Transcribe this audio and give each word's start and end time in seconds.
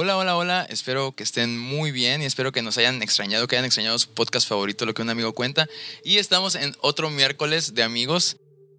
Hola, 0.00 0.16
hola, 0.16 0.36
hola. 0.36 0.64
Espero 0.70 1.10
que 1.10 1.24
estén 1.24 1.58
muy 1.58 1.90
bien 1.90 2.22
y 2.22 2.24
espero 2.24 2.52
que 2.52 2.62
nos 2.62 2.78
hayan 2.78 3.02
extrañado, 3.02 3.48
que 3.48 3.56
hayan 3.56 3.64
extrañado 3.64 3.98
su 3.98 4.08
podcast 4.10 4.48
favorito, 4.48 4.86
lo 4.86 4.94
que 4.94 5.02
un 5.02 5.10
amigo 5.10 5.32
cuenta. 5.32 5.66
Y 6.04 6.18
estamos 6.18 6.54
en 6.54 6.72
otro 6.82 7.10
miércoles 7.10 7.74
de 7.74 7.82
amigos 7.82 8.36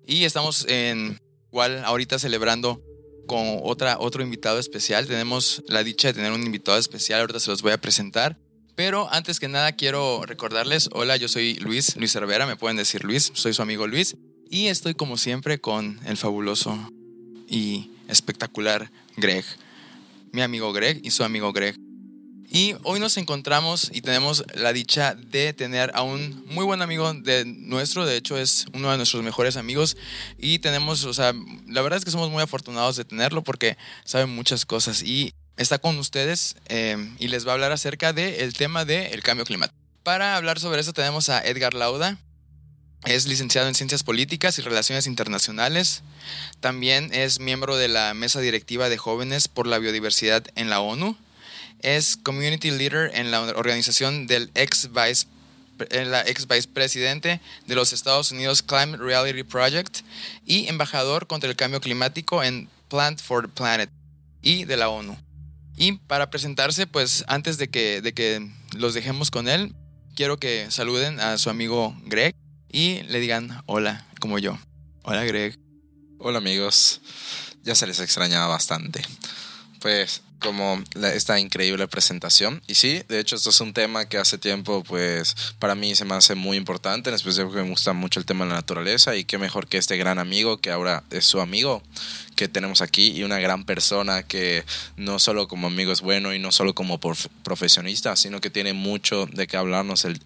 y 0.08 0.24
estamos 0.24 0.66
en 0.70 1.20
igual 1.52 1.84
ahorita 1.84 2.20
celebrando 2.20 2.82
con 3.28 3.60
otra, 3.64 4.00
otro 4.00 4.24
invitado 4.24 4.60
especial. 4.60 5.08
Tenemos 5.08 5.62
la 5.68 5.84
dicha 5.84 6.08
de 6.08 6.14
tener 6.14 6.32
un 6.32 6.42
invitado 6.42 6.78
especial, 6.78 7.20
ahorita 7.20 7.42
se 7.42 7.52
los 7.52 7.64
voy 7.64 7.74
a 7.74 7.82
presentar. 7.82 8.38
Pero 8.76 9.12
antes 9.12 9.42
que 9.42 9.50
nada 9.50 9.74
quiero 9.74 10.24
recordarles, 10.26 10.88
hola, 10.94 11.18
yo 11.18 11.28
soy 11.28 11.56
Luis, 11.56 11.98
Luis 11.98 12.14
Cervera, 12.14 12.48
me 12.48 12.56
pueden 12.56 12.78
decir 12.78 13.04
Luis, 13.04 13.30
soy 13.34 13.54
su 13.54 13.62
amigo 13.62 13.88
Luis. 13.88 14.16
Y 14.50 14.68
estoy 14.68 14.94
como 14.94 15.18
siempre 15.18 15.60
con 15.60 16.00
el 16.06 16.16
fabuloso 16.16 16.80
y 17.46 17.92
espectacular 18.08 18.90
Greg 19.18 19.44
mi 20.32 20.42
amigo 20.42 20.72
Greg 20.74 21.02
y 21.04 21.12
su 21.12 21.24
amigo 21.24 21.52
Greg. 21.54 21.76
Y 22.52 22.76
hoy 22.84 23.00
nos 23.00 23.18
encontramos 23.18 23.92
y 23.94 24.02
tenemos 24.02 24.44
la 24.56 24.74
dicha 24.74 25.14
de 25.14 25.54
tener 25.54 25.92
a 25.94 26.02
un 26.02 26.44
muy 26.48 26.66
buen 26.66 26.82
amigo 26.82 27.14
de 27.14 27.46
nuestro, 27.46 28.08
de 28.08 28.18
hecho 28.18 28.40
es 28.40 28.66
uno 28.74 28.90
de 28.90 28.98
nuestros 28.98 29.22
mejores 29.22 29.56
amigos 29.56 29.98
y 30.36 30.58
tenemos, 30.58 31.04
o 31.04 31.14
sea, 31.14 31.34
la 31.68 31.82
verdad 31.84 32.00
es 32.00 32.06
que 32.06 32.12
somos 32.12 32.32
muy 32.32 32.42
afortunados 32.42 32.96
de 32.96 33.06
tenerlo 33.06 33.44
porque 33.44 33.78
sabe 34.04 34.26
muchas 34.26 34.66
cosas 34.66 35.04
y 35.04 35.32
está 35.58 35.78
con 35.78 36.00
ustedes 36.00 36.56
eh, 36.70 36.98
y 37.20 37.28
les 37.28 37.46
va 37.46 37.52
a 37.52 37.54
hablar 37.54 37.72
acerca 37.72 38.14
del 38.14 38.54
tema 38.54 38.84
del 38.84 39.22
cambio 39.22 39.46
climático. 39.46 39.78
Para 40.02 40.36
hablar 40.36 40.60
sobre 40.60 40.82
eso 40.82 40.92
tenemos 40.92 41.30
a 41.30 41.46
Edgar 41.46 41.76
Lauda, 41.76 42.18
es 43.06 43.28
licenciado 43.28 43.68
en 43.68 43.76
Ciencias 43.76 44.04
Políticas 44.04 44.60
y 44.60 44.62
Relaciones 44.62 45.08
Internacionales. 45.08 46.04
También 46.60 47.10
es 47.14 47.40
miembro 47.40 47.78
de 47.78 47.88
la 47.88 48.14
Mesa 48.14 48.42
Directiva 48.42 48.90
de 48.90 48.98
Jóvenes 48.98 49.48
por 49.48 49.68
la 49.68 49.80
Biodiversidad 49.80 50.46
en 50.56 50.70
la 50.70 50.82
ONU. 50.82 51.16
Es 51.82 52.18
Community 52.18 52.72
Leader 52.72 53.12
en 53.14 53.32
la 53.32 53.42
organización 53.42 54.28
del 54.28 54.52
ex 54.54 54.90
vice, 54.92 55.28
la 55.92 56.28
ex 56.28 56.46
vicepresidente 56.46 57.40
de 57.66 57.76
los 57.76 57.94
Estados 57.94 58.32
Unidos 58.32 58.62
Climate 58.62 58.98
Reality 58.98 59.44
Project 59.44 60.00
y 60.46 60.68
embajador 60.68 61.26
contra 61.26 61.50
el 61.50 61.56
cambio 61.56 61.80
climático 61.80 62.44
en 62.44 62.68
Plant 62.90 63.22
for 63.22 63.48
the 63.48 63.54
Planet 63.54 63.90
y 64.42 64.66
de 64.66 64.76
la 64.76 64.90
ONU. 64.90 65.18
Y 65.78 65.94
para 65.94 66.30
presentarse, 66.30 66.86
pues 66.86 67.24
antes 67.30 67.58
de 67.58 67.70
que, 67.70 68.02
de 68.02 68.14
que 68.14 68.46
los 68.76 68.94
dejemos 68.94 69.32
con 69.32 69.48
él, 69.48 69.74
quiero 70.16 70.38
que 70.38 70.70
saluden 70.70 71.22
a 71.22 71.38
su 71.38 71.50
amigo 71.50 71.96
Greg 72.04 72.36
y 72.72 73.04
le 73.04 73.20
digan 73.20 73.62
hola, 73.66 74.06
como 74.20 74.40
yo. 74.40 74.58
Hola, 75.04 75.24
Greg. 75.26 75.58
Hola, 76.20 76.38
amigos. 76.38 77.02
Ya 77.64 77.76
se 77.76 77.88
les 77.88 78.00
extrañaba 78.00 78.48
bastante. 78.48 79.02
Pues 79.80 80.22
como 80.40 80.82
esta 81.14 81.40
increíble 81.40 81.88
presentación. 81.88 82.62
Y 82.68 82.76
sí, 82.76 83.04
de 83.08 83.20
hecho 83.20 83.36
esto 83.36 83.50
es 83.50 83.62
un 83.62 83.74
tema 83.74 84.06
que 84.06 84.18
hace 84.18 84.38
tiempo 84.38 84.84
pues 84.84 85.36
para 85.60 85.76
mí 85.76 85.96
se 85.96 86.06
me 86.06 86.16
hace 86.16 86.36
muy 86.36 86.58
importante, 86.58 87.10
en 87.10 87.16
especial 87.16 87.48
porque 87.48 87.62
me 87.62 87.70
gusta 87.70 87.94
mucho 87.94 88.20
el 88.20 88.26
tema 88.26 88.46
de 88.46 88.52
la 88.52 88.58
naturaleza 88.58 89.16
y 89.16 89.26
qué 89.26 89.38
mejor 89.38 89.68
que 89.68 89.78
este 89.78 89.98
gran 89.98 90.18
amigo 90.18 90.58
que 90.58 90.72
ahora 90.72 91.04
es 91.12 91.26
su 91.26 91.42
amigo 91.42 91.84
que 92.36 92.48
tenemos 92.48 92.82
aquí 92.82 93.12
y 93.12 93.24
una 93.24 93.40
gran 93.40 93.66
persona 93.66 94.24
que 94.24 94.64
no 94.96 95.20
solo 95.20 95.48
como 95.48 95.68
amigo 95.68 95.92
es 95.92 96.02
bueno 96.02 96.34
y 96.34 96.40
no 96.40 96.52
solo 96.52 96.74
como 96.74 97.00
profesionista, 97.00 98.16
sino 98.16 98.40
que 98.40 98.50
tiene 98.50 98.74
mucho 98.74 99.26
de 99.26 99.46
qué 99.46 99.58
hablarnos 99.58 100.06
el, 100.06 100.20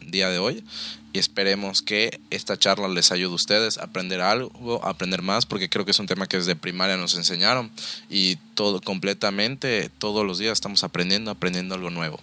día 0.00 0.28
de 0.28 0.38
hoy 0.38 0.64
y 1.12 1.18
esperemos 1.18 1.82
que 1.82 2.20
esta 2.30 2.58
charla 2.58 2.88
les 2.88 3.12
ayude 3.12 3.32
a 3.32 3.34
ustedes 3.34 3.78
a 3.78 3.84
aprender 3.84 4.20
algo, 4.20 4.84
a 4.84 4.90
aprender 4.90 5.22
más, 5.22 5.46
porque 5.46 5.68
creo 5.68 5.84
que 5.84 5.90
es 5.90 5.98
un 5.98 6.06
tema 6.06 6.26
que 6.26 6.36
desde 6.36 6.56
primaria 6.56 6.96
nos 6.96 7.14
enseñaron 7.14 7.70
y 8.08 8.36
todo 8.54 8.80
completamente, 8.80 9.90
todos 9.98 10.24
los 10.24 10.38
días 10.38 10.52
estamos 10.52 10.84
aprendiendo, 10.84 11.30
aprendiendo 11.30 11.74
algo 11.74 11.90
nuevo. 11.90 12.20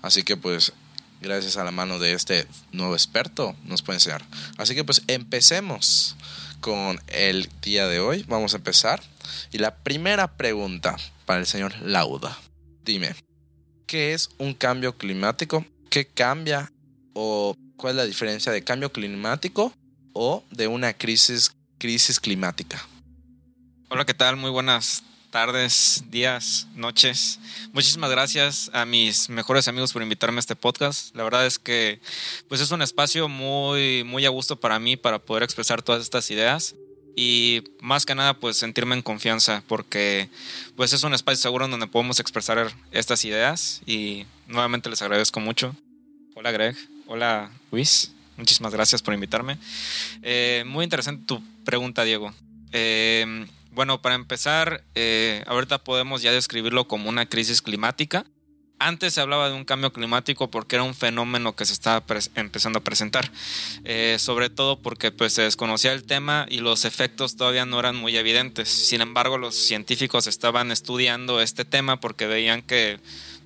Así 0.00 0.22
que 0.22 0.36
pues 0.36 0.72
gracias 1.20 1.56
a 1.56 1.64
la 1.64 1.70
mano 1.70 1.98
de 1.98 2.12
este 2.12 2.46
nuevo 2.72 2.94
experto 2.94 3.54
nos 3.64 3.82
puede 3.82 3.96
enseñar. 3.96 4.24
Así 4.56 4.74
que 4.74 4.84
pues 4.84 5.02
empecemos 5.06 6.16
con 6.60 7.00
el 7.08 7.50
día 7.60 7.86
de 7.88 8.00
hoy. 8.00 8.24
Vamos 8.28 8.54
a 8.54 8.56
empezar. 8.56 9.02
Y 9.52 9.58
la 9.58 9.76
primera 9.76 10.36
pregunta 10.36 10.96
para 11.26 11.40
el 11.40 11.46
señor 11.46 11.74
Lauda. 11.82 12.38
Dime, 12.84 13.14
¿qué 13.86 14.14
es 14.14 14.30
un 14.38 14.54
cambio 14.54 14.96
climático? 14.96 15.66
¿Qué 15.90 16.06
cambia 16.06 16.72
o 17.12 17.54
cuál 17.82 17.94
es 17.94 17.96
la 17.96 18.06
diferencia 18.06 18.52
de 18.52 18.62
cambio 18.62 18.92
climático 18.92 19.74
o 20.12 20.44
de 20.52 20.68
una 20.68 20.94
crisis, 20.94 21.50
crisis 21.78 22.20
climática. 22.20 22.80
Hola, 23.88 24.06
¿qué 24.06 24.14
tal? 24.14 24.36
Muy 24.36 24.50
buenas 24.50 25.02
tardes, 25.32 26.04
días, 26.08 26.68
noches. 26.76 27.40
Muchísimas 27.72 28.08
gracias 28.08 28.70
a 28.72 28.86
mis 28.86 29.28
mejores 29.28 29.66
amigos 29.66 29.92
por 29.92 30.00
invitarme 30.00 30.38
a 30.38 30.38
este 30.38 30.54
podcast. 30.54 31.12
La 31.16 31.24
verdad 31.24 31.44
es 31.44 31.58
que 31.58 32.00
pues 32.48 32.60
es 32.60 32.70
un 32.70 32.82
espacio 32.82 33.28
muy 33.28 34.04
muy 34.04 34.24
a 34.26 34.28
gusto 34.28 34.60
para 34.60 34.78
mí 34.78 34.96
para 34.96 35.18
poder 35.18 35.42
expresar 35.42 35.82
todas 35.82 36.02
estas 36.02 36.30
ideas 36.30 36.76
y 37.16 37.64
más 37.80 38.06
que 38.06 38.14
nada 38.14 38.38
pues 38.38 38.56
sentirme 38.58 38.94
en 38.94 39.02
confianza 39.02 39.64
porque 39.66 40.28
pues 40.76 40.92
es 40.92 41.02
un 41.02 41.14
espacio 41.14 41.42
seguro 41.42 41.66
donde 41.66 41.88
podemos 41.88 42.20
expresar 42.20 42.72
estas 42.92 43.24
ideas 43.24 43.82
y 43.86 44.24
nuevamente 44.46 44.88
les 44.88 45.02
agradezco 45.02 45.40
mucho. 45.40 45.74
Hola 46.36 46.52
Greg. 46.52 46.76
Hola 47.08 47.50
Luis, 47.72 48.12
muchísimas 48.36 48.74
gracias 48.74 49.00
por 49.00 49.14
invitarme. 49.14 49.56
Eh, 50.20 50.62
muy 50.66 50.84
interesante 50.84 51.24
tu 51.26 51.42
pregunta, 51.64 52.04
Diego. 52.04 52.30
Eh, 52.70 53.46
bueno, 53.70 54.02
para 54.02 54.14
empezar, 54.14 54.84
eh, 54.94 55.42
ahorita 55.46 55.82
podemos 55.82 56.20
ya 56.20 56.32
describirlo 56.32 56.86
como 56.86 57.08
una 57.08 57.24
crisis 57.24 57.62
climática. 57.62 58.26
Antes 58.78 59.14
se 59.14 59.22
hablaba 59.22 59.48
de 59.48 59.54
un 59.54 59.64
cambio 59.64 59.90
climático 59.90 60.50
porque 60.50 60.76
era 60.76 60.82
un 60.82 60.94
fenómeno 60.94 61.56
que 61.56 61.64
se 61.64 61.72
estaba 61.72 62.04
empezando 62.34 62.80
a 62.80 62.84
presentar, 62.84 63.30
sobre 64.18 64.50
todo 64.50 64.80
porque 64.80 65.12
pues, 65.12 65.34
se 65.34 65.42
desconocía 65.42 65.92
el 65.92 66.02
tema 66.02 66.46
y 66.50 66.58
los 66.58 66.84
efectos 66.84 67.36
todavía 67.36 67.64
no 67.64 67.78
eran 67.78 67.94
muy 67.94 68.16
evidentes. 68.16 68.68
Sin 68.68 69.00
embargo, 69.00 69.38
los 69.38 69.54
científicos 69.54 70.26
estaban 70.26 70.72
estudiando 70.72 71.40
este 71.40 71.64
tema 71.64 72.00
porque 72.00 72.26
veían 72.26 72.60
que 72.60 72.98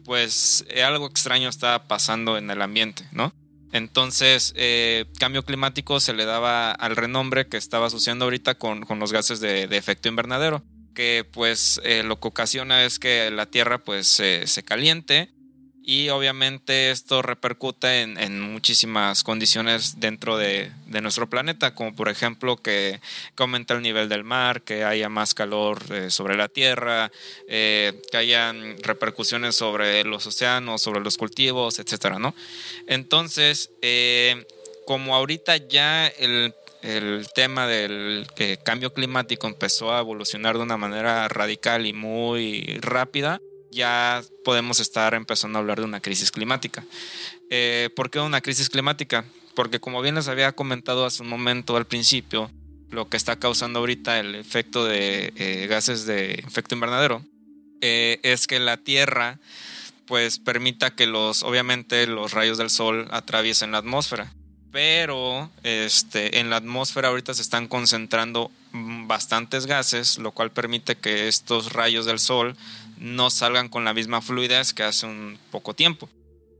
pues 0.06 0.64
algo 0.82 1.06
extraño 1.06 1.50
estaba 1.50 1.87
pasando 1.87 2.38
en 2.38 2.50
el 2.50 2.62
ambiente, 2.62 3.06
¿no? 3.12 3.31
Entonces, 3.76 4.53
eh, 4.56 5.06
cambio 5.19 5.44
climático 5.44 6.00
se 6.00 6.14
le 6.14 6.25
daba 6.25 6.72
al 6.72 6.97
renombre 6.97 7.47
que 7.47 7.56
estaba 7.56 7.87
asociando 7.87 8.25
ahorita 8.25 8.56
con, 8.56 8.87
los 8.98 9.12
gases 9.12 9.41
de, 9.41 9.64
efecto 9.64 10.09
invernadero, 10.09 10.64
que 10.94 11.28
pues 11.31 11.81
eh, 11.84 12.03
lo 12.03 12.19
que 12.19 12.28
ocasiona 12.28 12.84
es 12.84 12.98
que 12.98 13.31
la 13.31 13.47
Tierra 13.47 13.84
pues 13.84 14.06
se 14.06 14.62
caliente 14.64 15.36
y 15.89 16.09
obviamente 16.09 16.91
esto 16.91 17.23
repercute 17.23 18.03
en, 18.03 18.41
muchísimas 18.41 19.23
condiciones 19.23 20.01
dentro 20.01 20.37
de, 20.37 20.73
nuestro 21.01 21.31
planeta, 21.31 21.77
como 21.77 21.95
por 21.95 22.09
ejemplo 22.09 22.57
que, 22.57 23.01
aumenta 23.37 23.75
el 23.75 23.83
nivel 23.83 24.09
del 24.09 24.25
mar, 24.25 24.63
que 24.63 24.83
haya 24.83 25.09
más 25.09 25.33
calor 25.33 25.81
eh, 25.91 26.11
sobre 26.11 26.37
la 26.37 26.49
Tierra, 26.49 27.13
eh, 27.49 28.03
que 28.11 28.17
hayan 28.17 28.77
repercusiones 28.83 29.55
sobre 29.55 30.03
los 30.03 30.27
océanos, 30.27 30.83
sobre 30.83 31.01
los 31.01 31.17
cultivos, 31.17 31.79
etcétera, 31.79 32.19
¿no? 32.19 32.35
Entonces, 32.89 33.71
eh, 33.81 34.45
como 34.87 35.15
ahorita 35.15 35.57
ya 35.57 36.09
el 36.09 36.53
el 36.83 37.27
tema 37.35 37.67
del 37.67 38.27
cambio 38.63 38.93
climático 38.93 39.49
empezó 39.49 39.93
a 39.93 39.99
evolucionar 39.99 40.57
de 40.57 40.63
una 40.63 40.77
manera 40.77 41.27
radical 41.27 41.85
y 41.85 41.93
muy 41.93 42.79
rápida, 42.81 43.41
ya 43.76 44.25
podemos 44.44 44.81
estar 44.81 45.14
empezando 45.14 45.58
a 45.58 45.61
hablar 45.61 45.78
de 45.78 45.84
una 45.84 46.00
crisis 46.00 46.32
climática. 46.32 46.84
Eh, 47.50 47.90
¿Por 47.94 48.11
qué 48.11 48.19
una 48.19 48.40
crisis 48.40 48.69
climática? 48.69 49.25
Porque 49.55 49.78
como 49.78 50.02
bien 50.02 50.17
les 50.17 50.26
había 50.26 50.52
comentado 50.52 51.06
hace 51.06 51.23
un 51.23 51.28
momento 51.28 51.76
al 51.76 51.87
principio, 51.87 52.50
lo 52.90 53.08
que 53.08 53.17
está 53.17 53.38
causando 53.38 53.78
ahorita 53.78 54.19
el 54.19 54.34
efecto 54.34 54.84
de 54.84 55.32
eh, 55.37 55.67
gases 55.69 56.06
de 56.06 56.34
efecto 56.34 56.75
invernadero 56.75 57.23
eh, 57.81 58.19
es 58.23 58.46
que 58.46 58.58
la 58.58 58.78
Tierra 58.78 59.38
pues 60.06 60.38
permita 60.38 60.94
que 60.94 61.06
los 61.06 61.43
obviamente 61.43 62.06
los 62.06 62.32
rayos 62.32 62.58
del 62.58 62.70
sol 62.70 63.08
atraviesen 63.11 63.72
la 63.72 63.79
atmósfera 63.79 64.32
pero 64.76 65.50
este, 65.62 66.38
en 66.38 66.50
la 66.50 66.56
atmósfera 66.56 67.08
ahorita 67.08 67.32
se 67.32 67.40
están 67.40 67.67
concentrando 67.67 68.50
bastantes 68.75 69.64
gases, 69.64 70.19
lo 70.19 70.32
cual 70.32 70.50
permite 70.50 70.96
que 70.96 71.29
estos 71.29 71.72
rayos 71.72 72.05
del 72.05 72.19
sol 72.19 72.55
no 72.98 73.31
salgan 73.31 73.69
con 73.69 73.84
la 73.84 73.94
misma 73.94 74.22
fluidez 74.22 74.72
que 74.72 74.82
hace 74.82 75.06
un 75.06 75.38
poco 75.50 75.75
tiempo. 75.75 76.08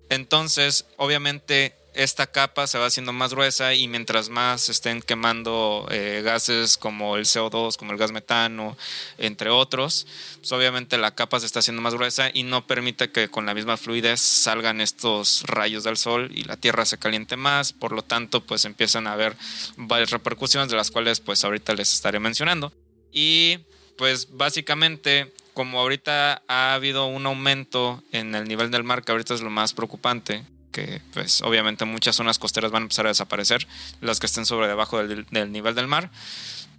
Entonces, 0.08 0.86
obviamente, 0.96 1.74
esta 1.96 2.26
capa 2.26 2.66
se 2.66 2.78
va 2.78 2.86
haciendo 2.86 3.12
más 3.12 3.32
gruesa 3.32 3.74
y 3.74 3.88
mientras 3.88 4.28
más 4.28 4.68
estén 4.68 5.00
quemando 5.00 5.86
eh, 5.90 6.20
gases 6.22 6.76
como 6.76 7.16
el 7.16 7.24
CO2, 7.24 7.76
como 7.76 7.92
el 7.92 7.98
gas 7.98 8.12
metano, 8.12 8.76
entre 9.18 9.48
otros, 9.48 10.06
pues 10.38 10.52
obviamente 10.52 10.98
la 10.98 11.14
capa 11.14 11.40
se 11.40 11.46
está 11.46 11.60
haciendo 11.60 11.82
más 11.82 11.94
gruesa 11.94 12.30
y 12.32 12.42
no 12.42 12.66
permite 12.66 13.10
que 13.10 13.28
con 13.28 13.46
la 13.46 13.54
misma 13.54 13.78
fluidez 13.78 14.20
salgan 14.20 14.80
estos 14.80 15.44
rayos 15.44 15.84
del 15.84 15.96
sol 15.96 16.30
y 16.34 16.44
la 16.44 16.58
Tierra 16.58 16.84
se 16.84 16.98
caliente 16.98 17.36
más, 17.36 17.72
por 17.72 17.92
lo 17.92 18.02
tanto 18.02 18.44
pues 18.44 18.64
empiezan 18.66 19.06
a 19.06 19.14
haber 19.14 19.34
varias 19.76 20.10
repercusiones 20.10 20.68
de 20.68 20.76
las 20.76 20.90
cuales 20.90 21.20
pues 21.20 21.44
ahorita 21.44 21.74
les 21.74 21.92
estaré 21.92 22.20
mencionando. 22.20 22.72
Y 23.10 23.58
pues 23.96 24.28
básicamente 24.36 25.32
como 25.56 25.81
ahorita 25.81 26.43
ha 26.49 26.75
habido 26.75 27.06
un 27.06 27.25
aumento 27.25 28.05
en 28.12 28.35
el 28.35 28.47
nivel 28.47 28.70
del 28.70 28.85
mar, 28.85 29.03
que 29.03 29.12
ahorita 29.12 29.32
es 29.32 29.41
lo 29.41 29.49
más 29.49 29.73
preocupante, 29.73 30.44
que 30.70 31.00
pues 31.14 31.41
obviamente 31.41 31.87
muchas 31.87 32.14
zonas 32.14 32.38
costeras 32.38 32.70
van 32.70 32.82
a 32.82 32.85
empezar 32.85 33.06
a 33.06 33.08
desaparecer, 33.08 33.67
las 34.03 34.20
que 34.20 34.26
estén 34.26 34.44
sobre 34.44 34.69
debajo 34.69 35.03
del, 35.03 35.25
del 35.31 35.50
nivel 35.50 35.75
del 35.75 35.87
mar, 35.87 36.11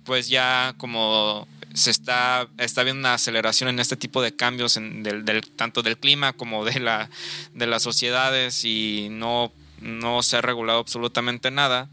pues 0.03 0.29
ya 0.29 0.75
como 0.77 1.47
se 1.73 1.89
está, 1.89 2.47
está 2.59 2.83
viendo 2.83 2.99
una 2.99 3.15
aceleración 3.15 3.67
en 3.67 3.79
este 3.79 3.97
tipo 3.97 4.21
de 4.21 4.35
cambios 4.35 4.77
en 4.77 5.01
del, 5.01 5.25
del, 5.25 5.49
tanto 5.49 5.81
del 5.81 5.97
clima 5.97 6.33
como 6.33 6.63
de, 6.63 6.79
la, 6.79 7.09
de 7.55 7.65
las 7.65 7.81
sociedades 7.81 8.63
y 8.63 9.07
no, 9.09 9.51
no 9.81 10.21
se 10.21 10.37
ha 10.37 10.41
regulado 10.41 10.77
absolutamente 10.77 11.49
nada. 11.49 11.89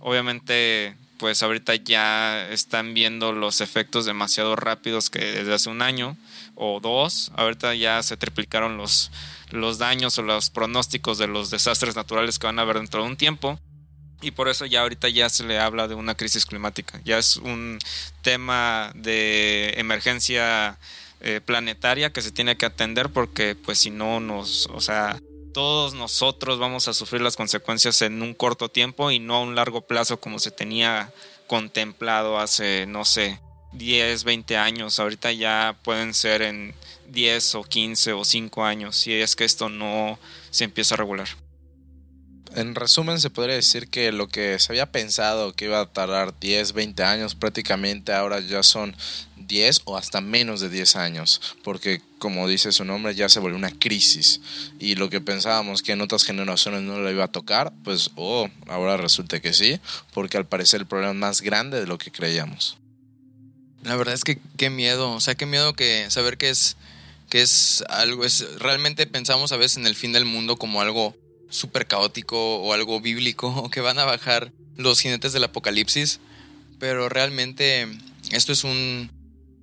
Obviamente, 0.00 0.96
pues 1.24 1.42
ahorita 1.42 1.74
ya 1.76 2.50
están 2.50 2.92
viendo 2.92 3.32
los 3.32 3.62
efectos 3.62 4.04
demasiado 4.04 4.56
rápidos 4.56 5.08
que 5.08 5.20
desde 5.20 5.54
hace 5.54 5.70
un 5.70 5.80
año 5.80 6.18
o 6.54 6.80
dos, 6.80 7.32
ahorita 7.34 7.74
ya 7.74 8.02
se 8.02 8.18
triplicaron 8.18 8.76
los, 8.76 9.10
los 9.50 9.78
daños 9.78 10.18
o 10.18 10.22
los 10.22 10.50
pronósticos 10.50 11.16
de 11.16 11.26
los 11.26 11.48
desastres 11.48 11.96
naturales 11.96 12.38
que 12.38 12.46
van 12.46 12.58
a 12.58 12.62
haber 12.62 12.76
dentro 12.76 13.02
de 13.02 13.08
un 13.08 13.16
tiempo 13.16 13.58
y 14.20 14.32
por 14.32 14.50
eso 14.50 14.66
ya 14.66 14.82
ahorita 14.82 15.08
ya 15.08 15.30
se 15.30 15.44
le 15.44 15.58
habla 15.58 15.88
de 15.88 15.94
una 15.94 16.14
crisis 16.14 16.44
climática. 16.44 17.00
Ya 17.06 17.16
es 17.16 17.38
un 17.38 17.78
tema 18.20 18.92
de 18.94 19.72
emergencia 19.78 20.78
eh, 21.22 21.40
planetaria 21.42 22.12
que 22.12 22.20
se 22.20 22.32
tiene 22.32 22.58
que 22.58 22.66
atender 22.66 23.08
porque 23.08 23.54
pues 23.54 23.78
si 23.78 23.88
no 23.88 24.20
nos, 24.20 24.66
o 24.66 24.82
sea, 24.82 25.18
todos 25.54 25.94
nosotros 25.94 26.58
vamos 26.58 26.88
a 26.88 26.92
sufrir 26.92 27.22
las 27.22 27.36
consecuencias 27.36 28.02
en 28.02 28.20
un 28.20 28.34
corto 28.34 28.68
tiempo 28.68 29.12
y 29.12 29.20
no 29.20 29.36
a 29.36 29.40
un 29.40 29.54
largo 29.54 29.82
plazo 29.82 30.20
como 30.20 30.40
se 30.40 30.50
tenía 30.50 31.12
contemplado 31.46 32.38
hace, 32.38 32.86
no 32.86 33.04
sé, 33.04 33.40
10, 33.72 34.24
20 34.24 34.56
años. 34.56 34.98
Ahorita 34.98 35.30
ya 35.32 35.78
pueden 35.82 36.12
ser 36.12 36.42
en 36.42 36.74
10 37.06 37.54
o 37.54 37.62
15 37.62 38.12
o 38.12 38.24
5 38.24 38.64
años 38.64 38.96
si 38.96 39.14
es 39.14 39.36
que 39.36 39.44
esto 39.44 39.68
no 39.68 40.18
se 40.50 40.64
empieza 40.64 40.96
a 40.96 40.98
regular 40.98 41.28
en 42.54 42.74
resumen, 42.74 43.20
se 43.20 43.30
podría 43.30 43.54
decir 43.54 43.88
que 43.88 44.12
lo 44.12 44.28
que 44.28 44.58
se 44.58 44.72
había 44.72 44.90
pensado 44.90 45.52
que 45.52 45.66
iba 45.66 45.80
a 45.80 45.86
tardar 45.86 46.38
10, 46.38 46.72
20 46.72 47.02
años, 47.02 47.34
prácticamente 47.34 48.12
ahora 48.12 48.40
ya 48.40 48.62
son 48.62 48.96
10 49.36 49.82
o 49.84 49.96
hasta 49.96 50.20
menos 50.20 50.60
de 50.60 50.68
10 50.68 50.96
años, 50.96 51.40
porque 51.62 52.00
como 52.18 52.48
dice 52.48 52.72
su 52.72 52.84
nombre, 52.84 53.14
ya 53.14 53.28
se 53.28 53.40
volvió 53.40 53.58
una 53.58 53.70
crisis. 53.70 54.40
Y 54.78 54.94
lo 54.94 55.10
que 55.10 55.20
pensábamos 55.20 55.82
que 55.82 55.92
en 55.92 56.00
otras 56.00 56.24
generaciones 56.24 56.82
no 56.82 56.98
lo 56.98 57.10
iba 57.10 57.24
a 57.24 57.32
tocar, 57.32 57.72
pues, 57.82 58.10
oh, 58.16 58.48
ahora 58.66 58.96
resulta 58.96 59.40
que 59.40 59.52
sí, 59.52 59.80
porque 60.12 60.36
al 60.36 60.46
parecer 60.46 60.80
el 60.80 60.86
problema 60.86 61.12
es 61.12 61.18
más 61.18 61.40
grande 61.42 61.80
de 61.80 61.86
lo 61.86 61.98
que 61.98 62.10
creíamos. 62.10 62.78
La 63.82 63.96
verdad 63.96 64.14
es 64.14 64.24
que 64.24 64.38
qué 64.56 64.70
miedo, 64.70 65.12
o 65.12 65.20
sea, 65.20 65.34
qué 65.34 65.44
miedo 65.44 65.74
que 65.74 66.10
saber 66.10 66.38
que 66.38 66.48
es 66.48 66.76
que 67.28 67.42
es 67.42 67.82
algo 67.88 68.24
es 68.24 68.46
realmente 68.58 69.06
pensamos 69.06 69.50
a 69.52 69.56
veces 69.56 69.78
en 69.78 69.86
el 69.86 69.96
fin 69.96 70.12
del 70.12 70.24
mundo 70.24 70.56
como 70.56 70.80
algo 70.80 71.16
súper 71.54 71.86
caótico 71.86 72.56
o 72.56 72.72
algo 72.72 73.00
bíblico 73.00 73.48
o 73.56 73.70
que 73.70 73.80
van 73.80 73.98
a 73.98 74.04
bajar 74.04 74.52
los 74.76 75.00
jinetes 75.00 75.32
del 75.32 75.44
apocalipsis, 75.44 76.20
pero 76.78 77.08
realmente 77.08 77.86
esto 78.32 78.52
es 78.52 78.64
un, 78.64 79.10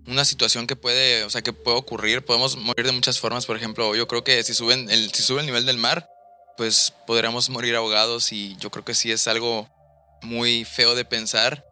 una 0.08 0.24
situación 0.24 0.68
que 0.68 0.76
puede, 0.76 1.24
o 1.26 1.30
sea, 1.30 1.42
que 1.42 1.54
puede 1.54 1.78
ocurrir, 1.78 2.24
podemos 2.24 2.56
morir 2.58 2.86
de 2.86 2.94
muchas 2.94 3.20
formas, 3.20 3.46
por 3.46 3.58
ejemplo, 3.58 3.96
yo 3.96 4.08
creo 4.08 4.24
que 4.24 4.42
si 4.44 4.54
suben 4.54 4.90
el 4.90 5.12
si 5.12 5.22
sube 5.22 5.42
el 5.42 5.46
nivel 5.46 5.66
del 5.66 5.78
mar, 5.78 6.08
pues 6.58 6.94
podríamos 7.06 7.50
morir 7.50 7.76
ahogados 7.76 8.32
y 8.32 8.56
yo 8.58 8.70
creo 8.70 8.86
que 8.86 8.96
sí 8.96 9.12
es 9.12 9.28
algo 9.28 9.70
muy 10.22 10.64
feo 10.66 10.96
de 10.96 11.06
pensar. 11.06 11.66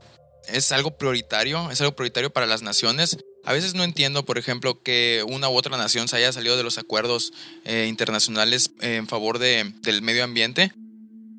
Es 0.48 0.72
algo 0.72 0.98
prioritario, 0.98 1.70
es 1.70 1.80
algo 1.82 1.96
prioritario 1.96 2.32
para 2.32 2.48
las 2.48 2.64
naciones 2.64 3.18
a 3.50 3.54
veces 3.54 3.74
no 3.74 3.84
entiendo, 3.84 4.26
por 4.26 4.38
ejemplo, 4.38 4.84
que 4.84 5.26
una 5.28 5.50
u 5.50 5.56
otra 5.56 5.76
nación 5.76 6.08
se 6.08 6.16
haya 6.16 6.32
salido 6.32 6.56
de 6.56 6.62
los 6.62 6.78
acuerdos 6.78 7.34
eh, 7.66 7.88
internacionales 7.90 8.70
en 8.80 9.08
favor 9.08 9.40
de, 9.40 9.74
del 9.82 10.04
medio 10.04 10.24
ambiente, 10.24 10.72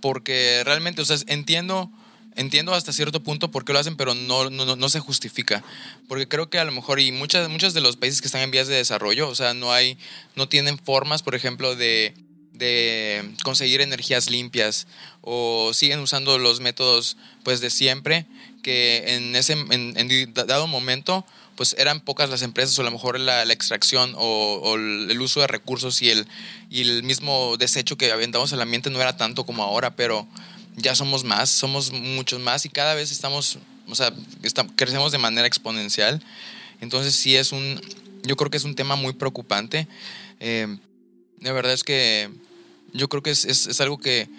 porque 0.02 0.62
realmente, 0.64 1.02
o 1.02 1.04
sea, 1.04 1.18
entiendo, 1.28 1.88
entiendo 2.34 2.74
hasta 2.74 2.92
cierto 2.92 3.22
punto 3.22 3.52
por 3.52 3.64
qué 3.64 3.72
lo 3.72 3.78
hacen, 3.78 3.96
pero 3.96 4.14
no, 4.14 4.50
no, 4.50 4.74
no 4.74 4.88
se 4.88 4.98
justifica, 4.98 5.62
porque 6.08 6.26
creo 6.26 6.50
que 6.50 6.58
a 6.58 6.64
lo 6.64 6.72
mejor 6.72 6.98
y 6.98 7.12
muchas, 7.12 7.48
muchos 7.48 7.74
de 7.74 7.80
los 7.80 7.96
países 7.96 8.20
que 8.20 8.26
están 8.26 8.42
en 8.42 8.50
vías 8.50 8.66
de 8.66 8.74
desarrollo, 8.74 9.28
o 9.28 9.36
sea, 9.36 9.54
no 9.54 9.72
hay, 9.72 9.96
no 10.34 10.48
tienen 10.48 10.80
formas, 10.80 11.22
por 11.22 11.36
ejemplo, 11.36 11.76
de 11.76 12.12
de 12.52 13.30
conseguir 13.42 13.80
energías 13.80 14.28
limpias 14.28 14.86
o 15.22 15.72
siguen 15.72 16.00
usando 16.00 16.38
los 16.38 16.60
métodos 16.60 17.16
pues 17.42 17.60
de 17.60 17.70
siempre 17.70 18.26
que 18.62 19.14
en 19.14 19.34
ese 19.34 19.54
en 19.54 20.34
dado 20.34 20.66
momento 20.66 21.24
pues 21.60 21.76
eran 21.76 22.00
pocas 22.00 22.30
las 22.30 22.40
empresas 22.40 22.78
o 22.78 22.80
a 22.80 22.86
lo 22.86 22.90
mejor 22.90 23.20
la, 23.20 23.42
extracción 23.52 24.14
o, 24.16 24.76
el 24.76 25.20
uso 25.20 25.42
de 25.42 25.46
recursos 25.46 26.00
y 26.00 26.08
el, 26.08 26.26
y 26.70 26.80
el 26.80 27.02
mismo 27.02 27.58
desecho 27.58 27.98
que 27.98 28.10
aventamos 28.10 28.50
al 28.54 28.62
ambiente 28.62 28.88
no 28.88 28.98
era 28.98 29.18
tanto 29.18 29.44
como 29.44 29.62
ahora, 29.62 29.94
pero 29.94 30.26
ya 30.76 30.94
somos 30.94 31.22
más, 31.22 31.50
somos 31.50 31.92
muchos 31.92 32.40
más 32.40 32.64
y 32.64 32.70
cada 32.70 32.94
vez 32.94 33.12
estamos, 33.12 33.58
o 33.86 33.94
sea, 33.94 34.10
crecemos 34.74 35.12
de 35.12 35.18
manera 35.18 35.46
exponencial. 35.46 36.24
Entonces 36.80 37.14
sí 37.14 37.36
es 37.36 37.52
un, 37.52 37.78
yo 38.22 38.36
creo 38.36 38.50
que 38.50 38.56
es 38.56 38.64
un 38.64 38.74
tema 38.74 38.96
muy 38.96 39.12
preocupante. 39.12 39.86
Eh, 40.38 40.78
la 41.40 41.52
verdad 41.52 41.74
es 41.74 41.84
que 41.84 42.30
yo 42.94 43.10
creo 43.10 43.22
que 43.22 43.32
es, 43.32 43.44
es, 43.44 43.66
es 43.66 43.82
algo 43.82 43.98
que 43.98 44.30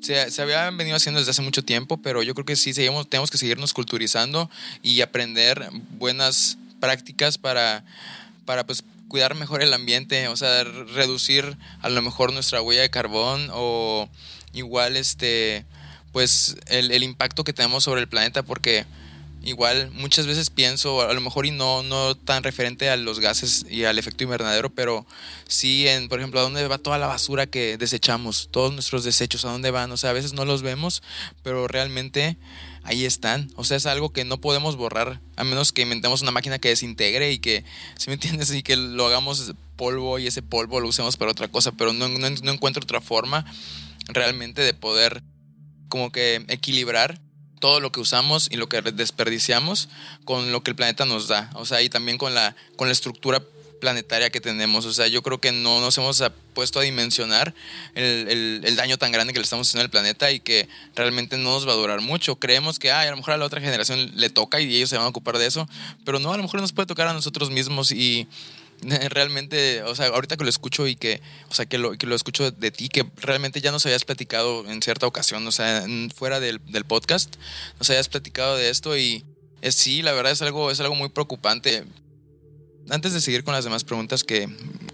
se, 0.00 0.30
se 0.30 0.42
habían 0.42 0.76
venido 0.76 0.96
haciendo 0.96 1.20
desde 1.20 1.30
hace 1.30 1.42
mucho 1.42 1.64
tiempo, 1.64 1.96
pero 1.98 2.22
yo 2.22 2.34
creo 2.34 2.46
que 2.46 2.56
sí 2.56 2.72
seguimos, 2.74 3.08
tenemos 3.08 3.30
que 3.30 3.38
seguirnos 3.38 3.72
culturizando 3.72 4.50
y 4.82 5.00
aprender 5.00 5.68
buenas 5.98 6.58
prácticas 6.80 7.38
para, 7.38 7.84
para 8.44 8.66
pues, 8.66 8.84
cuidar 9.08 9.34
mejor 9.34 9.62
el 9.62 9.72
ambiente, 9.72 10.28
o 10.28 10.36
sea, 10.36 10.64
reducir 10.64 11.56
a 11.80 11.88
lo 11.88 12.02
mejor 12.02 12.32
nuestra 12.32 12.60
huella 12.60 12.82
de 12.82 12.90
carbón 12.90 13.48
o 13.52 14.08
igual 14.52 14.96
este 14.96 15.64
pues 16.12 16.56
el, 16.68 16.92
el 16.92 17.02
impacto 17.02 17.44
que 17.44 17.52
tenemos 17.52 17.84
sobre 17.84 18.00
el 18.00 18.08
planeta 18.08 18.42
porque 18.42 18.86
igual 19.46 19.92
muchas 19.92 20.26
veces 20.26 20.50
pienso, 20.50 21.00
a 21.00 21.14
lo 21.14 21.20
mejor 21.20 21.46
y 21.46 21.52
no, 21.52 21.84
no 21.84 22.16
tan 22.16 22.42
referente 22.42 22.90
a 22.90 22.96
los 22.96 23.20
gases 23.20 23.64
y 23.70 23.84
al 23.84 23.96
efecto 23.96 24.24
invernadero, 24.24 24.70
pero 24.70 25.06
sí 25.46 25.86
en, 25.86 26.08
por 26.08 26.18
ejemplo, 26.18 26.40
a 26.40 26.42
dónde 26.42 26.66
va 26.66 26.78
toda 26.78 26.98
la 26.98 27.06
basura 27.06 27.46
que 27.46 27.78
desechamos, 27.78 28.48
todos 28.50 28.72
nuestros 28.72 29.04
desechos, 29.04 29.44
a 29.44 29.52
dónde 29.52 29.70
van, 29.70 29.92
o 29.92 29.96
sea, 29.96 30.10
a 30.10 30.14
veces 30.14 30.32
no 30.32 30.44
los 30.44 30.62
vemos, 30.62 31.00
pero 31.44 31.68
realmente 31.68 32.36
ahí 32.82 33.04
están, 33.04 33.48
o 33.54 33.62
sea, 33.62 33.76
es 33.76 33.86
algo 33.86 34.12
que 34.12 34.24
no 34.24 34.40
podemos 34.40 34.74
borrar, 34.74 35.20
a 35.36 35.44
menos 35.44 35.72
que 35.72 35.82
inventemos 35.82 36.22
una 36.22 36.32
máquina 36.32 36.58
que 36.58 36.68
desintegre 36.68 37.30
y 37.30 37.38
que, 37.38 37.64
si 37.96 38.10
me 38.10 38.14
entiendes, 38.14 38.52
y 38.52 38.64
que 38.64 38.76
lo 38.76 39.06
hagamos 39.06 39.52
polvo 39.76 40.18
y 40.18 40.26
ese 40.26 40.42
polvo 40.42 40.80
lo 40.80 40.88
usemos 40.88 41.16
para 41.16 41.30
otra 41.30 41.46
cosa, 41.46 41.70
pero 41.70 41.92
no, 41.92 42.08
no, 42.08 42.30
no 42.30 42.52
encuentro 42.52 42.82
otra 42.82 43.00
forma 43.00 43.44
realmente 44.08 44.62
de 44.62 44.74
poder 44.74 45.22
como 45.88 46.10
que 46.10 46.44
equilibrar 46.48 47.20
todo 47.58 47.80
lo 47.80 47.92
que 47.92 48.00
usamos 48.00 48.48
y 48.50 48.56
lo 48.56 48.68
que 48.68 48.82
desperdiciamos 48.82 49.88
con 50.24 50.52
lo 50.52 50.62
que 50.62 50.70
el 50.70 50.76
planeta 50.76 51.04
nos 51.04 51.28
da. 51.28 51.50
O 51.54 51.64
sea, 51.64 51.82
y 51.82 51.88
también 51.88 52.18
con 52.18 52.34
la, 52.34 52.54
con 52.76 52.88
la 52.88 52.92
estructura 52.92 53.42
planetaria 53.80 54.30
que 54.30 54.40
tenemos. 54.40 54.84
O 54.86 54.92
sea, 54.92 55.06
yo 55.06 55.22
creo 55.22 55.40
que 55.40 55.52
no 55.52 55.80
nos 55.80 55.96
hemos 55.98 56.22
puesto 56.54 56.80
a 56.80 56.82
dimensionar 56.82 57.54
el, 57.94 58.62
el, 58.64 58.76
daño 58.76 58.98
tan 58.98 59.12
grande 59.12 59.32
que 59.32 59.38
le 59.38 59.44
estamos 59.44 59.68
haciendo 59.68 59.84
al 59.84 59.90
planeta 59.90 60.30
y 60.30 60.40
que 60.40 60.68
realmente 60.94 61.36
no 61.36 61.50
nos 61.50 61.68
va 61.68 61.72
a 61.72 61.76
durar 61.76 62.00
mucho. 62.00 62.36
Creemos 62.36 62.78
que 62.78 62.90
a 62.90 63.08
lo 63.10 63.16
mejor 63.16 63.34
a 63.34 63.36
la 63.36 63.44
otra 63.44 63.60
generación 63.60 64.12
le 64.14 64.30
toca 64.30 64.60
y 64.60 64.74
ellos 64.74 64.90
se 64.90 64.96
van 64.96 65.06
a 65.06 65.08
ocupar 65.08 65.38
de 65.38 65.46
eso, 65.46 65.68
pero 66.04 66.18
no, 66.18 66.32
a 66.32 66.36
lo 66.36 66.42
mejor 66.42 66.60
nos 66.60 66.72
puede 66.72 66.86
tocar 66.86 67.06
a 67.08 67.12
nosotros 67.12 67.50
mismos 67.50 67.92
y 67.92 68.26
realmente, 69.10 69.82
o 69.82 69.94
sea, 69.94 70.06
ahorita 70.08 70.36
que 70.36 70.44
lo 70.44 70.50
escucho 70.50 70.86
y 70.86 70.96
que, 70.96 71.20
o 71.48 71.54
sea, 71.54 71.66
que 71.66 71.78
lo, 71.78 71.92
que 71.92 72.06
lo 72.06 72.14
escucho 72.14 72.50
de 72.50 72.70
ti, 72.70 72.88
que 72.88 73.06
realmente 73.16 73.60
ya 73.60 73.72
nos 73.72 73.84
habías 73.86 74.04
platicado 74.04 74.68
en 74.68 74.82
cierta 74.82 75.06
ocasión, 75.06 75.46
o 75.46 75.52
sea, 75.52 75.84
fuera 76.14 76.40
del, 76.40 76.60
del 76.66 76.84
podcast, 76.84 77.36
nos 77.78 77.90
habías 77.90 78.08
platicado 78.08 78.56
de 78.56 78.70
esto 78.70 78.96
y 78.96 79.24
es, 79.62 79.74
sí, 79.74 80.02
la 80.02 80.12
verdad 80.12 80.32
es 80.32 80.42
algo, 80.42 80.70
es 80.70 80.80
algo 80.80 80.94
muy 80.94 81.08
preocupante. 81.08 81.84
Antes 82.88 83.12
de 83.12 83.20
seguir 83.20 83.42
con 83.42 83.54
las 83.54 83.64
demás 83.64 83.82
preguntas 83.82 84.22
que 84.22 84.48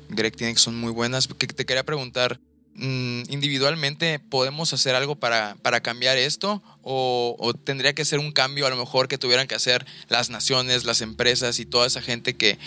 Greg 0.09 0.35
tiene 0.35 0.55
que 0.55 0.61
son 0.61 0.79
muy 0.79 0.93
buenas, 0.93 1.29
que 1.29 1.47
te 1.47 1.67
quería 1.67 1.85
preguntar, 1.85 2.41
Mm, 2.75 3.25
individualmente 3.29 4.19
podemos 4.19 4.73
hacer 4.73 4.95
algo 4.95 5.17
para, 5.17 5.57
para 5.61 5.83
cambiar 5.83 6.17
esto 6.17 6.63
o, 6.83 7.55
tendría 7.65 7.95
que 7.95 8.05
ser 8.05 8.19
un 8.19 8.33
cambio 8.33 8.67
a 8.67 8.71
lo 8.71 8.77
mejor 8.77 9.09
que 9.09 9.19
tuvieran 9.19 9.47
que 9.47 9.55
hacer 9.55 9.87
las 10.09 10.31
naciones, 10.31 10.85
las 10.85 11.01
empresas 11.01 11.59
y 11.59 11.67
toda 11.67 11.87
esa 11.87 12.03
gente 12.03 12.35
que 12.35 12.59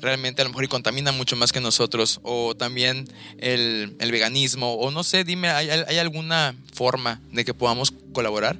realmente 0.00 0.42
a 0.42 0.44
lo 0.44 0.50
mejor 0.50 0.64
y 0.64 0.68
contamina 0.68 1.12
mucho 1.12 1.36
más 1.36 1.52
que 1.52 1.60
nosotros 1.60 2.20
o 2.22 2.54
también 2.54 3.08
el, 3.38 3.96
el 3.98 4.12
veganismo 4.12 4.74
o 4.74 4.90
no 4.90 5.04
sé, 5.04 5.24
dime, 5.24 5.48
¿hay, 5.48 5.70
¿hay 5.70 5.98
alguna 5.98 6.54
forma 6.72 7.20
de 7.32 7.44
que 7.44 7.54
podamos 7.54 7.92
colaborar? 8.12 8.58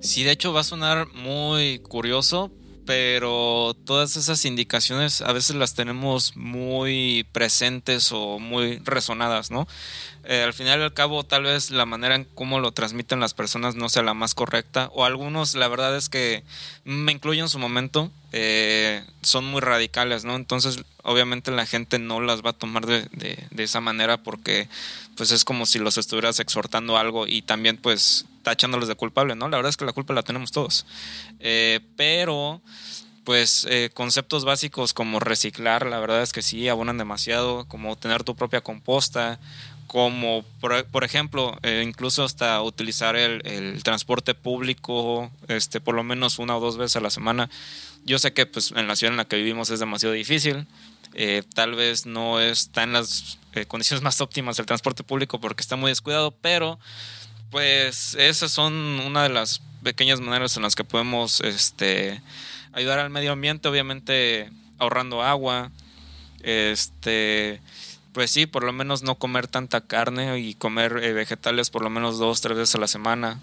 Sí, 0.00 0.24
de 0.24 0.32
hecho 0.32 0.52
va 0.52 0.60
a 0.60 0.64
sonar 0.64 1.12
muy 1.14 1.78
curioso, 1.80 2.50
pero 2.86 3.76
todas 3.84 4.16
esas 4.16 4.44
indicaciones 4.44 5.20
a 5.20 5.32
veces 5.32 5.56
las 5.56 5.74
tenemos 5.74 6.36
muy 6.36 7.26
presentes 7.32 8.10
o 8.12 8.38
muy 8.38 8.78
resonadas, 8.78 9.50
¿no? 9.50 9.66
Eh, 10.24 10.42
al 10.42 10.52
final 10.52 10.80
y 10.80 10.82
al 10.82 10.92
cabo, 10.92 11.24
tal 11.24 11.44
vez 11.44 11.70
la 11.70 11.86
manera 11.86 12.14
en 12.14 12.24
cómo 12.24 12.60
lo 12.60 12.72
transmiten 12.72 13.20
las 13.20 13.32
personas 13.32 13.74
no 13.74 13.88
sea 13.88 14.02
la 14.02 14.12
más 14.12 14.34
correcta, 14.34 14.90
o 14.92 15.04
algunos, 15.04 15.54
la 15.54 15.68
verdad 15.68 15.96
es 15.96 16.08
que 16.08 16.44
me 16.84 17.12
incluyo 17.12 17.42
en 17.42 17.48
su 17.48 17.58
momento, 17.58 18.10
eh, 18.32 19.02
son 19.22 19.46
muy 19.46 19.60
radicales, 19.60 20.24
¿no? 20.24 20.36
Entonces, 20.36 20.84
obviamente 21.02 21.50
la 21.50 21.66
gente 21.66 21.98
no 21.98 22.20
las 22.20 22.42
va 22.42 22.50
a 22.50 22.54
tomar 22.54 22.86
de, 22.86 23.08
de, 23.12 23.62
esa 23.62 23.80
manera 23.80 24.22
porque, 24.22 24.68
pues, 25.16 25.30
es 25.30 25.44
como 25.44 25.64
si 25.64 25.78
los 25.78 25.96
estuvieras 25.96 26.38
exhortando 26.38 26.98
algo 26.98 27.26
y 27.26 27.42
también, 27.42 27.76
pues, 27.78 28.26
tachándolos 28.42 28.88
de 28.88 28.94
culpable, 28.94 29.34
¿no? 29.34 29.48
La 29.48 29.56
verdad 29.56 29.70
es 29.70 29.76
que 29.76 29.84
la 29.84 29.92
culpa 29.92 30.14
la 30.14 30.22
tenemos 30.22 30.52
todos. 30.52 30.86
Eh, 31.40 31.80
pero 31.96 32.60
pues 33.24 33.66
conceptos 33.94 34.44
básicos 34.44 34.92
como 34.92 35.20
reciclar, 35.20 35.86
la 35.86 36.00
verdad 36.00 36.22
es 36.22 36.32
que 36.32 36.42
sí, 36.42 36.68
abonan 36.68 36.98
demasiado, 36.98 37.66
como 37.66 37.96
tener 37.96 38.24
tu 38.24 38.34
propia 38.34 38.60
composta, 38.60 39.38
como 39.90 40.44
por, 40.60 41.02
ejemplo, 41.02 41.58
eh, 41.64 41.82
incluso 41.84 42.22
hasta 42.22 42.62
utilizar 42.62 43.16
el, 43.16 43.82
transporte 43.82 44.36
público 44.36 45.32
este, 45.48 45.80
por 45.80 45.96
lo 45.96 46.04
menos 46.04 46.38
una 46.38 46.56
o 46.56 46.60
dos 46.60 46.76
veces 46.76 46.94
a 46.94 47.00
la 47.00 47.10
semana. 47.10 47.50
Yo 48.04 48.20
sé 48.20 48.32
que 48.32 48.46
pues, 48.46 48.70
en 48.70 48.86
la 48.86 48.94
ciudad 48.94 49.12
en 49.12 49.16
la 49.16 49.24
que 49.24 49.34
vivimos 49.34 49.68
es 49.70 49.80
demasiado 49.80 50.14
difícil, 50.14 50.68
eh, 51.14 51.42
tal 51.56 51.74
vez 51.74 52.06
no 52.06 52.38
está 52.38 52.84
en 52.84 52.92
las 52.92 53.40
eh, 53.54 53.66
condiciones 53.66 54.00
más 54.04 54.20
óptimas 54.20 54.60
el 54.60 54.66
transporte 54.66 55.02
público 55.02 55.40
porque 55.40 55.60
está 55.60 55.74
muy 55.74 55.90
descuidado, 55.90 56.30
pero 56.30 56.78
pues 57.50 58.14
esas 58.14 58.52
son 58.52 58.72
una 58.74 59.24
de 59.24 59.30
las 59.30 59.60
pequeñas 59.82 60.20
maneras 60.20 60.56
en 60.56 60.62
las 60.62 60.76
que 60.76 60.84
podemos 60.84 61.40
este, 61.40 62.22
ayudar 62.72 62.98
al 62.98 63.10
medio 63.10 63.32
ambiente, 63.32 63.68
obviamente 63.68 64.50
ahorrando 64.78 65.22
agua, 65.22 65.70
este 66.42 67.60
pues 68.12 68.30
sí, 68.30 68.46
por 68.46 68.64
lo 68.64 68.72
menos 68.72 69.02
no 69.02 69.14
comer 69.14 69.46
tanta 69.46 69.80
carne 69.80 70.38
y 70.38 70.54
comer 70.54 70.98
eh, 71.02 71.12
vegetales 71.12 71.70
por 71.70 71.82
lo 71.82 71.90
menos 71.90 72.18
dos, 72.18 72.40
tres 72.40 72.56
veces 72.56 72.74
a 72.74 72.78
la 72.78 72.88
semana. 72.88 73.40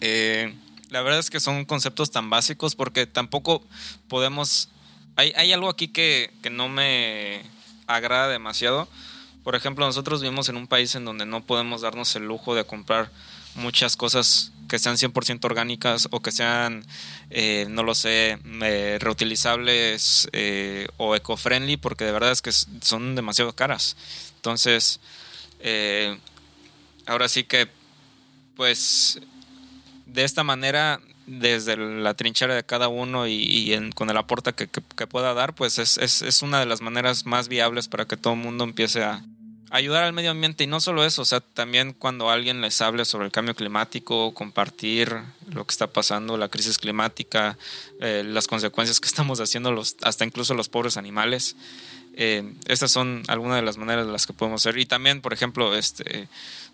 Eh, 0.00 0.54
la 0.90 1.02
verdad 1.02 1.20
es 1.20 1.30
que 1.30 1.40
son 1.40 1.64
conceptos 1.64 2.10
tan 2.10 2.30
básicos 2.30 2.74
porque 2.74 3.06
tampoco 3.06 3.62
podemos... 4.08 4.68
Hay, 5.16 5.32
hay 5.36 5.52
algo 5.52 5.68
aquí 5.68 5.88
que, 5.88 6.32
que 6.42 6.50
no 6.50 6.68
me 6.68 7.42
agrada 7.86 8.28
demasiado. 8.28 8.88
Por 9.44 9.54
ejemplo, 9.54 9.86
nosotros 9.86 10.20
vivimos 10.22 10.48
en 10.48 10.56
un 10.56 10.66
país 10.66 10.94
en 10.94 11.04
donde 11.04 11.26
no 11.26 11.42
podemos 11.42 11.82
darnos 11.82 12.14
el 12.16 12.24
lujo 12.24 12.54
de 12.54 12.64
comprar 12.64 13.10
muchas 13.54 13.96
cosas 13.96 14.52
que 14.68 14.78
sean 14.78 14.96
100% 14.96 15.44
orgánicas 15.44 16.08
o 16.10 16.20
que 16.20 16.30
sean, 16.30 16.84
eh, 17.30 17.66
no 17.68 17.82
lo 17.82 17.94
sé, 17.94 18.38
eh, 18.62 18.98
reutilizables 19.00 20.28
eh, 20.32 20.86
o 20.96 21.16
eco-friendly, 21.16 21.76
porque 21.76 22.04
de 22.04 22.12
verdad 22.12 22.30
es 22.30 22.42
que 22.42 22.52
son 22.52 23.14
demasiado 23.14 23.54
caras. 23.54 23.96
Entonces, 24.36 25.00
ahora 27.06 27.28
sí 27.28 27.44
que, 27.44 27.68
pues, 28.54 29.20
de 30.06 30.24
esta 30.24 30.44
manera, 30.44 31.00
desde 31.26 31.76
la 31.76 32.14
trinchera 32.14 32.54
de 32.54 32.64
cada 32.64 32.88
uno 32.88 33.26
y, 33.26 33.90
con 33.94 34.10
el 34.10 34.16
aporte 34.16 34.52
que, 34.52 34.68
que, 34.68 35.06
pueda 35.06 35.34
dar, 35.34 35.54
pues 35.54 35.78
es, 35.78 35.98
es, 35.98 36.22
es 36.22 36.42
una 36.42 36.60
de 36.60 36.66
las 36.66 36.80
maneras 36.80 37.26
más 37.26 37.48
viables 37.48 37.88
para 37.88 38.06
que 38.06 38.16
todo 38.16 38.34
el 38.34 38.40
mundo 38.40 38.64
empiece 38.64 39.02
a, 39.02 39.22
ayudar 39.70 40.04
al 40.04 40.12
medio 40.12 40.30
ambiente 40.30 40.64
y 40.64 40.66
no 40.66 40.80
solo 40.80 41.04
eso, 41.04 41.22
o 41.22 41.24
sea, 41.24 41.40
también 41.40 41.92
cuando 41.92 42.30
alguien 42.30 42.60
les 42.60 42.80
hable 42.80 43.04
sobre 43.04 43.26
el 43.26 43.32
cambio 43.32 43.54
climático, 43.54 44.32
compartir 44.34 45.14
lo 45.52 45.66
que 45.66 45.72
está 45.72 45.86
pasando, 45.86 46.36
la 46.36 46.48
crisis 46.48 46.78
climática, 46.78 47.58
eh, 48.00 48.22
las 48.24 48.46
consecuencias 48.46 49.00
que 49.00 49.08
estamos 49.08 49.40
haciendo 49.40 49.72
los, 49.72 49.96
hasta 50.02 50.24
incluso 50.24 50.54
los 50.54 50.68
pobres 50.68 50.96
animales. 50.96 51.56
Eh, 52.20 52.52
estas 52.66 52.90
son 52.90 53.22
algunas 53.28 53.56
de 53.56 53.62
las 53.62 53.76
maneras 53.76 54.04
de 54.04 54.12
las 54.12 54.26
que 54.26 54.32
podemos 54.32 54.62
hacer. 54.62 54.76
Y 54.78 54.86
también, 54.86 55.20
por 55.20 55.32
ejemplo, 55.32 55.76
este, 55.76 56.28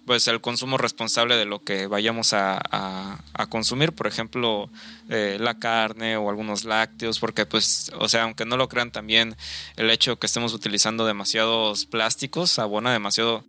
pues 0.07 0.29
el 0.29 0.41
consumo 0.41 0.77
responsable 0.77 1.37
de 1.37 1.45
lo 1.45 1.63
que 1.63 1.87
vayamos 1.87 2.33
a, 2.33 3.21
consumir, 3.49 3.93
por 3.93 4.07
ejemplo, 4.07 4.71
eh, 5.09 5.39
la 5.41 5.59
carne 5.59 6.17
o 6.17 6.29
algunos 6.29 6.65
lácteos, 6.65 7.19
porque 7.19 7.47
pues, 7.47 7.91
o 7.99 8.09
sea, 8.09 8.25
aunque 8.25 8.45
no 8.45 8.57
lo 8.57 8.69
crean 8.69 8.91
también, 8.91 9.37
el 9.77 9.91
hecho 9.91 10.19
que 10.19 10.27
estemos 10.27 10.55
utilizando 10.55 11.07
demasiados 11.07 11.87
plásticos 11.87 12.59
abona 12.59 12.93
demasiado 12.93 13.45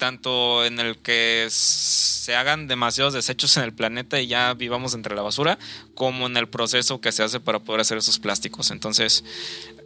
tanto 0.00 0.64
en 0.64 0.80
el 0.80 0.96
que 0.96 1.46
se 1.50 2.34
hagan 2.34 2.66
demasiados 2.66 3.12
desechos 3.12 3.56
en 3.58 3.64
el 3.64 3.74
planeta 3.74 4.18
y 4.18 4.26
ya 4.26 4.54
vivamos 4.54 4.94
entre 4.94 5.14
la 5.14 5.20
basura, 5.20 5.58
como 5.94 6.26
en 6.26 6.38
el 6.38 6.48
proceso 6.48 7.02
que 7.02 7.12
se 7.12 7.22
hace 7.22 7.38
para 7.38 7.60
poder 7.60 7.82
hacer 7.82 7.98
esos 7.98 8.18
plásticos. 8.18 8.70
Entonces, 8.70 9.22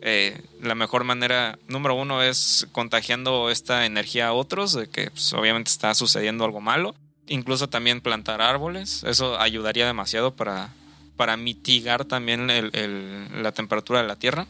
eh, 0.03 0.41
la 0.63 0.77
mejor 0.77 1.03
manera, 1.03 1.59
número 1.67 1.97
uno, 1.97 2.23
es 2.23 2.69
contagiando 2.71 3.51
esta 3.51 3.87
energía 3.87 4.29
a 4.29 4.33
otros, 4.33 4.73
de 4.73 4.89
que 4.89 5.11
pues, 5.11 5.33
obviamente 5.33 5.71
está 5.71 5.93
sucediendo 5.95 6.45
algo 6.45 6.61
malo. 6.61 6.95
Incluso 7.27 7.69
también 7.69 8.01
plantar 8.01 8.41
árboles, 8.41 9.03
eso 9.05 9.41
ayudaría 9.41 9.87
demasiado 9.87 10.37
para, 10.37 10.69
para 11.17 11.37
mitigar 11.37 12.05
también 12.05 12.47
la 12.47 13.53
temperatura 13.53 14.01
de 14.01 14.09
la 14.09 14.17
Tierra. 14.17 14.47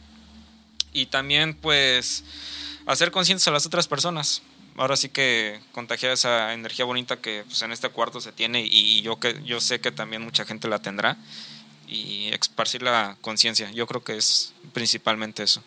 Y 0.93 1.07
también, 1.07 1.55
pues, 1.55 2.23
hacer 2.85 3.09
conscientes 3.09 3.47
a 3.47 3.51
las 3.51 3.65
otras 3.65 3.87
personas 3.87 4.43
ahora 4.77 4.97
sí 4.97 5.09
que 5.09 5.59
contagiar 5.71 6.11
esa 6.11 6.53
energía 6.53 6.85
bonita 6.85 7.17
que 7.17 7.43
pues, 7.47 7.61
en 7.61 7.71
este 7.71 7.89
cuarto 7.89 8.21
se 8.21 8.31
tiene 8.31 8.65
y 8.65 9.01
yo, 9.01 9.19
que, 9.19 9.41
yo 9.43 9.59
sé 9.61 9.79
que 9.79 9.91
también 9.91 10.21
mucha 10.21 10.45
gente 10.45 10.67
la 10.67 10.81
tendrá 10.81 11.17
y 11.87 12.29
esparcir 12.33 12.81
la 12.81 13.17
conciencia. 13.21 13.71
Yo 13.71 13.87
creo 13.87 14.03
que 14.03 14.17
es 14.17 14.53
principalmente 14.73 15.43
eso. 15.43 15.63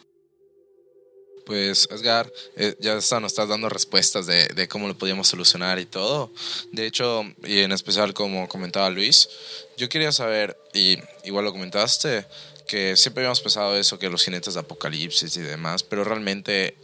Pues 1.46 1.88
Edgar, 1.90 2.30
eh, 2.56 2.76
ya 2.78 2.94
nos 2.94 3.10
estás 3.10 3.48
dando 3.48 3.70
respuestas 3.70 4.26
de, 4.26 4.48
de, 4.48 4.68
cómo 4.68 4.86
lo 4.86 4.98
podíamos 4.98 5.28
solucionar 5.28 5.78
y 5.78 5.86
todo. 5.86 6.30
De 6.72 6.86
hecho, 6.86 7.24
y 7.42 7.60
en 7.60 7.72
especial 7.72 8.12
como 8.12 8.46
comentaba 8.48 8.90
Luis, 8.90 9.30
yo 9.78 9.88
quería 9.88 10.12
saber, 10.12 10.58
y 10.74 10.98
igual 11.24 11.46
lo 11.46 11.52
comentaste, 11.52 12.26
que 12.68 12.96
siempre 12.96 13.22
habíamos 13.22 13.40
pensado 13.40 13.76
eso, 13.76 13.98
que 13.98 14.08
los 14.08 14.22
jinetes 14.22 14.54
de 14.54 14.60
apocalipsis 14.60 15.37
y 15.37 15.40
demás, 15.40 15.82
pero 15.82 16.04
realmente 16.04 16.76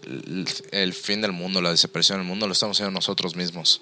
el, 0.73 0.95
fin 0.95 1.21
del 1.21 1.31
mundo, 1.31 1.63
la 1.63 1.71
desaparición 1.71 2.19
del 2.19 2.27
mundo, 2.27 2.49
lo 2.49 2.55
estamos 2.55 2.77
haciendo 2.77 2.91
nosotros 2.91 3.37
mismos. 3.37 3.81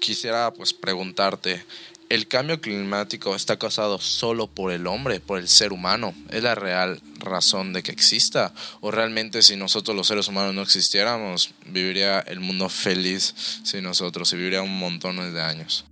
Quisiera 0.00 0.52
pues 0.52 0.74
preguntarte, 0.74 1.64
¿el 2.10 2.28
cambio 2.28 2.60
climático 2.60 3.34
está 3.34 3.58
causado 3.58 3.98
solo 3.98 4.48
por 4.48 4.72
el 4.72 4.86
hombre, 4.86 5.20
por 5.20 5.38
el 5.38 5.48
ser 5.48 5.72
humano? 5.72 6.14
¿Es 6.30 6.42
la 6.42 6.54
real 6.54 7.00
razón 7.20 7.72
de 7.72 7.82
que 7.82 7.92
exista? 7.92 8.52
¿O 8.80 8.90
realmente 8.90 9.42
si 9.42 9.56
nosotros 9.56 9.96
los 9.96 10.08
seres 10.08 10.28
humanos 10.28 10.54
no 10.54 10.62
existiéramos, 10.62 11.54
viviría 11.64 12.18
el 12.20 12.40
mundo 12.40 12.68
feliz 12.68 13.34
sin 13.62 13.84
nosotros 13.84 14.30
y 14.32 14.36
viviría 14.36 14.62
un 14.62 14.78
montón 14.78 15.16
de 15.32 15.40
años? 15.40 15.86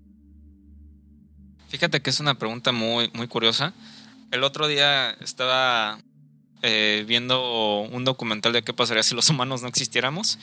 Fíjate 1.69 2.02
que 2.02 2.11
es 2.11 2.21
una 2.21 2.35
pregunta 2.35 2.73
muy, 2.73 3.09
muy 3.14 3.29
curiosa 3.29 3.73
el 4.33 4.45
otro 4.45 4.67
día 4.67 5.11
estaba 5.21 6.01
eh, 6.62 7.05
viendo 7.07 7.81
un 7.81 8.05
documental 8.05 8.53
de 8.53 8.62
qué 8.62 8.73
pasaría 8.73 9.03
si 9.03 9.15
los 9.15 9.29
humanos 9.29 9.62
no 9.62 9.69
existiéramos. 9.69 10.39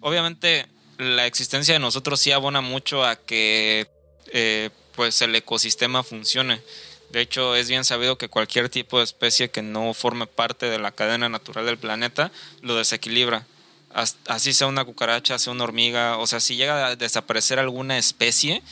Obviamente 0.00 0.66
la 0.96 1.26
existencia 1.26 1.74
de 1.74 1.80
nosotros 1.80 2.20
sí 2.20 2.30
abona 2.30 2.60
mucho 2.60 3.04
a 3.04 3.16
que 3.16 3.88
eh, 4.32 4.70
pues 4.94 5.20
el 5.22 5.34
ecosistema 5.34 6.02
funcione. 6.02 6.62
De 7.10 7.20
hecho, 7.20 7.56
es 7.56 7.68
bien 7.68 7.84
sabido 7.84 8.16
que 8.16 8.28
cualquier 8.28 8.68
tipo 8.68 8.98
de 8.98 9.04
especie 9.04 9.50
que 9.50 9.60
no 9.60 9.92
forme 9.92 10.26
parte 10.26 10.66
de 10.66 10.78
la 10.78 10.92
cadena 10.92 11.28
natural 11.28 11.66
del 11.66 11.78
planeta 11.78 12.30
lo 12.62 12.76
desequilibra. 12.76 13.44
Así 13.92 14.54
sea 14.54 14.68
una 14.68 14.86
cucaracha, 14.86 15.38
sea 15.38 15.52
una 15.52 15.64
hormiga, 15.64 16.16
o 16.16 16.26
sea, 16.26 16.40
si 16.40 16.56
llega 16.56 16.86
a 16.86 16.96
desaparecer 16.96 17.58
alguna 17.58 17.98
especie, 17.98 18.62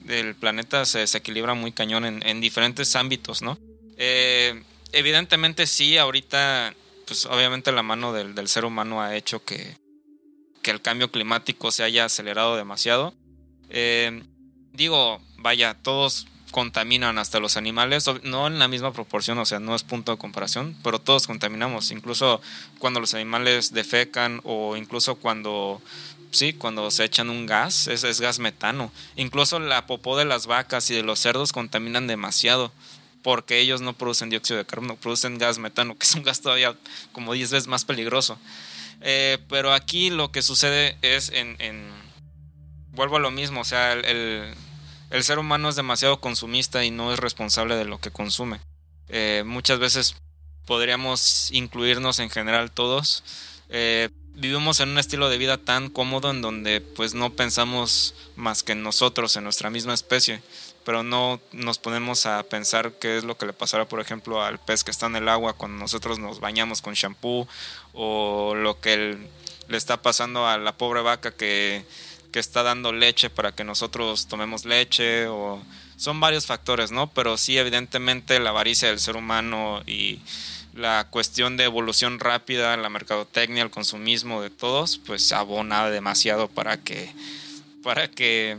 del 0.00 0.34
planeta 0.34 0.86
se 0.86 1.00
desequilibra 1.00 1.52
muy 1.52 1.72
cañón 1.72 2.06
en, 2.06 2.26
en 2.26 2.40
diferentes 2.40 2.96
ámbitos, 2.96 3.42
¿no? 3.42 3.58
Eh, 3.96 4.62
evidentemente 4.92 5.66
sí, 5.66 5.96
ahorita, 5.98 6.74
pues 7.06 7.26
obviamente 7.26 7.72
la 7.72 7.82
mano 7.82 8.12
del, 8.12 8.48
ser 8.48 8.64
humano 8.64 9.00
ha 9.00 9.16
hecho 9.16 9.44
que, 9.44 9.76
que, 10.62 10.70
el 10.70 10.80
cambio 10.80 11.10
climático 11.10 11.70
se 11.70 11.82
haya 11.82 12.04
acelerado 12.04 12.56
demasiado. 12.56 13.14
Eh, 13.70 14.22
digo, 14.72 15.20
vaya, 15.38 15.74
todos 15.74 16.26
contaminan 16.50 17.18
hasta 17.18 17.40
los 17.40 17.56
animales, 17.56 18.06
no 18.22 18.46
en 18.46 18.58
la 18.58 18.68
misma 18.68 18.92
proporción, 18.92 19.36
o 19.38 19.44
sea, 19.44 19.60
no 19.60 19.74
es 19.74 19.82
punto 19.82 20.12
de 20.12 20.18
comparación, 20.18 20.76
pero 20.82 21.00
todos 21.00 21.26
contaminamos, 21.26 21.90
incluso 21.90 22.40
cuando 22.78 23.00
los 23.00 23.12
animales 23.14 23.74
defecan 23.74 24.40
o 24.44 24.76
incluso 24.76 25.16
cuando 25.16 25.82
sí, 26.30 26.52
cuando 26.52 26.90
se 26.90 27.04
echan 27.04 27.30
un 27.30 27.46
gas, 27.46 27.88
es, 27.88 28.04
es 28.04 28.20
gas 28.20 28.38
metano. 28.38 28.92
Incluso 29.16 29.58
la 29.58 29.86
popó 29.86 30.16
de 30.16 30.24
las 30.24 30.46
vacas 30.46 30.90
y 30.90 30.94
de 30.94 31.02
los 31.02 31.18
cerdos 31.18 31.52
contaminan 31.52 32.06
demasiado 32.06 32.72
porque 33.26 33.58
ellos 33.58 33.80
no 33.80 33.92
producen 33.92 34.30
dióxido 34.30 34.58
de 34.58 34.64
carbono, 34.64 34.94
producen 34.94 35.36
gas 35.36 35.58
metano, 35.58 35.98
que 35.98 36.06
es 36.06 36.14
un 36.14 36.22
gas 36.22 36.40
todavía 36.40 36.76
como 37.10 37.32
10 37.32 37.50
veces 37.50 37.66
más 37.66 37.84
peligroso. 37.84 38.38
Eh, 39.00 39.38
pero 39.48 39.72
aquí 39.72 40.10
lo 40.10 40.30
que 40.30 40.42
sucede 40.42 40.96
es 41.02 41.32
en, 41.34 41.90
vuelvo 42.92 43.16
a 43.16 43.18
lo 43.18 43.32
mismo, 43.32 43.62
o 43.62 43.64
sea, 43.64 43.94
el, 43.94 44.54
ser 45.22 45.40
humano 45.40 45.68
es 45.68 45.74
demasiado 45.74 46.20
consumista 46.20 46.84
y 46.84 46.92
no 46.92 47.12
es 47.12 47.18
responsable 47.18 47.74
de 47.74 47.84
lo 47.84 47.98
que 47.98 48.12
consume. 48.12 48.60
Eh, 49.08 49.42
muchas 49.44 49.80
veces 49.80 50.14
podríamos 50.64 51.50
incluirnos 51.50 52.20
en 52.20 52.30
general 52.30 52.70
todos. 52.70 53.24
Eh, 53.70 54.08
vivimos 54.36 54.78
en 54.78 54.90
un 54.90 54.98
estilo 54.98 55.28
de 55.28 55.38
vida 55.38 55.56
tan 55.56 55.90
cómodo 55.90 56.30
en 56.30 56.42
donde 56.42 56.80
pues 56.80 57.14
no 57.14 57.32
pensamos 57.32 58.14
más 58.36 58.62
que 58.62 58.70
en 58.70 58.84
nosotros, 58.84 59.34
en 59.36 59.42
nuestra 59.42 59.68
misma 59.68 59.94
especie, 59.94 60.42
pero 60.86 61.02
no 61.02 61.40
nos 61.50 61.78
ponemos 61.78 62.26
a 62.26 62.44
pensar 62.44 62.92
qué 63.00 63.18
es 63.18 63.24
lo 63.24 63.36
que 63.36 63.44
le 63.44 63.52
pasará, 63.52 63.88
por 63.88 63.98
ejemplo, 63.98 64.44
al 64.44 64.60
pez 64.60 64.84
que 64.84 64.92
está 64.92 65.06
en 65.06 65.16
el 65.16 65.28
agua 65.28 65.54
cuando 65.54 65.76
nosotros 65.78 66.20
nos 66.20 66.38
bañamos 66.38 66.80
con 66.80 66.94
shampoo 66.94 67.48
o 67.92 68.54
lo 68.54 68.80
que 68.80 69.18
le 69.66 69.76
está 69.76 70.00
pasando 70.00 70.46
a 70.46 70.58
la 70.58 70.78
pobre 70.78 71.02
vaca 71.02 71.32
que, 71.32 71.84
que 72.30 72.38
está 72.38 72.62
dando 72.62 72.92
leche 72.92 73.30
para 73.30 73.50
que 73.50 73.64
nosotros 73.64 74.28
tomemos 74.28 74.64
leche 74.64 75.26
o 75.26 75.60
son 75.96 76.20
varios 76.20 76.46
factores, 76.46 76.92
¿no? 76.92 77.08
Pero 77.08 77.36
sí, 77.36 77.58
evidentemente 77.58 78.38
la 78.38 78.50
avaricia 78.50 78.86
del 78.86 79.00
ser 79.00 79.16
humano 79.16 79.82
y 79.88 80.20
la 80.72 81.08
cuestión 81.10 81.56
de 81.56 81.64
evolución 81.64 82.20
rápida, 82.20 82.76
la 82.76 82.90
mercadotecnia, 82.90 83.64
el 83.64 83.70
consumismo 83.70 84.40
de 84.40 84.50
todos, 84.50 84.98
pues 84.98 85.32
abona 85.32 85.90
demasiado 85.90 86.46
para 86.46 86.76
que, 86.76 87.10
para 87.82 88.08
que, 88.08 88.56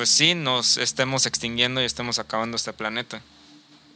pues 0.00 0.08
sí, 0.08 0.34
nos 0.34 0.78
estemos 0.78 1.26
extinguiendo 1.26 1.82
y 1.82 1.84
estemos 1.84 2.18
acabando 2.18 2.56
este 2.56 2.72
planeta. 2.72 3.20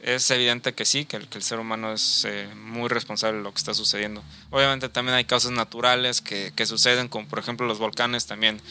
Es 0.03 0.29
evidente 0.29 0.75
que 0.75 0.85
sí, 0.85 1.05
que 1.05 1.17
el, 1.17 1.41
ser 1.41 1.57
humano 1.57 1.91
es 1.91 2.25
eh, 2.25 2.47
muy 2.55 2.89
responsable 2.89 3.39
de 3.39 3.43
lo 3.43 3.51
que 3.51 3.57
está 3.57 3.73
sucediendo. 3.73 4.23
Obviamente 4.51 4.87
también 4.87 5.15
hay 5.15 5.25
causas 5.25 5.49
naturales 5.49 6.21
que, 6.21 6.53
suceden, 6.67 7.07
como 7.07 7.27
por 7.27 7.39
ejemplo 7.39 7.65
los 7.65 7.79
volcanes 7.79 8.27
también 8.27 8.61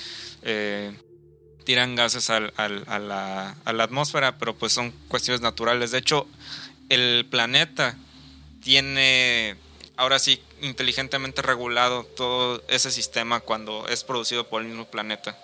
eh, 0.42 0.96
tiran 1.64 1.96
gases 1.96 2.30
a, 2.30 2.38
la, 2.38 3.56
a 3.64 3.72
la 3.72 3.82
atmósfera, 3.82 4.38
pero 4.38 4.54
pues 4.54 4.72
son 4.72 4.92
cuestiones 5.08 5.40
naturales. 5.40 5.90
De 5.90 5.98
hecho, 5.98 6.28
el 6.88 7.26
planeta 7.28 7.96
tiene 8.62 9.56
ahora 9.96 10.20
sí 10.20 10.40
inteligentemente 10.62 11.42
regulado 11.42 12.04
todo 12.04 12.62
ese 12.68 12.92
sistema 12.92 13.40
cuando 13.40 13.88
es 13.88 14.04
producido 14.04 14.48
por 14.48 14.62
el 14.62 14.68
mismo 14.68 14.84
planeta. 14.84 15.36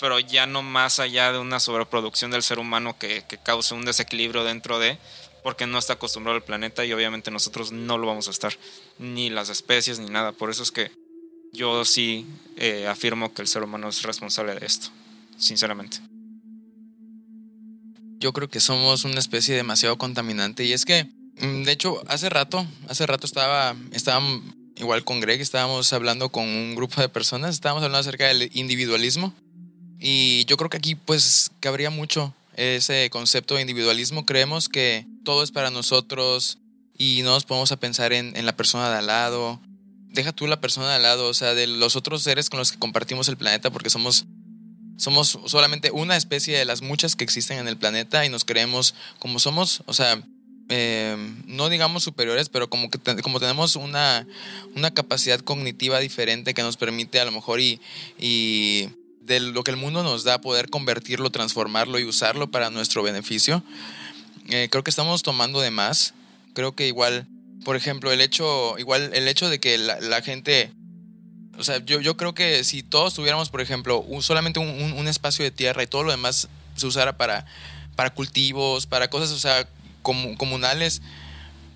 Pero 0.00 0.18
ya 0.18 0.46
no 0.46 0.62
más 0.62 0.98
allá 0.98 1.32
de 1.32 1.38
una 1.38 1.60
sobreproducción 1.60 2.30
del 2.30 2.42
ser 2.42 2.58
humano 2.58 2.96
que, 2.98 3.24
que 3.28 3.38
cause 3.38 3.74
un 3.74 3.84
desequilibrio 3.84 4.44
dentro 4.44 4.78
de, 4.78 4.98
porque 5.42 5.66
no 5.66 5.78
está 5.78 5.94
acostumbrado 5.94 6.36
al 6.36 6.44
planeta 6.44 6.84
y 6.84 6.92
obviamente 6.92 7.30
nosotros 7.30 7.72
no 7.72 7.98
lo 7.98 8.06
vamos 8.06 8.28
a 8.28 8.30
estar, 8.30 8.56
ni 8.98 9.30
las 9.30 9.48
especies 9.48 9.98
ni 9.98 10.08
nada. 10.10 10.32
Por 10.32 10.50
eso 10.50 10.62
es 10.62 10.70
que 10.70 10.90
yo 11.52 11.84
sí 11.84 12.26
eh, 12.56 12.86
afirmo 12.86 13.34
que 13.34 13.42
el 13.42 13.48
ser 13.48 13.62
humano 13.62 13.88
es 13.88 14.02
responsable 14.02 14.54
de 14.54 14.66
esto, 14.66 14.88
sinceramente. 15.38 15.98
Yo 18.18 18.32
creo 18.32 18.48
que 18.48 18.60
somos 18.60 19.04
una 19.04 19.18
especie 19.18 19.54
demasiado 19.54 19.96
contaminante 19.96 20.64
y 20.64 20.72
es 20.72 20.84
que 20.84 21.08
Mm, 21.40 21.62
de 21.64 21.72
hecho, 21.72 22.02
hace 22.06 22.28
rato, 22.28 22.66
hace 22.88 23.06
rato 23.06 23.26
estaba, 23.26 23.74
estaba 23.92 24.22
igual 24.76 25.04
con 25.04 25.20
Greg, 25.20 25.40
estábamos 25.40 25.92
hablando 25.92 26.30
con 26.30 26.44
un 26.44 26.74
grupo 26.74 27.00
de 27.00 27.08
personas, 27.08 27.54
estábamos 27.54 27.82
hablando 27.82 28.00
acerca 28.00 28.26
del 28.26 28.50
individualismo 28.52 29.34
y 30.00 30.46
yo 30.46 30.56
creo 30.56 30.70
que 30.70 30.78
aquí 30.78 30.94
pues 30.94 31.50
cabría 31.60 31.90
mucho 31.90 32.34
ese 32.56 33.10
concepto 33.10 33.54
de 33.54 33.60
individualismo. 33.60 34.24
Creemos 34.24 34.68
que 34.68 35.06
todo 35.24 35.42
es 35.42 35.52
para 35.52 35.70
nosotros 35.70 36.58
y 36.96 37.20
no 37.22 37.30
nos 37.30 37.44
podemos 37.44 37.70
a 37.70 37.76
pensar 37.76 38.12
en, 38.12 38.34
en 38.36 38.46
la 38.46 38.56
persona 38.56 38.90
de 38.90 38.96
al 38.96 39.06
lado. 39.06 39.60
Deja 40.08 40.32
tú 40.32 40.46
la 40.46 40.60
persona 40.60 40.88
de 40.88 40.96
al 40.96 41.02
lado, 41.02 41.28
o 41.28 41.34
sea, 41.34 41.54
de 41.54 41.66
los 41.66 41.96
otros 41.96 42.22
seres 42.22 42.50
con 42.50 42.58
los 42.58 42.72
que 42.72 42.78
compartimos 42.78 43.28
el 43.28 43.36
planeta 43.36 43.70
porque 43.70 43.90
somos 43.90 44.26
somos 44.96 45.38
solamente 45.46 45.90
una 45.90 46.16
especie 46.16 46.58
de 46.58 46.66
las 46.66 46.82
muchas 46.82 47.16
que 47.16 47.24
existen 47.24 47.58
en 47.58 47.68
el 47.68 47.78
planeta 47.78 48.26
y 48.26 48.28
nos 48.28 48.44
creemos 48.44 48.94
como 49.18 49.38
somos, 49.38 49.82
o 49.86 49.94
sea, 49.94 50.22
eh, 50.68 51.16
no 51.46 51.70
digamos 51.70 52.04
superiores, 52.04 52.50
pero 52.50 52.68
como 52.68 52.90
que 52.90 52.98
como 53.22 53.40
tenemos 53.40 53.76
una, 53.76 54.26
una, 54.76 54.90
capacidad 54.92 55.40
cognitiva 55.40 55.98
diferente 56.00 56.52
que 56.52 56.62
nos 56.62 56.76
permite 56.76 57.18
a 57.18 57.24
lo 57.24 57.32
mejor 57.32 57.60
y, 57.60 57.80
y 58.18 58.90
de 59.30 59.38
lo 59.38 59.62
que 59.62 59.70
el 59.70 59.76
mundo 59.76 60.02
nos 60.02 60.24
da 60.24 60.40
poder 60.40 60.70
convertirlo, 60.70 61.30
transformarlo 61.30 62.00
y 62.00 62.04
usarlo 62.04 62.50
para 62.50 62.68
nuestro 62.68 63.04
beneficio. 63.04 63.62
Eh, 64.48 64.68
creo 64.72 64.82
que 64.82 64.90
estamos 64.90 65.22
tomando 65.22 65.60
de 65.60 65.70
más. 65.70 66.14
Creo 66.52 66.74
que 66.74 66.88
igual, 66.88 67.28
por 67.64 67.76
ejemplo, 67.76 68.10
el 68.10 68.20
hecho, 68.20 68.76
igual 68.76 69.12
el 69.14 69.28
hecho 69.28 69.48
de 69.48 69.60
que 69.60 69.78
la, 69.78 70.20
gente 70.22 70.72
o 71.56 71.62
sea, 71.62 71.78
yo, 71.78 72.00
yo, 72.00 72.16
creo 72.16 72.34
que 72.34 72.64
si 72.64 72.82
todos 72.82 73.14
tuviéramos, 73.14 73.50
por 73.50 73.60
ejemplo, 73.60 74.00
un, 74.00 74.20
solamente 74.20 74.58
un, 74.58 74.68
un, 74.68 75.06
espacio 75.06 75.44
de 75.44 75.52
tierra 75.52 75.84
y 75.84 75.86
todo 75.86 76.02
lo 76.02 76.10
demás 76.10 76.48
se 76.74 76.86
usara 76.88 77.16
para, 77.16 77.46
para 77.94 78.10
cultivos, 78.10 78.86
para 78.86 79.10
cosas, 79.10 79.30
o 79.30 79.38
sea, 79.38 79.68
comunales, 80.02 81.02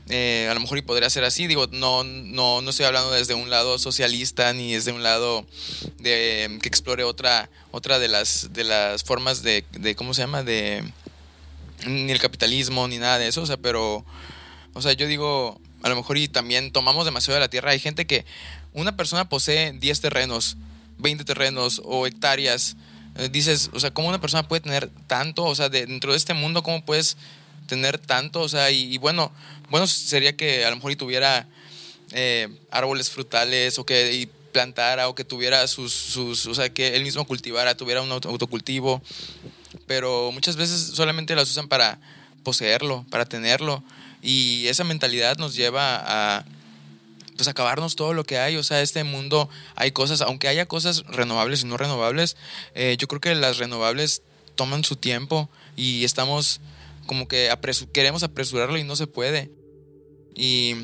eh, 0.09 0.49
a 0.51 0.55
lo 0.55 0.61
mejor 0.61 0.79
y 0.79 0.83
podría 0.83 1.09
ser 1.09 1.25
así. 1.25 1.47
Digo, 1.47 1.67
no, 1.73 2.05
no, 2.05 2.61
no 2.61 2.71
estoy 2.71 2.87
hablando 2.87 3.11
desde 3.11 3.35
un 3.35 3.49
lado 3.49 3.79
socialista 3.79 4.53
ni 4.53 4.75
desde 4.75 4.93
un 4.93 5.03
lado 5.03 5.47
de 5.99 6.59
que 6.61 6.69
explore 6.69 7.05
otra, 7.05 7.49
otra 7.71 7.99
de 7.99 8.09
las 8.09 8.53
de 8.53 8.65
las 8.65 9.03
formas 9.03 9.43
de, 9.43 9.65
¿cómo 9.97 10.13
se 10.13 10.23
llama? 10.23 10.43
de 10.43 10.85
ni 11.87 12.13
el 12.13 12.21
capitalismo 12.21 12.87
ni 12.87 12.99
nada 12.99 13.19
de 13.19 13.29
eso. 13.29 13.43
O 13.43 13.47
sea, 13.47 13.57
pero, 13.57 14.05
o 14.75 14.83
sea, 14.83 14.93
yo 14.93 15.07
digo, 15.07 15.59
a 15.83 15.89
lo 15.89 15.97
mejor 15.97 16.19
y 16.19 16.29
también 16.29 16.71
tomamos 16.71 17.07
demasiado 17.07 17.37
de 17.37 17.41
la 17.41 17.49
tierra. 17.49 17.71
Hay 17.71 17.81
gente 17.81 18.07
que 18.07 18.27
una 18.75 18.97
persona 18.97 19.29
posee 19.29 19.73
10 19.73 20.01
terrenos, 20.01 20.57
20 20.99 21.25
terrenos 21.25 21.81
o 21.83 22.07
hectáreas. 22.07 22.77
Eh, 23.17 23.31
dices, 23.31 23.71
o 23.73 23.81
sea, 23.81 23.93
¿cómo 23.93 24.09
una 24.09 24.21
persona 24.21 24.49
puede 24.49 24.61
tener 24.61 24.91
tanto? 25.07 25.45
O 25.45 25.55
sea, 25.55 25.71
dentro 25.71 26.13
de 26.13 26.19
este 26.19 26.35
mundo, 26.35 26.63
¿cómo 26.63 26.85
puedes 26.85 27.17
tener 27.67 27.99
tanto, 27.99 28.41
o 28.41 28.49
sea, 28.49 28.71
y, 28.71 28.99
bueno, 28.99 29.33
bueno 29.71 29.87
sería 29.87 30.37
que 30.37 30.65
a 30.65 30.71
lo 30.71 30.77
mejor 30.77 30.93
y 30.93 30.97
tuviera 30.97 31.47
eh, 32.13 32.49
árboles 32.71 33.11
frutales 33.11 33.79
o 33.79 33.87
que 33.87 34.13
y 34.13 34.29
plantara 34.53 35.09
o 35.09 35.15
que 35.15 35.25
tuviera 35.25 35.67
sus, 35.67 35.93
sus, 35.93 36.47
o 36.47 36.55
sea, 36.55 36.73
que 36.73 36.95
él 36.97 37.03
mismo 37.03 37.27
cultivara, 37.27 37.77
tuviera 37.77 38.03
un 38.03 38.11
autocultivo, 38.13 39.03
pero 39.87 40.31
muchas 40.33 40.57
veces 40.57 40.93
solamente 40.95 41.35
las 41.35 41.51
usan 41.51 41.69
para 41.69 41.99
poseerlo, 42.45 43.05
para 43.11 43.25
tenerlo, 43.25 43.83
y 44.23 44.67
esa 44.69 44.85
mentalidad 44.85 45.37
nos 45.37 45.55
lleva 45.55 46.03
a 46.39 46.45
pues 47.37 47.49
acabarnos 47.49 47.97
todo 47.97 48.15
lo 48.15 48.25
que 48.25 48.39
hay, 48.39 48.57
o 48.57 48.63
sea, 48.63 48.81
este 48.81 49.03
mundo 49.03 49.49
hay 49.75 49.91
cosas, 49.91 50.21
aunque 50.21 50.47
haya 50.49 50.67
cosas 50.67 51.05
renovables 51.09 51.63
y 51.63 51.67
no 51.67 51.77
renovables, 51.77 52.37
eh, 52.75 52.97
yo 52.99 53.09
creo 53.09 53.21
que 53.21 53.35
las 53.35 53.59
renovables 53.59 54.23
toman 54.55 54.85
su 54.85 54.97
tiempo 54.97 55.51
y 55.77 56.05
estamos 56.05 56.61
como 57.07 57.29
que 57.29 57.51
queremos 57.93 58.23
apresurarlo 58.23 58.79
y 58.79 58.85
no 58.85 58.97
se 58.97 59.07
puede. 59.07 59.51
Y 60.35 60.75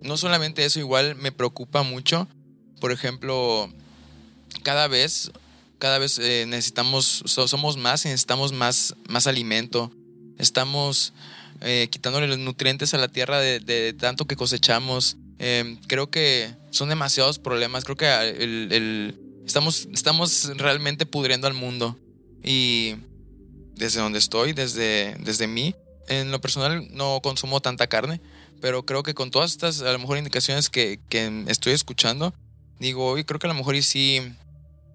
no 0.00 0.16
solamente 0.16 0.64
eso, 0.64 0.78
igual 0.78 1.16
me 1.16 1.32
preocupa 1.32 1.82
mucho. 1.82 2.28
Por 2.80 2.92
ejemplo, 2.92 3.72
cada 4.62 4.88
vez, 4.88 5.30
cada 5.78 5.98
vez 5.98 6.18
eh, 6.18 6.44
necesitamos, 6.46 7.22
somos 7.26 7.76
más 7.76 8.04
y 8.04 8.08
necesitamos 8.08 8.52
más, 8.52 8.94
más 9.08 9.26
alimento. 9.26 9.92
Estamos 10.38 11.12
eh, 11.60 11.88
quitándole 11.90 12.28
los 12.28 12.38
nutrientes 12.38 12.94
a 12.94 12.98
la 12.98 13.08
tierra 13.08 13.40
de, 13.40 13.96
tanto 13.98 14.26
que 14.26 14.36
cosechamos. 14.36 15.16
Em, 15.38 15.76
creo 15.86 16.10
que 16.10 16.54
son 16.70 16.88
demasiados 16.88 17.38
problemas. 17.38 17.84
Creo 17.84 17.96
que 17.96 18.06
el, 18.06 19.42
estamos, 19.44 19.88
estamos 19.92 20.52
realmente 20.56 21.06
pudriendo 21.06 21.46
al 21.46 21.54
mundo. 21.54 21.98
Y 22.42 22.94
desde 23.78 24.00
donde 24.00 24.18
estoy, 24.18 24.52
desde, 24.52 25.16
desde 25.20 25.46
mí. 25.46 25.74
En 26.08 26.30
lo 26.30 26.40
personal 26.40 26.88
no 26.90 27.20
consumo 27.22 27.60
tanta 27.60 27.86
carne, 27.86 28.20
pero 28.60 28.84
creo 28.84 29.02
que 29.02 29.14
con 29.14 29.30
todas 29.30 29.52
estas 29.52 29.82
a 29.82 29.92
lo 29.92 29.98
mejor 29.98 30.18
indicaciones 30.18 30.68
que, 30.68 31.00
que 31.08 31.44
estoy 31.48 31.72
escuchando, 31.72 32.34
digo, 32.78 33.18
y 33.18 33.24
creo 33.24 33.38
que 33.38 33.46
a 33.46 33.48
lo 33.48 33.54
mejor 33.54 33.80
sí, 33.82 34.20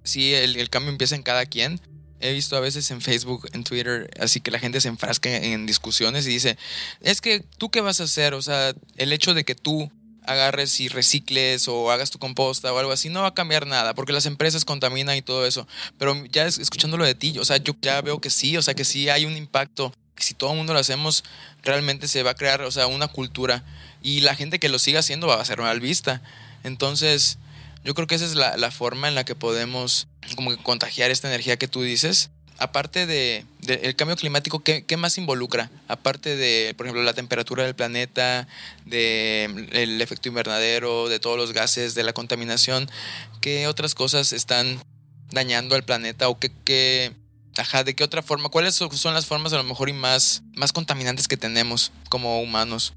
sí 0.04 0.34
el, 0.34 0.56
el, 0.56 0.70
cambio 0.70 0.92
empieza 0.92 1.16
en 1.16 1.24
cada 1.24 1.46
quien. 1.46 1.80
He 2.20 2.32
visto 2.32 2.56
a 2.56 2.62
veces 2.62 2.90
en 2.92 3.02
Facebook, 3.02 3.50
en 3.52 3.66
Twitter, 3.66 4.10
así 4.20 4.40
que 4.40 4.50
la 4.50 4.60
gente 4.60 4.80
se 4.80 4.88
enfrasca 4.88 5.30
en 5.30 5.66
discusiones 5.66 6.26
y 6.26 6.30
dice, 6.30 6.58
es 7.02 7.20
que 7.20 7.42
tú 7.58 7.70
qué 7.70 7.82
vas 7.82 8.00
a 8.00 8.06
hacer, 8.06 8.34
o 8.34 8.42
sea, 8.42 8.74
el 8.96 9.12
hecho 9.12 9.34
de 9.34 9.44
que 9.44 9.56
tú 9.56 9.92
agarres 10.26 10.80
y 10.80 10.88
recicles 10.88 11.68
o 11.68 11.92
hagas 11.92 12.12
tu 12.12 12.20
composta 12.20 12.74
o 12.74 12.78
algo 12.78 12.92
así, 12.92 13.10
no 13.10 13.22
va 13.22 13.30
a 13.30 13.34
cambiar 13.34 13.68
nada, 13.68 13.94
porque 13.94 14.14
las 14.14 14.26
empresas 14.26 14.66
contaminan 14.66 15.18
y 15.18 15.22
todo 15.22 15.46
eso. 15.46 15.68
Pero 15.98 16.26
ya 16.26 16.46
escuchándolo 16.46 17.06
de 17.06 17.16
ti, 17.16 17.38
o 17.40 17.46
sea, 17.46 17.58
yo 17.58 17.76
ya 17.82 18.02
veo 18.02 18.20
que 18.20 18.30
sí, 18.30 18.58
o 18.58 18.62
sea, 18.62 18.74
que 18.74 18.86
sí 18.86 19.10
hay 19.10 19.26
un 19.26 19.38
impacto. 19.38 19.94
Si 20.18 20.34
todo 20.34 20.52
el 20.52 20.58
mundo 20.58 20.74
lo 20.74 20.80
hacemos, 20.80 21.24
realmente 21.64 22.08
se 22.08 22.24
va 22.24 22.32
a 22.32 22.36
crear, 22.36 22.62
o 22.62 22.72
sea, 22.72 22.88
una 22.88 23.08
cultura. 23.08 23.64
Y 24.02 24.22
la 24.22 24.36
gente 24.36 24.60
que 24.60 24.70
lo 24.70 24.80
siga 24.80 25.00
haciendo 25.00 25.28
va 25.28 25.42
a 25.42 25.46
ser 25.46 25.60
mal 25.60 25.80
vista. 25.80 26.22
Entonces, 26.64 27.40
yo 27.84 27.94
creo 27.94 28.08
que 28.08 28.16
esa 28.16 28.26
es 28.26 28.36
la, 28.36 28.56
la 28.58 28.72
forma 28.72 29.08
en 29.08 29.16
la 29.16 29.26
que 29.26 29.36
podemos 29.36 30.08
como 30.36 30.56
contagiar 30.64 31.12
esta 31.12 31.28
energía 31.28 31.58
que 31.58 31.68
tú 31.68 31.82
dices 31.82 32.30
aparte 32.64 33.06
de, 33.06 33.46
el 33.68 33.96
cambio 33.96 34.16
climático, 34.16 34.64
¿qué, 34.64 34.98
más 34.98 35.18
involucra? 35.18 35.70
Aparte 35.88 36.36
de, 36.36 36.74
por 36.76 36.86
ejemplo, 36.86 37.04
la 37.04 37.14
temperatura 37.14 37.64
del 37.64 37.76
planeta, 37.76 38.48
del 38.86 40.02
efecto 40.02 40.30
invernadero, 40.30 41.10
de 41.10 41.20
todos 41.20 41.38
los 41.38 41.52
gases, 41.52 41.94
de 41.94 42.04
la 42.04 42.14
contaminación, 42.14 42.90
¿qué 43.42 43.68
otras 43.68 43.96
cosas 43.96 44.32
están 44.34 44.82
dañando 45.30 45.76
al 45.76 45.84
planeta 45.84 46.30
o 46.30 46.40
qué, 46.40 47.14
Ajá, 47.58 47.84
¿de 47.84 47.96
qué 47.96 48.04
otra 48.04 48.24
forma? 48.24 48.50
¿Cuáles 48.50 48.76
son 48.76 49.14
las 49.14 49.26
formas 49.26 49.54
a 49.54 49.58
lo 49.58 49.64
mejor 49.64 49.90
y 49.90 49.94
más, 49.94 50.42
más 50.56 50.74
contaminantes 50.74 51.28
que 51.28 51.38
tenemos 51.38 51.92
como 52.10 52.42
humanos? 52.42 52.94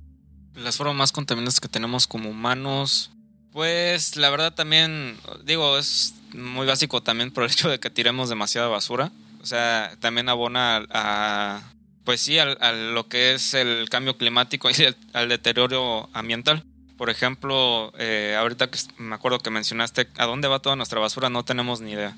Las 0.54 0.76
formas 0.76 0.96
más 0.96 1.12
contaminantes 1.12 1.60
que 1.60 1.68
tenemos 1.68 2.06
como 2.06 2.30
humanos, 2.30 3.10
pues 3.52 4.16
la 4.16 4.30
verdad 4.30 4.54
también, 4.54 5.18
digo, 5.44 5.76
es 5.76 6.14
muy 6.32 6.66
básico 6.66 7.02
también 7.02 7.30
por 7.30 7.44
el 7.44 7.50
hecho 7.50 7.68
de 7.68 7.80
que 7.80 7.90
tiremos 7.90 8.28
demasiada 8.28 8.68
basura. 8.68 9.10
O 9.46 9.48
sea, 9.48 9.92
también 10.00 10.28
abona 10.28 10.84
a, 10.90 11.62
pues 12.02 12.20
sí, 12.20 12.36
a, 12.36 12.72
lo 12.72 13.06
que 13.06 13.32
es 13.32 13.54
el 13.54 13.88
cambio 13.88 14.18
climático 14.18 14.68
y 14.70 14.74
al 15.12 15.28
deterioro 15.28 16.10
ambiental. 16.14 16.64
Por 16.98 17.10
ejemplo, 17.10 17.92
eh, 17.96 18.34
ahorita 18.36 18.72
que 18.72 18.80
me 18.98 19.14
acuerdo 19.14 19.38
que 19.38 19.50
mencionaste 19.50 20.08
a 20.18 20.26
dónde 20.26 20.48
va 20.48 20.58
toda 20.58 20.74
nuestra 20.74 20.98
basura, 20.98 21.30
no 21.30 21.44
tenemos 21.44 21.80
ni 21.80 21.92
idea. 21.92 22.16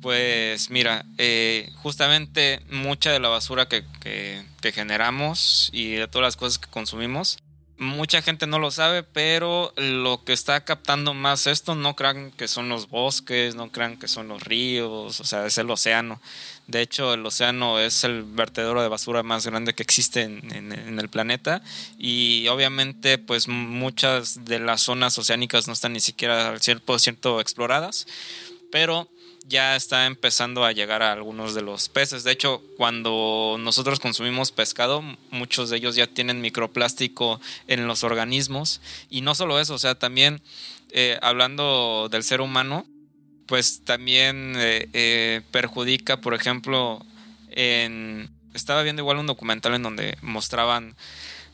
Pues 0.00 0.70
mira, 0.70 1.04
eh, 1.18 1.70
justamente 1.82 2.62
mucha 2.70 3.12
de 3.12 3.20
la 3.20 3.28
basura 3.28 3.68
que, 3.68 3.84
que, 4.00 4.72
generamos 4.72 5.68
y 5.74 5.92
de 5.92 6.08
todas 6.08 6.26
las 6.26 6.36
cosas 6.36 6.58
que 6.58 6.70
consumimos, 6.70 7.36
mucha 7.78 8.22
gente 8.22 8.46
no 8.46 8.58
lo 8.58 8.70
sabe, 8.70 9.02
pero 9.02 9.72
lo 9.76 10.24
que 10.24 10.32
está 10.32 10.64
captando 10.64 11.14
más 11.14 11.46
esto, 11.46 11.74
no 11.74 11.94
crean 11.94 12.30
que 12.32 12.48
son 12.48 12.68
los 12.68 12.88
bosques, 12.88 13.54
no 13.54 13.70
crean 13.70 13.98
que 13.98 14.08
son 14.08 14.28
los 14.28 14.42
ríos, 14.42 15.20
o 15.20 15.24
sea, 15.24 15.46
es 15.46 15.58
el 15.58 15.70
océano. 15.70 16.20
De 16.66 16.80
hecho, 16.80 17.14
el 17.14 17.24
océano 17.24 17.78
es 17.78 18.02
el 18.04 18.24
vertedero 18.24 18.82
de 18.82 18.88
basura 18.88 19.22
más 19.22 19.46
grande 19.46 19.74
que 19.74 19.82
existe 19.82 20.22
en, 20.22 20.98
el 20.98 21.08
planeta 21.08 21.62
y 21.98 22.48
obviamente 22.48 23.18
pues 23.18 23.48
muchas 23.48 24.44
de 24.44 24.58
las 24.58 24.82
zonas 24.82 25.16
oceánicas 25.18 25.66
no 25.66 25.74
están 25.74 25.92
ni 25.92 26.00
siquiera 26.00 26.48
al 26.48 26.60
100% 26.60 27.40
exploradas, 27.40 28.06
pero 28.72 29.08
ya 29.48 29.76
está 29.76 30.06
empezando 30.06 30.64
a 30.64 30.72
llegar 30.72 31.02
a 31.02 31.12
algunos 31.12 31.54
de 31.54 31.62
los 31.62 31.88
peces. 31.88 32.24
De 32.24 32.32
hecho, 32.32 32.62
cuando 32.76 33.56
nosotros 33.60 34.00
consumimos 34.00 34.50
pescado, 34.50 35.02
muchos 35.30 35.70
de 35.70 35.76
ellos 35.76 35.94
ya 35.94 36.06
tienen 36.06 36.40
microplástico 36.40 37.40
en 37.68 37.86
los 37.86 38.02
organismos. 38.02 38.80
Y 39.08 39.20
no 39.20 39.34
solo 39.34 39.60
eso, 39.60 39.74
o 39.74 39.78
sea, 39.78 39.94
también 39.94 40.42
eh, 40.90 41.18
hablando 41.22 42.08
del 42.10 42.24
ser 42.24 42.40
humano, 42.40 42.86
pues 43.46 43.84
también 43.84 44.54
eh, 44.56 44.88
eh, 44.92 45.42
perjudica, 45.50 46.20
por 46.20 46.34
ejemplo, 46.34 47.04
en... 47.50 48.30
Estaba 48.54 48.82
viendo 48.82 49.02
igual 49.02 49.18
un 49.18 49.26
documental 49.26 49.74
en 49.74 49.82
donde 49.82 50.16
mostraban 50.22 50.96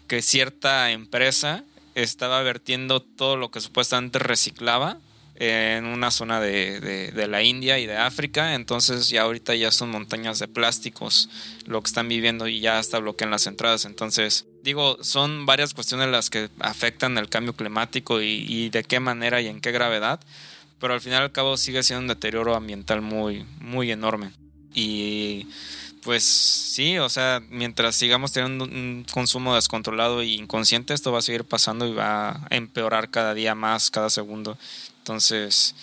que 0.06 0.22
cierta 0.22 0.92
empresa 0.92 1.64
estaba 1.94 2.40
vertiendo 2.42 3.00
todo 3.00 3.36
lo 3.36 3.50
que 3.50 3.60
supuestamente 3.60 4.20
reciclaba 4.20 4.98
en 5.36 5.86
una 5.86 6.10
zona 6.10 6.40
de, 6.40 6.80
de, 6.80 7.26
la 7.26 7.42
India 7.42 7.78
y 7.78 7.86
de 7.86 7.96
África, 7.96 8.54
entonces 8.54 9.08
ya 9.08 9.22
ahorita 9.22 9.54
ya 9.54 9.70
son 9.70 9.90
montañas 9.90 10.38
de 10.38 10.48
plásticos 10.48 11.28
lo 11.66 11.82
que 11.82 11.88
están 11.88 12.08
viviendo 12.08 12.48
y 12.48 12.60
ya 12.60 12.78
hasta 12.78 12.98
bloquean 12.98 13.30
las 13.30 13.46
entradas, 13.46 13.84
entonces 13.84 14.46
digo, 14.62 14.98
son 15.02 15.46
varias 15.46 15.74
cuestiones 15.74 16.08
las 16.08 16.30
que 16.30 16.48
afectan 16.60 17.18
el 17.18 17.28
cambio 17.28 17.54
climático 17.54 18.20
y, 18.22 18.70
de 18.70 18.84
qué 18.84 19.00
manera 19.00 19.40
y 19.40 19.48
en 19.48 19.60
qué 19.60 19.72
gravedad, 19.72 20.20
pero 20.78 20.94
al 20.94 21.00
final 21.00 21.22
al 21.22 21.32
cabo 21.32 21.56
sigue 21.56 21.82
siendo 21.82 22.02
un 22.02 22.08
deterioro 22.08 22.54
ambiental 22.54 23.02
muy, 23.02 23.44
muy 23.60 23.90
enorme. 23.90 24.32
Y 24.74 25.46
pues 26.02 26.24
sí, 26.24 26.98
o 26.98 27.08
sea, 27.08 27.40
mientras 27.50 27.94
sigamos 27.94 28.32
teniendo 28.32 28.64
un 28.64 29.06
consumo 29.12 29.54
descontrolado 29.54 30.20
e 30.20 30.26
inconsciente, 30.26 30.94
esto 30.94 31.12
va 31.12 31.18
a 31.18 31.22
seguir 31.22 31.44
pasando 31.44 31.86
y 31.86 31.92
va 31.92 32.30
a 32.30 32.46
empeorar 32.50 33.10
cada 33.10 33.34
día 33.34 33.54
más, 33.54 33.90
cada 33.90 34.10
segundo. 34.10 34.58
Entonces, 35.02 35.74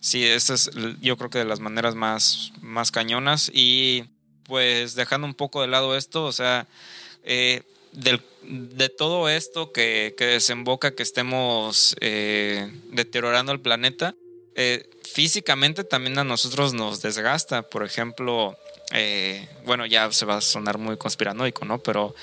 sí, 0.00 0.24
esta 0.24 0.54
es 0.54 0.70
yo 1.02 1.18
creo 1.18 1.28
que 1.28 1.38
de 1.38 1.44
las 1.44 1.60
maneras 1.60 1.94
más, 1.94 2.52
más 2.62 2.90
cañonas. 2.90 3.50
Y 3.52 4.04
pues 4.44 4.94
dejando 4.94 5.26
un 5.26 5.34
poco 5.34 5.60
de 5.60 5.68
lado 5.68 5.94
esto, 5.94 6.24
o 6.24 6.32
sea, 6.32 6.66
eh, 7.22 7.64
de 7.92 8.88
todo 8.88 9.28
esto 9.28 9.72
que, 9.72 10.14
desemboca 10.18 10.94
que 10.94 11.02
estemos 11.02 11.94
eh, 12.00 12.72
deteriorando 12.92 13.52
el 13.52 13.60
planeta, 13.60 14.14
eh, 14.54 14.88
físicamente 15.04 15.84
también 15.84 16.18
a 16.18 16.24
nosotros 16.24 16.72
nos 16.72 17.02
desgasta. 17.02 17.60
Por 17.60 17.84
ejemplo, 17.84 18.56
bueno, 19.66 19.84
ya 19.84 20.10
se 20.12 20.24
va 20.24 20.38
a 20.38 20.40
sonar 20.40 20.78
muy 20.78 20.96
conspiranoico, 20.96 21.66
¿no? 21.66 21.78
Pero 21.78 22.14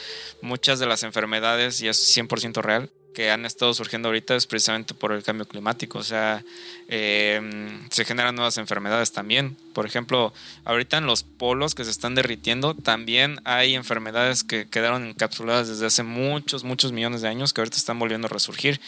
muchas 0.42 0.80
de 0.80 0.88
las 0.88 1.04
enfermedades, 1.04 1.80
y 1.82 1.88
es 1.88 2.18
100% 2.18 2.64
real, 2.64 2.92
que 3.14 3.32
han 3.32 3.46
estado 3.46 3.74
surgiendo 3.74 4.08
ahorita 4.08 4.36
es 4.36 4.46
precisamente 4.46 4.94
por 4.94 5.12
el 5.12 5.24
cambio 5.24 5.48
climático. 5.48 6.00
O 6.00 6.04
sea, 6.04 6.44
em, 6.88 7.90
se 7.90 8.06
generan 8.06 8.36
nuevas 8.36 8.58
enfermedades 8.58 9.12
también. 9.12 9.58
Por 9.74 9.86
ejemplo, 9.86 10.34
ahorita 10.66 10.98
en 10.98 11.06
los 11.06 11.24
polos 11.24 11.76
que 11.76 11.84
se 11.84 11.92
están 11.92 12.16
derritiendo, 12.16 12.76
también 12.76 13.42
hay 13.46 13.76
enfermedades 13.76 14.44
que 14.44 14.68
quedaron 14.68 15.06
encapsuladas 15.08 15.68
desde 15.68 15.88
hace 15.88 16.04
muchos, 16.04 16.64
muchos 16.64 16.92
millones 16.92 17.22
de 17.22 17.28
años 17.28 17.54
que 17.54 17.62
ahorita 17.62 17.78
están 17.78 18.00
volviendo 18.00 18.28
a 18.28 18.30
resurgir 18.30 18.80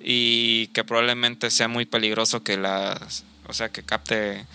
y 0.00 0.68
que 0.68 0.84
probablemente 0.84 1.50
sea 1.50 1.68
muy 1.68 1.84
peligroso 1.86 2.42
que 2.42 2.56
las, 2.56 3.24
o 3.48 3.52
sea, 3.52 3.70
que 3.70 3.82
capte 3.82 4.46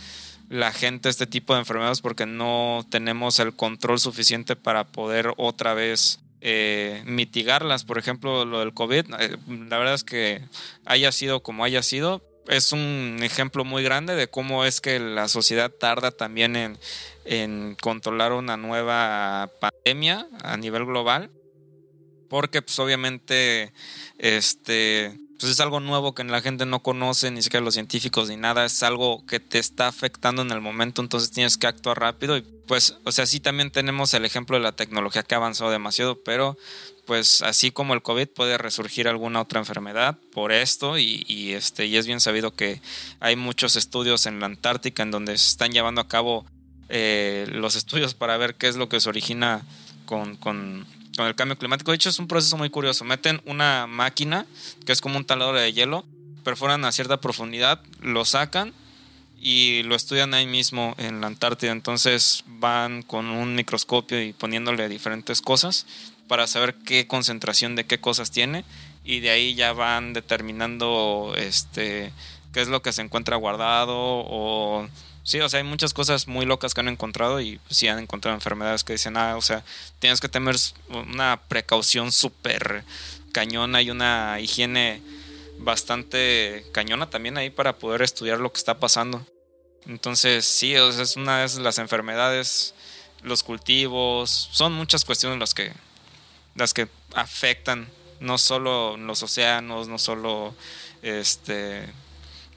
la 0.50 0.72
gente 0.72 1.10
este 1.10 1.28
tipo 1.28 1.54
de 1.54 1.60
enfermedades 1.60 2.02
porque 2.02 2.26
no 2.26 2.86
tenemos 2.90 3.40
el 3.40 3.54
control 3.54 4.00
suficiente 4.00 4.56
para 4.56 4.86
poder 4.86 5.34
otra 5.38 5.74
vez 5.74 6.20
eh, 6.42 7.02
mitigarlas. 7.06 7.84
Por 7.84 7.98
ejemplo, 7.98 8.46
lo 8.46 8.60
del 8.60 8.74
COVID, 8.74 9.06
eh, 9.20 9.38
la 9.48 9.78
verdad 9.78 9.94
es 9.94 10.04
que 10.04 10.42
haya 10.86 11.12
sido 11.12 11.42
como 11.42 11.64
haya 11.64 11.84
sido, 11.84 12.24
es 12.48 12.72
un 12.72 13.20
ejemplo 13.22 13.64
muy 13.64 13.84
grande 13.84 14.16
de 14.16 14.28
cómo 14.28 14.66
es 14.66 14.82
que 14.82 15.00
la 15.00 15.28
sociedad 15.28 15.70
tarda 15.70 16.12
también 16.12 16.56
en, 16.56 16.78
en 17.26 17.76
controlar 17.82 18.34
una 18.34 18.58
nueva 18.58 19.52
pandemia 19.60 20.28
a 20.44 20.58
nivel 20.58 20.86
global. 20.86 21.30
Porque 22.28 22.62
pues 22.62 22.78
obviamente 22.78 23.74
este 24.20 25.18
pues 25.40 25.54
es 25.54 25.60
algo 25.62 25.80
nuevo 25.80 26.14
que 26.14 26.24
la 26.26 26.42
gente 26.42 26.66
no 26.66 26.84
conoce, 26.84 27.32
ni 27.32 27.42
siquiera 27.42 27.64
los 27.64 27.76
científicos 27.76 28.28
ni 28.28 28.36
nada, 28.36 28.66
es 28.66 28.84
algo 28.84 29.26
que 29.26 29.40
te 29.40 29.58
está 29.58 29.88
afectando 29.88 30.42
en 30.42 30.52
el 30.52 30.60
momento, 30.60 31.02
entonces 31.02 31.32
tienes 31.32 31.58
que 31.58 31.66
actuar 31.66 32.00
rápido 32.00 32.36
y 32.36 32.42
pues, 32.42 32.98
o 33.06 33.12
sea, 33.12 33.26
sí 33.26 33.40
también 33.40 33.72
tenemos 33.72 34.14
el 34.14 34.26
ejemplo 34.26 34.58
de 34.58 34.64
la 34.64 34.74
tecnología 34.74 35.24
que 35.24 35.36
ha 35.36 35.38
avanzado 35.38 35.72
demasiado, 35.72 36.22
pero 36.24 36.58
pues 37.06 37.42
así 37.42 37.72
como 37.72 37.94
el 37.94 38.02
COVID 38.02 38.28
puede 38.28 38.58
resurgir 38.58 39.08
alguna 39.08 39.42
otra 39.42 39.60
enfermedad 39.60 40.18
por 40.34 40.52
esto 40.52 40.98
y, 40.98 41.54
este, 41.54 41.86
y 41.86 41.96
es 41.96 42.06
bien 42.06 42.20
sabido 42.20 42.54
que 42.54 42.82
hay 43.20 43.36
muchos 43.36 43.78
estudios 43.78 44.26
en 44.26 44.42
la 44.42 44.46
Antártica 44.46 45.04
en 45.04 45.12
donde 45.12 45.38
se 45.38 45.50
están 45.50 45.72
llevando 45.72 46.02
a 46.02 46.08
cabo 46.08 46.46
eh, 46.90 47.48
los 47.50 47.76
estudios 47.76 48.14
para 48.14 48.38
ver 48.38 48.56
qué 48.56 48.68
es 48.68 48.76
lo 48.76 48.90
que 48.90 49.00
se 49.00 49.10
origina 49.10 49.64
con, 50.06 50.36
con 50.36 50.86
con 51.20 51.28
el 51.28 51.36
cambio 51.36 51.58
climático. 51.58 51.92
De 51.92 51.96
hecho, 51.96 52.08
es 52.08 52.18
un 52.18 52.30
proceso 52.30 52.56
muy 52.56 52.70
curioso. 52.70 53.04
Meten 53.04 53.42
una 53.44 53.88
máquina 53.88 54.46
que 54.86 54.94
es 54.94 55.02
como 55.02 55.18
un 55.18 55.26
taladro 55.26 55.58
de 55.58 55.74
hielo, 55.74 56.06
perforan 56.46 56.86
a 56.86 56.94
cierta 56.94 57.20
profundidad, 57.20 57.82
lo 58.02 58.24
sacan 58.24 58.74
y 59.38 59.84
lo 59.84 59.96
estudian 59.96 60.34
ahí 60.34 60.48
mismo 60.48 60.96
en 60.98 61.20
la 61.20 61.28
Antártida. 61.28 61.74
Entonces 61.74 62.46
van 62.48 63.02
con 63.02 63.26
un 63.26 63.54
microscopio 63.54 64.24
y 64.24 64.32
poniéndole 64.32 64.88
diferentes 64.88 65.42
cosas 65.42 65.86
para 66.30 66.48
saber 66.48 66.76
qué 66.86 67.06
concentración 67.06 67.76
de 67.76 67.86
qué 67.86 68.00
cosas 68.00 68.32
tiene 68.32 68.64
y 69.04 69.20
de 69.20 69.32
ahí 69.32 69.56
ya 69.56 69.74
van 69.74 70.14
determinando 70.14 71.34
este 71.36 72.14
qué 72.54 72.62
es 72.62 72.70
lo 72.70 72.82
que 72.82 72.94
se 72.94 73.02
encuentra 73.02 73.36
guardado 73.36 73.98
o 73.98 74.88
Sí, 75.30 75.40
o 75.42 75.48
sea, 75.48 75.60
hay 75.60 75.64
muchas 75.64 75.94
cosas 75.94 76.28
muy 76.28 76.48
locas 76.48 76.74
que 76.74 76.82
han 76.82 76.88
encontrado 76.88 77.40
y 77.40 77.60
sí 77.70 77.88
han 77.88 78.00
encontrado 78.00 78.34
enfermedades 78.36 78.84
que 78.84 78.94
dicen, 78.94 79.16
ah, 79.16 79.38
o 79.38 79.44
sea, 79.44 79.64
tienes 80.00 80.20
que 80.22 80.28
tener 80.28 80.56
una 80.90 81.40
precaución 81.48 82.12
súper 82.12 82.84
cañona 83.32 83.84
y 83.84 83.92
una 83.92 84.40
higiene 84.40 85.04
bastante 85.60 86.66
cañona 86.72 87.12
también 87.12 87.38
ahí 87.38 87.52
para 87.52 87.78
poder 87.78 88.02
estudiar 88.02 88.40
lo 88.40 88.52
que 88.52 88.58
está 88.58 88.80
pasando. 88.80 89.24
Entonces, 89.86 90.46
sí, 90.46 90.76
o 90.78 90.92
sea, 90.92 91.04
es 91.04 91.16
una 91.16 91.46
de 91.46 91.60
las 91.60 91.78
enfermedades, 91.78 92.74
los 93.22 93.44
cultivos, 93.44 94.50
son 94.52 94.74
muchas 94.74 95.06
cuestiones 95.06 95.38
las 95.38 95.54
que, 95.54 95.72
las 96.56 96.74
que 96.74 96.88
afectan 97.14 97.88
no 98.20 98.40
solo 98.40 98.98
los 98.98 99.22
océanos, 99.22 99.90
no 99.90 100.00
solo 100.00 100.56
este 101.04 101.88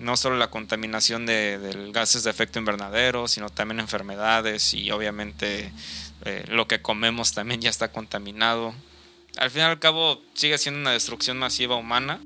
no 0.02 0.16
solo 0.16 0.36
la 0.36 0.50
contaminación 0.50 1.26
de, 1.26 1.90
gases 1.92 2.24
de 2.24 2.30
efecto 2.30 2.58
invernadero, 2.58 3.28
sino 3.28 3.48
también 3.48 3.80
enfermedades 3.80 4.74
y 4.74 4.90
obviamente 4.90 5.72
eh, 6.24 6.44
lo 6.48 6.66
que 6.66 6.82
comemos 6.82 7.32
también 7.32 7.60
ya 7.60 7.70
está 7.70 7.92
contaminado. 7.92 8.74
Al 9.38 9.50
fin 9.50 9.62
y 9.62 9.64
al 9.64 9.78
cabo 9.78 10.22
sigue 10.34 10.58
siendo 10.58 10.80
una 10.80 10.90
destrucción 10.90 11.38
masiva 11.38 11.76
humana, 11.76 12.20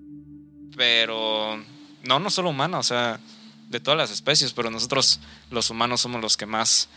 pero 0.77 1.63
no, 2.03 2.19
no 2.19 2.31
solo 2.31 2.51
humana, 2.51 2.79
o 2.79 2.83
sea, 2.83 3.21
de 3.69 3.81
todas 3.81 3.99
las 3.99 4.11
especies, 4.11 4.53
pero 4.53 4.71
nosotros 4.71 5.21
los 5.51 5.71
humanos 5.71 6.01
somos 6.01 6.21
los 6.21 6.37
que 6.37 6.47
más 6.47 6.89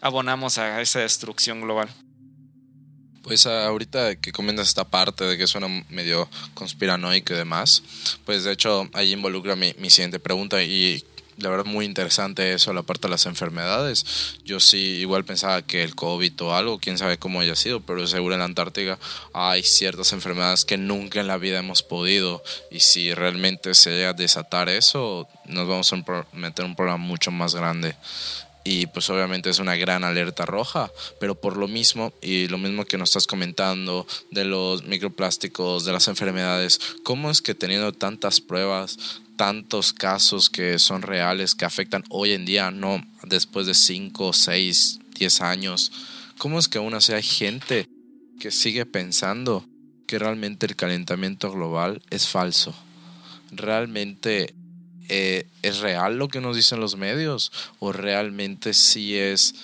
abonamos 0.00 0.58
a 0.58 0.80
esa 0.80 1.00
destrucción 1.00 1.60
global. 1.60 1.88
Pues 3.24 3.46
ahorita 3.46 4.16
que 4.16 4.32
comentas 4.32 4.68
esta 4.68 4.84
parte 4.84 5.24
de 5.24 5.38
que 5.38 5.46
suena 5.46 5.66
medio 5.88 6.28
conspiranoico 6.52 7.32
y 7.32 7.36
demás, 7.36 7.82
pues 8.26 8.44
de 8.44 8.52
hecho 8.52 8.86
ahí 8.92 9.12
involucra 9.12 9.56
mi, 9.56 9.74
mi 9.78 9.88
siguiente 9.88 10.20
pregunta 10.20 10.62
y 10.62 11.02
la 11.38 11.48
verdad 11.48 11.64
muy 11.64 11.84
interesante 11.84 12.52
eso, 12.52 12.72
la 12.72 12.82
parte 12.82 13.06
de 13.06 13.12
las 13.12 13.26
enfermedades. 13.26 14.36
Yo 14.44 14.60
sí 14.60 14.76
igual 14.76 15.24
pensaba 15.24 15.62
que 15.62 15.82
el 15.82 15.94
COVID 15.94 16.42
o 16.42 16.54
algo, 16.54 16.78
quién 16.78 16.98
sabe 16.98 17.18
cómo 17.18 17.40
haya 17.40 17.56
sido, 17.56 17.80
pero 17.80 18.06
seguro 18.06 18.34
en 18.34 18.40
la 18.40 18.44
Antártica 18.44 18.98
hay 19.32 19.62
ciertas 19.62 20.12
enfermedades 20.12 20.66
que 20.66 20.76
nunca 20.76 21.20
en 21.20 21.26
la 21.26 21.38
vida 21.38 21.58
hemos 21.58 21.82
podido 21.82 22.42
y 22.70 22.80
si 22.80 23.14
realmente 23.14 23.74
se 23.74 23.90
llega 23.90 24.10
a 24.10 24.12
desatar 24.12 24.68
eso, 24.68 25.26
nos 25.46 25.66
vamos 25.66 25.92
a 25.92 26.26
meter 26.32 26.64
un 26.64 26.76
problema 26.76 26.98
mucho 26.98 27.30
más 27.30 27.54
grande 27.54 27.96
y 28.64 28.86
pues 28.86 29.10
obviamente 29.10 29.50
es 29.50 29.58
una 29.58 29.76
gran 29.76 30.04
alerta 30.04 30.46
roja, 30.46 30.90
pero 31.20 31.34
por 31.34 31.58
lo 31.58 31.68
mismo 31.68 32.14
y 32.22 32.48
lo 32.48 32.56
mismo 32.56 32.86
que 32.86 32.96
nos 32.96 33.10
estás 33.10 33.26
comentando 33.26 34.06
de 34.30 34.46
los 34.46 34.84
microplásticos, 34.84 35.84
de 35.84 35.92
las 35.92 36.08
enfermedades, 36.08 36.80
¿cómo 37.02 37.30
es 37.30 37.42
que 37.42 37.54
teniendo 37.54 37.92
tantas 37.92 38.40
pruebas, 38.40 39.20
tantos 39.36 39.92
casos 39.92 40.48
que 40.48 40.78
son 40.78 41.02
reales, 41.02 41.54
que 41.54 41.66
afectan 41.66 42.04
hoy 42.08 42.32
en 42.32 42.46
día, 42.46 42.70
no 42.70 43.04
después 43.24 43.66
de 43.66 43.74
5, 43.74 44.32
6, 44.32 45.00
10 45.14 45.40
años, 45.42 45.92
cómo 46.38 46.58
es 46.58 46.66
que 46.66 46.78
aún 46.78 46.94
así 46.94 47.12
hay 47.12 47.22
gente 47.22 47.86
que 48.40 48.50
sigue 48.50 48.86
pensando 48.86 49.66
que 50.06 50.18
realmente 50.18 50.64
el 50.64 50.76
calentamiento 50.76 51.52
global 51.52 52.00
es 52.08 52.28
falso? 52.28 52.74
Realmente 53.50 54.54
eh, 55.08 55.46
¿es 55.62 55.78
real 55.78 56.18
lo 56.18 56.28
que 56.28 56.40
nos 56.40 56.56
dicen 56.56 56.80
los 56.80 56.96
medios? 56.96 57.52
¿O 57.78 57.92
realmente 57.92 58.74
sí 58.74 59.16
es, 59.16 59.54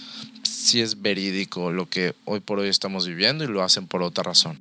sí 0.42 0.81
es 0.81 1.00
verídico 1.00 1.72
lo 1.72 1.88
que 1.88 2.14
hoy 2.24 2.40
por 2.40 2.59
hoy 2.59 2.68
estamos 2.68 3.07
viviendo 3.07 3.44
y 3.44 3.48
lo 3.48 3.62
hacen 3.62 3.87
por 3.87 4.03
otra 4.03 4.24
razón? 4.24 4.61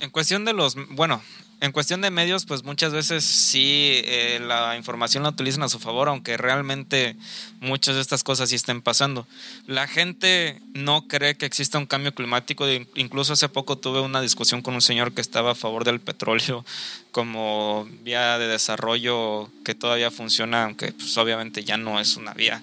En 0.00 0.10
cuestión 0.10 0.44
de 0.44 0.52
los, 0.52 0.76
bueno, 0.90 1.22
en 1.60 1.72
cuestión 1.72 2.00
de 2.00 2.10
medios, 2.10 2.46
pues 2.46 2.64
muchas 2.64 2.92
veces 2.92 3.22
sí 3.22 4.00
eh, 4.04 4.40
la 4.42 4.76
información 4.76 5.22
la 5.22 5.28
utilizan 5.28 5.62
a 5.62 5.68
su 5.68 5.78
favor, 5.78 6.08
aunque 6.08 6.38
realmente 6.38 7.16
muchas 7.60 7.96
de 7.96 8.00
estas 8.00 8.24
cosas 8.24 8.48
sí 8.48 8.56
estén 8.56 8.80
pasando. 8.80 9.26
La 9.66 9.86
gente 9.86 10.60
no 10.72 11.06
cree 11.06 11.36
que 11.36 11.44
exista 11.44 11.78
un 11.78 11.84
cambio 11.84 12.14
climático. 12.14 12.66
Incluso 12.94 13.34
hace 13.34 13.50
poco 13.50 13.76
tuve 13.76 14.00
una 14.00 14.22
discusión 14.22 14.62
con 14.62 14.74
un 14.74 14.80
señor 14.80 15.12
que 15.12 15.20
estaba 15.20 15.52
a 15.52 15.54
favor 15.54 15.84
del 15.84 16.00
petróleo 16.00 16.64
como 17.10 17.86
vía 18.02 18.38
de 18.38 18.48
desarrollo 18.48 19.50
que 19.62 19.74
todavía 19.74 20.10
funciona, 20.10 20.64
aunque 20.64 20.92
pues, 20.92 21.16
obviamente 21.18 21.62
ya 21.62 21.76
no 21.76 22.00
es 22.00 22.16
una 22.16 22.32
vía 22.32 22.62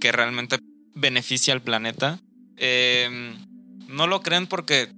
que 0.00 0.12
realmente 0.12 0.58
beneficia 0.94 1.52
al 1.52 1.60
planeta. 1.60 2.18
Em, 2.56 3.36
no 3.88 4.06
lo 4.06 4.22
creen 4.22 4.46
porque 4.46 4.88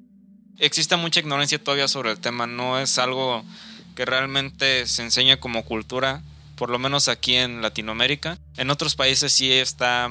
existe 0.59 0.97
mucha 0.97 1.21
ignorancia 1.21 1.63
todavía 1.63 1.89
sobre 1.89 2.11
el 2.11 2.19
tema, 2.19 2.47
no 2.47 2.79
es 2.79 2.99
algo 2.99 3.45
que 3.95 4.05
realmente 4.05 4.87
se 4.87 5.03
enseña 5.03 5.39
como 5.39 5.65
cultura, 5.65 6.23
por 6.57 6.71
lo 6.71 6.79
menos 6.79 7.09
aquí 7.09 7.35
en 7.35 7.63
Latinoamérica. 7.63 8.39
En 8.57 8.71
otros 8.71 8.95
países 8.95 9.33
sí 9.33 9.53
está 9.53 10.11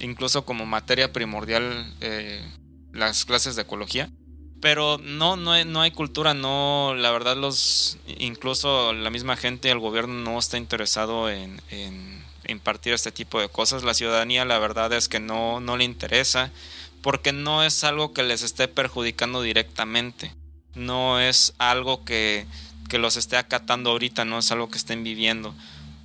incluso 0.00 0.44
como 0.44 0.66
materia 0.66 1.12
primordial 1.12 1.92
eh, 2.00 2.42
las 2.92 3.24
clases 3.24 3.56
de 3.56 3.62
ecología. 3.62 4.10
Pero 4.60 4.98
no, 4.98 5.36
no 5.36 5.52
hay, 5.52 5.64
no 5.64 5.80
hay 5.80 5.90
cultura, 5.90 6.34
no, 6.34 6.94
la 6.94 7.10
verdad 7.10 7.34
los, 7.34 7.96
incluso 8.06 8.92
la 8.92 9.08
misma 9.08 9.36
gente, 9.36 9.70
el 9.70 9.78
gobierno 9.78 10.12
no 10.12 10.38
está 10.38 10.58
interesado 10.58 11.30
en, 11.30 11.62
en 11.70 12.22
impartir 12.46 12.92
este 12.92 13.10
tipo 13.10 13.40
de 13.40 13.48
cosas. 13.48 13.84
La 13.84 13.94
ciudadanía 13.94 14.44
la 14.44 14.58
verdad 14.58 14.92
es 14.92 15.08
que 15.08 15.18
no, 15.18 15.60
no 15.60 15.78
le 15.78 15.84
interesa 15.84 16.52
porque 17.02 17.32
no 17.32 17.62
es 17.64 17.84
algo 17.84 18.12
que 18.12 18.22
les 18.22 18.42
esté 18.42 18.68
perjudicando 18.68 19.42
directamente, 19.42 20.34
no 20.74 21.20
es 21.20 21.54
algo 21.58 22.04
que, 22.04 22.46
que 22.88 22.98
los 22.98 23.16
esté 23.16 23.36
acatando 23.36 23.90
ahorita, 23.90 24.24
no 24.24 24.38
es 24.38 24.50
algo 24.52 24.68
que 24.68 24.78
estén 24.78 25.04
viviendo, 25.04 25.54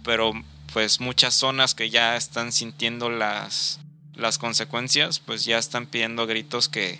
pero 0.03 0.33
pues 0.73 0.99
muchas 0.99 1.33
zonas 1.33 1.73
que 1.73 1.89
ya 1.89 2.15
están 2.17 2.51
sintiendo 2.51 3.09
las, 3.09 3.79
las 4.13 4.37
consecuencias, 4.37 5.19
pues 5.19 5.45
ya 5.45 5.57
están 5.57 5.85
pidiendo 5.85 6.27
gritos 6.27 6.69
que, 6.69 6.99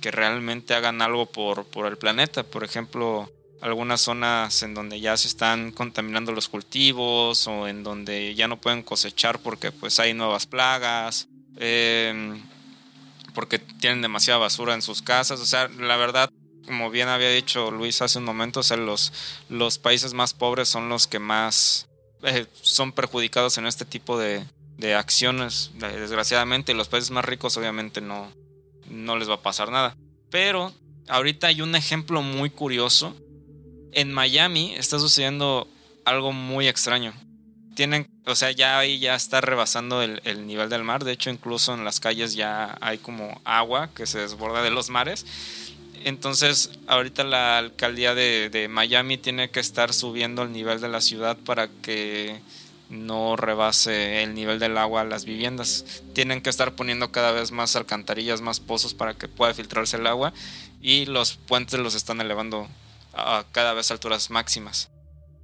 que 0.00 0.10
realmente 0.10 0.74
hagan 0.74 1.00
algo 1.00 1.26
por, 1.26 1.64
por 1.64 1.86
el 1.86 1.96
planeta. 1.96 2.42
Por 2.42 2.64
ejemplo, 2.64 3.30
algunas 3.60 4.00
zonas 4.00 4.62
en 4.62 4.74
donde 4.74 5.00
ya 5.00 5.16
se 5.16 5.28
están 5.28 5.70
contaminando 5.70 6.32
los 6.32 6.48
cultivos 6.48 7.46
o 7.46 7.68
en 7.68 7.82
donde 7.82 8.34
ya 8.34 8.48
no 8.48 8.60
pueden 8.60 8.82
cosechar 8.82 9.38
porque 9.38 9.72
pues 9.72 10.00
hay 10.00 10.12
nuevas 10.12 10.46
plagas. 10.46 11.28
Eh, 11.56 12.42
porque 13.34 13.58
tienen 13.58 14.02
demasiada 14.02 14.38
basura 14.38 14.74
en 14.74 14.82
sus 14.82 15.02
casas. 15.02 15.40
O 15.40 15.46
sea, 15.46 15.68
la 15.68 15.96
verdad, 15.96 16.30
como 16.66 16.90
bien 16.90 17.08
había 17.08 17.30
dicho 17.30 17.70
Luis 17.70 18.00
hace 18.02 18.18
un 18.18 18.24
momento, 18.24 18.60
o 18.60 18.62
sea, 18.62 18.76
los, 18.76 19.12
los 19.48 19.78
países 19.78 20.14
más 20.14 20.32
pobres 20.34 20.68
son 20.68 20.88
los 20.88 21.06
que 21.06 21.18
más 21.18 21.88
eh, 22.22 22.46
son 22.62 22.92
perjudicados 22.92 23.58
en 23.58 23.66
este 23.66 23.84
tipo 23.84 24.18
de, 24.18 24.44
de 24.78 24.94
acciones. 24.94 25.72
Desgraciadamente, 25.74 26.74
los 26.74 26.88
países 26.88 27.10
más 27.10 27.24
ricos 27.24 27.56
obviamente 27.56 28.00
no, 28.00 28.32
no 28.88 29.16
les 29.16 29.28
va 29.28 29.34
a 29.34 29.42
pasar 29.42 29.70
nada. 29.70 29.96
Pero 30.30 30.72
ahorita 31.08 31.48
hay 31.48 31.60
un 31.60 31.74
ejemplo 31.74 32.22
muy 32.22 32.50
curioso. 32.50 33.16
En 33.92 34.12
Miami 34.12 34.74
está 34.74 34.98
sucediendo 34.98 35.68
algo 36.04 36.32
muy 36.32 36.68
extraño 36.68 37.14
tienen, 37.74 38.08
o 38.26 38.34
sea, 38.34 38.50
ya 38.50 38.78
ahí 38.78 38.98
ya 38.98 39.14
está 39.14 39.40
rebasando 39.40 40.02
el, 40.02 40.46
nivel 40.46 40.68
del 40.68 40.84
mar. 40.84 41.04
De 41.04 41.12
hecho, 41.12 41.30
incluso 41.30 41.74
en 41.74 41.84
las 41.84 42.00
calles 42.00 42.34
ya 42.34 42.76
hay 42.80 42.98
como 42.98 43.40
agua 43.44 43.90
que 43.94 44.06
se 44.06 44.20
desborda 44.20 44.62
de 44.62 44.70
los 44.70 44.90
mares. 44.90 45.26
Entonces, 46.04 46.70
ahorita 46.86 47.24
la 47.24 47.58
alcaldía 47.58 48.14
de, 48.14 48.50
de 48.50 48.68
Miami 48.68 49.18
tiene 49.18 49.50
que 49.50 49.60
estar 49.60 49.92
subiendo 49.92 50.42
el 50.42 50.52
nivel 50.52 50.80
de 50.80 50.88
la 50.88 51.00
ciudad 51.00 51.36
para 51.36 51.68
que 51.68 52.40
no 52.90 53.36
rebase 53.36 54.22
el 54.22 54.34
nivel 54.34 54.58
del 54.58 54.76
agua 54.78 55.02
a 55.02 55.04
las 55.04 55.24
viviendas. 55.24 56.02
Tienen 56.12 56.42
que 56.42 56.50
estar 56.50 56.72
poniendo 56.74 57.10
cada 57.10 57.32
vez 57.32 57.50
más 57.50 57.76
alcantarillas, 57.76 58.40
más 58.40 58.60
pozos 58.60 58.94
para 58.94 59.14
que 59.14 59.28
pueda 59.28 59.54
filtrarse 59.54 59.96
el 59.96 60.06
agua 60.06 60.32
y 60.80 61.06
los 61.06 61.36
puentes 61.36 61.80
los 61.80 61.94
están 61.94 62.20
elevando 62.20 62.68
a 63.14 63.44
cada 63.52 63.72
vez 63.72 63.90
alturas 63.90 64.30
máximas. 64.30 64.90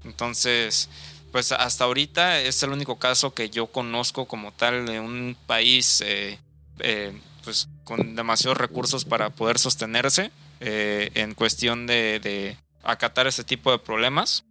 Entonces, 0.05 0.89
pues 1.33 1.53
hasta 1.53 1.85
ahorita 1.85 2.41
es 2.41 2.63
el 2.63 2.71
único 2.71 2.99
caso 2.99 3.35
que 3.35 3.51
yo 3.51 3.67
conozco 3.67 4.27
como 4.27 4.53
tal 4.53 4.87
de 4.87 5.01
un 5.01 5.37
país 5.47 6.03
eh, 6.05 6.39
eh, 6.81 7.13
pues 7.45 7.69
con 7.85 8.17
demasiados 8.17 8.59
recursos 8.59 9.05
para 9.05 9.31
poder 9.31 9.59
sostenerse 9.59 10.31
eh, 10.61 11.11
en 11.15 11.35
cuestión 11.35 11.87
de, 11.87 12.57
acatar 12.83 13.27
ese 13.27 13.45
tipo 13.45 13.71
de 13.71 13.79
problemas. 13.79 14.45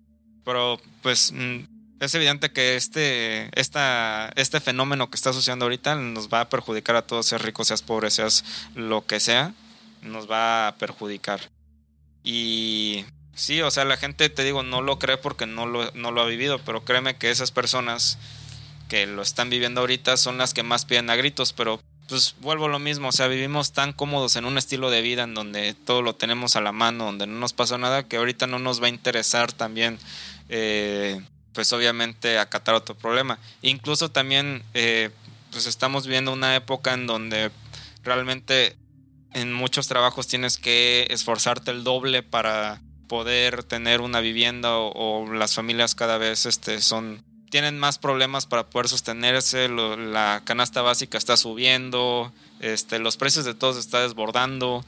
Pero 0.46 0.80
pues 1.02 1.32
mm, 1.32 1.60
es 2.00 2.15
evidente 2.15 2.52
que 2.52 2.76
este, 2.76 3.50
esta, 3.60 4.32
este 4.36 4.60
fenómeno 4.60 5.10
que 5.10 5.15
está 5.15 5.34
sucediendo 5.34 5.65
ahorita 5.65 5.96
nos 5.96 6.30
va 6.30 6.42
a 6.42 6.50
perjudicar 6.50 6.96
a 6.96 7.06
todos, 7.06 7.28
seas 7.28 7.42
rico, 7.42 7.63
seas 7.65 7.82
pobre, 7.82 8.10
seas 8.10 8.44
lo 8.76 9.06
que 9.06 9.20
sea, 9.20 9.54
nos 10.02 10.30
va 10.30 10.68
a 10.68 10.76
perjudicar. 10.76 11.42
Y 12.24 13.06
Sí, 13.39 13.62
o 13.62 13.71
sea, 13.71 13.86
la 13.86 13.95
gente, 13.95 14.30
te 14.30 14.43
digo, 14.43 14.63
no 14.63 14.82
lo 14.82 14.99
cree 14.99 15.15
porque 15.15 15.45
no 15.45 15.65
lo, 15.65 15.89
no 15.93 16.12
lo 16.12 16.21
ha 16.21 16.25
vivido, 16.25 16.60
pero 16.60 16.84
créeme 16.84 17.15
que 17.15 17.32
esas 17.32 17.52
personas 17.52 18.17
que 18.89 19.08
lo 19.08 19.21
están 19.21 19.49
viviendo 19.49 19.80
ahorita 19.80 20.17
son 20.17 20.38
las 20.38 20.54
que 20.54 20.62
más 20.62 20.84
piden 20.84 21.10
a 21.10 21.15
gritos, 21.15 21.54
pero 21.54 21.82
pues 22.10 22.36
vuelvo 22.41 22.65
a 22.65 22.67
lo 22.67 22.80
mismo, 22.80 23.08
o 23.08 23.12
sea, 23.13 23.28
vivimos 23.28 23.71
tan 23.71 23.93
cómodos 23.93 24.36
en 24.36 24.43
un 24.43 24.58
estilo 24.58 24.89
de 24.89 25.02
vida 25.02 25.23
en 25.23 25.36
donde 25.36 25.73
todo 25.73 26.02
lo 26.02 26.15
tenemos 26.15 26.58
a 26.58 26.62
la 26.62 26.73
mano, 26.73 27.06
donde 27.06 27.28
no 27.28 27.39
nos 27.39 27.54
pasa 27.54 27.78
nada, 27.78 28.04
que 28.04 28.17
ahorita 28.17 28.45
no 28.45 28.60
nos 28.60 28.84
va 28.84 28.88
a 28.88 28.89
interesar 28.89 29.54
también, 29.54 29.99
eh, 30.49 31.21
pues 31.54 31.71
obviamente 31.71 32.39
acatar 32.39 32.75
otro 32.75 32.97
problema. 32.97 33.39
Incluso 33.62 34.12
también, 34.12 34.63
eh, 34.73 35.12
pues 35.52 35.65
estamos 35.65 36.06
viviendo 36.06 36.34
una 36.34 36.58
época 36.58 36.93
en 36.93 37.08
donde 37.08 37.52
realmente 38.04 38.75
en 39.34 39.54
muchos 39.54 39.88
trabajos 39.88 40.28
tienes 40.28 40.58
que 40.58 41.08
esforzarte 41.10 41.71
el 41.71 41.86
doble 41.86 42.21
para 42.21 42.82
poder 43.10 43.63
tener 43.63 44.00
una 44.00 44.22
vivienda 44.22 44.78
o, 44.78 45.34
las 45.34 45.56
familias 45.56 45.95
cada 45.95 46.17
vez 46.17 46.45
este, 46.45 46.80
son 46.80 47.22
tienen 47.50 47.80
más 47.80 47.98
problemas 47.98 48.45
para 48.45 48.69
poder 48.69 48.88
sostenerse, 48.88 49.67
la 49.67 50.43
canasta 50.45 50.84
básica 50.84 51.17
está 51.17 51.36
subiendo, 51.36 52.32
este, 52.60 53.00
los 53.00 53.17
precios 53.17 53.43
de 53.43 53.56
todos 53.56 53.76
está 53.76 54.02
desbordando, 54.04 54.86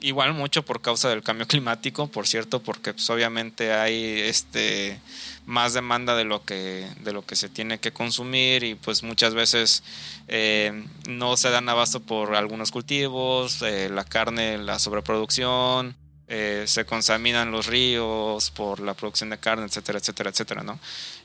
igual 0.00 0.34
mucho 0.34 0.64
por 0.64 0.80
causa 0.80 1.08
del 1.08 1.22
cambio 1.22 1.46
climático, 1.48 2.08
por 2.08 2.26
cierto, 2.26 2.60
porque 2.60 2.92
pues, 2.92 3.08
obviamente 3.10 3.72
hay 3.72 4.20
este, 4.22 4.98
más 5.46 5.72
demanda 5.72 6.16
de 6.16 6.24
lo, 6.24 6.44
que, 6.44 6.88
de 7.04 7.12
lo 7.12 7.24
que 7.24 7.36
se 7.36 7.48
tiene 7.48 7.78
que 7.78 7.92
consumir 7.92 8.64
y 8.64 8.74
pues 8.74 9.04
muchas 9.04 9.34
veces 9.34 9.84
eh, 10.26 10.84
no 11.06 11.36
se 11.36 11.50
dan 11.50 11.68
abasto 11.68 12.00
por 12.00 12.34
algunos 12.34 12.72
cultivos, 12.72 13.62
eh, 13.62 13.88
la 13.88 14.02
carne, 14.02 14.58
la 14.58 14.80
sobreproducción, 14.80 15.94
eh, 16.26 16.64
se 16.66 16.86
contaminan 16.86 17.50
los 17.50 17.66
ríos 17.66 18.50
por 18.50 18.80
la 18.80 18.94
producción 18.94 19.30
de 19.30 19.38
carne, 19.38 19.66
etcétera, 19.66 19.98
etcétera, 19.98 20.30
etcétera, 20.30 20.62
¿no? 20.62 20.78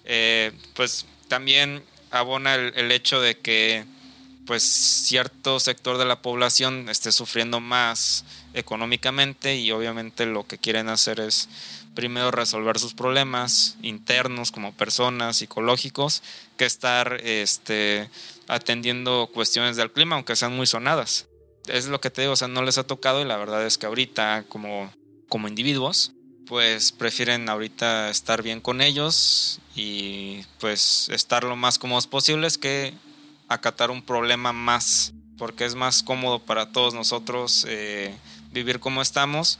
Eh, 0.03 0.51
pues 0.73 1.05
también 1.29 1.83
abona 2.11 2.55
el, 2.55 2.91
hecho 2.91 3.21
de 3.21 3.37
que 3.37 3.85
pues 4.45 4.63
cierto 4.63 5.59
sector 5.59 5.97
de 5.97 6.05
la 6.05 6.21
población 6.21 6.89
esté 6.89 7.11
sufriendo 7.11 7.59
más 7.59 8.25
económicamente 8.53 9.55
y 9.55 9.71
obviamente 9.71 10.25
lo 10.25 10.47
que 10.47 10.57
quieren 10.57 10.89
hacer 10.89 11.19
es 11.19 11.47
primero 11.93 12.31
resolver 12.31 12.79
sus 12.79 12.93
problemas 12.93 13.77
internos 13.83 14.51
como 14.51 14.73
personas, 14.73 15.37
psicológicos, 15.37 16.23
que 16.57 16.65
estar 16.65 17.21
este, 17.23 18.09
atendiendo 18.47 19.29
cuestiones 19.33 19.75
del 19.75 19.91
clima, 19.91 20.15
aunque 20.15 20.35
sean 20.35 20.55
muy 20.55 20.65
sonadas. 20.65 21.28
Es 21.71 21.87
lo 21.87 22.01
que 22.01 22.09
te 22.09 22.21
digo, 22.21 22.33
o 22.33 22.35
sea, 22.35 22.47
no 22.47 22.61
les 22.63 22.77
ha 22.77 22.83
tocado 22.83 23.21
y 23.21 23.25
la 23.25 23.37
verdad 23.37 23.65
es 23.65 23.77
que 23.77 23.85
ahorita 23.85 24.45
como, 24.49 24.91
como 25.27 25.47
individuos, 25.47 26.13
pues 26.47 26.91
prefieren 26.91 27.47
ahorita 27.47 28.09
estar 28.09 28.41
bien 28.41 28.59
con 28.59 28.81
ellos 28.81 29.59
y 29.75 30.41
pues 30.59 31.09
estar 31.09 31.43
lo 31.43 31.55
más 31.55 31.77
cómodos 31.77 32.07
posibles 32.07 32.57
que 32.57 32.93
acatar 33.47 33.91
un 33.91 34.01
problema 34.01 34.51
más, 34.51 35.13
porque 35.37 35.65
es 35.65 35.75
más 35.75 36.01
cómodo 36.01 36.39
para 36.39 36.71
todos 36.71 36.93
nosotros 36.93 37.65
eh, 37.69 38.15
vivir 38.51 38.79
como 38.79 39.01
estamos. 39.01 39.59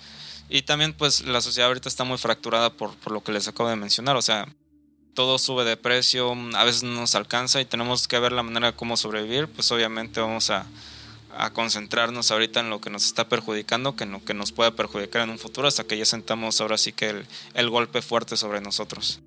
Y 0.49 0.63
también 0.63 0.93
pues 0.93 1.21
la 1.21 1.41
sociedad 1.41 1.67
ahorita 1.67 1.89
está 1.89 2.03
muy 2.03 2.17
fracturada 2.17 2.71
por, 2.71 2.95
por 2.95 3.13
lo 3.13 3.23
que 3.23 3.31
les 3.31 3.47
acabo 3.47 3.69
de 3.69 3.75
mencionar, 3.75 4.15
o 4.15 4.21
sea, 4.21 4.47
todo 5.13 5.37
sube 5.37 5.65
de 5.65 5.77
precio, 5.77 6.35
a 6.55 6.63
veces 6.63 6.81
no 6.81 7.01
nos 7.01 7.13
alcanza 7.13 7.61
y 7.61 7.65
tenemos 7.65 8.07
que 8.07 8.19
ver 8.19 8.31
la 8.31 8.41
manera 8.41 8.71
de 8.71 8.77
cómo 8.77 8.97
sobrevivir, 8.97 9.47
pues 9.47 9.71
obviamente 9.71 10.21
vamos 10.21 10.49
a, 10.49 10.65
a 11.35 11.51
concentrarnos 11.53 12.31
ahorita 12.31 12.59
en 12.59 12.69
lo 12.69 12.81
que 12.81 12.89
nos 12.89 13.05
está 13.05 13.29
perjudicando, 13.29 13.95
que 13.95 14.03
en 14.03 14.11
lo 14.11 14.23
que 14.23 14.33
nos 14.33 14.51
pueda 14.51 14.75
perjudicar 14.75 15.21
en 15.23 15.29
un 15.29 15.39
futuro, 15.39 15.67
hasta 15.67 15.83
que 15.83 15.97
ya 15.97 16.05
sentamos 16.05 16.59
ahora 16.61 16.77
sí 16.77 16.91
que 16.91 17.09
el, 17.09 17.25
el 17.53 17.69
golpe 17.69 18.01
fuerte 18.01 18.37
sobre 18.37 18.61
nosotros. 18.61 19.19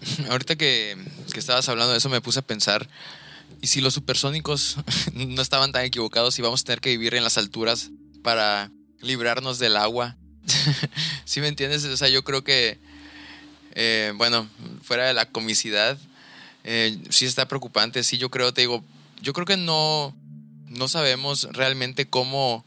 Ahorita 0.30 0.56
que, 0.56 0.96
que, 1.32 1.38
estabas 1.38 1.68
hablando 1.68 1.92
de 1.92 1.98
eso 1.98 2.08
me 2.08 2.20
puse 2.20 2.38
a 2.38 2.42
pensar, 2.42 2.88
¿y 3.60 3.66
si 3.66 3.80
los 3.80 3.94
supersónicos 3.94 4.76
no 5.12 5.42
estaban 5.42 5.72
tan 5.72 5.84
equivocados 5.84 6.38
y 6.38 6.42
vamos 6.42 6.62
a 6.62 6.64
tener 6.64 6.80
que 6.80 6.90
vivir 6.90 7.14
en 7.14 7.24
las 7.24 7.36
alturas 7.36 7.90
para 8.22 8.70
librarnos 9.00 9.58
del 9.58 9.76
agua? 9.76 10.16
¿Sí 11.24 11.40
me 11.40 11.48
entiendes? 11.48 11.84
O 11.84 11.96
sea, 11.96 12.08
yo 12.08 12.24
creo 12.24 12.44
que, 12.44 12.78
eh, 13.74 14.12
bueno, 14.16 14.48
fuera 14.82 15.06
de 15.06 15.14
la 15.14 15.26
comicidad, 15.26 15.98
eh, 16.64 16.98
sí 17.10 17.26
está 17.26 17.46
preocupante, 17.48 18.02
sí, 18.02 18.18
yo 18.18 18.30
creo, 18.30 18.54
te 18.54 18.62
digo, 18.62 18.82
yo 19.20 19.32
creo 19.32 19.46
que 19.46 19.56
no 19.56 20.14
no 20.70 20.88
sabemos 20.88 21.48
realmente 21.52 22.08
cómo 22.08 22.64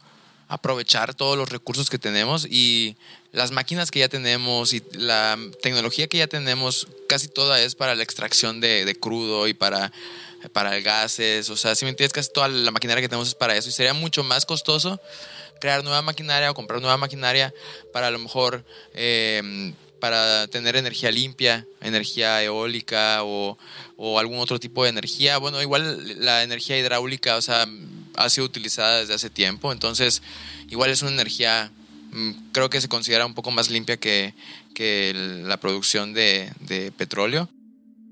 aprovechar 0.47 1.15
todos 1.15 1.37
los 1.37 1.49
recursos 1.49 1.89
que 1.89 1.97
tenemos 1.97 2.45
y 2.45 2.95
las 3.31 3.51
máquinas 3.51 3.89
que 3.89 3.99
ya 3.99 4.09
tenemos 4.09 4.73
y 4.73 4.83
la 4.91 5.37
tecnología 5.61 6.07
que 6.07 6.19
ya 6.19 6.27
tenemos, 6.27 6.87
casi 7.09 7.27
toda 7.27 7.59
es 7.61 7.73
para 7.73 7.95
la 7.95 8.03
extracción 8.03 8.61
de, 8.61 8.95
crudo 8.99 9.47
y 9.47 9.53
para, 9.53 9.91
para 10.51 10.79
gases. 10.79 11.49
O 11.49 11.57
sea, 11.57 11.75
si 11.75 11.85
me 11.85 11.89
entiendes, 11.89 12.13
casi 12.13 12.31
toda 12.31 12.49
la 12.49 12.71
maquinaria 12.71 13.01
que 13.01 13.09
tenemos 13.09 13.29
es 13.29 13.35
para 13.35 13.55
eso 13.55 13.69
y 13.69 13.71
sería 13.71 13.93
mucho 13.93 14.23
más 14.23 14.45
costoso 14.45 15.01
crear 15.59 15.83
nueva 15.83 16.01
maquinaria 16.01 16.51
o 16.51 16.53
comprar 16.53 16.81
nueva 16.81 16.97
maquinaria 16.97 17.53
para 17.93 18.07
a 18.07 18.11
lo 18.11 18.19
mejor 18.19 18.65
eh, 18.93 19.73
para 20.03 20.47
tener 20.47 20.75
energía 20.75 21.09
limpia, 21.11 21.65
energía 21.79 22.43
eólica 22.43 23.23
o, 23.23 23.57
algún 24.19 24.39
otro 24.39 24.59
tipo 24.59 24.83
de 24.83 24.89
energía. 24.89 25.37
Bueno, 25.37 25.61
igual 25.61 26.19
la 26.25 26.43
energía 26.43 26.77
hidráulica, 26.77 27.37
o 27.37 27.41
sea, 27.41 27.65
ha 28.15 28.29
sido 28.29 28.45
utilizada 28.45 28.99
desde 28.99 29.13
hace 29.13 29.29
tiempo, 29.29 29.71
entonces 29.71 30.21
igual 30.69 30.89
es 30.89 31.01
una 31.01 31.11
energía, 31.11 31.71
mm, 32.11 32.31
creo 32.51 32.69
que 32.69 32.81
se 32.81 32.89
considera 32.89 33.25
un 33.25 33.33
poco 33.33 33.51
más 33.51 33.69
limpia 33.69 33.97
que, 33.97 34.33
la 35.45 35.57
producción 35.57 36.13
de, 36.13 36.51
petróleo. 36.97 37.49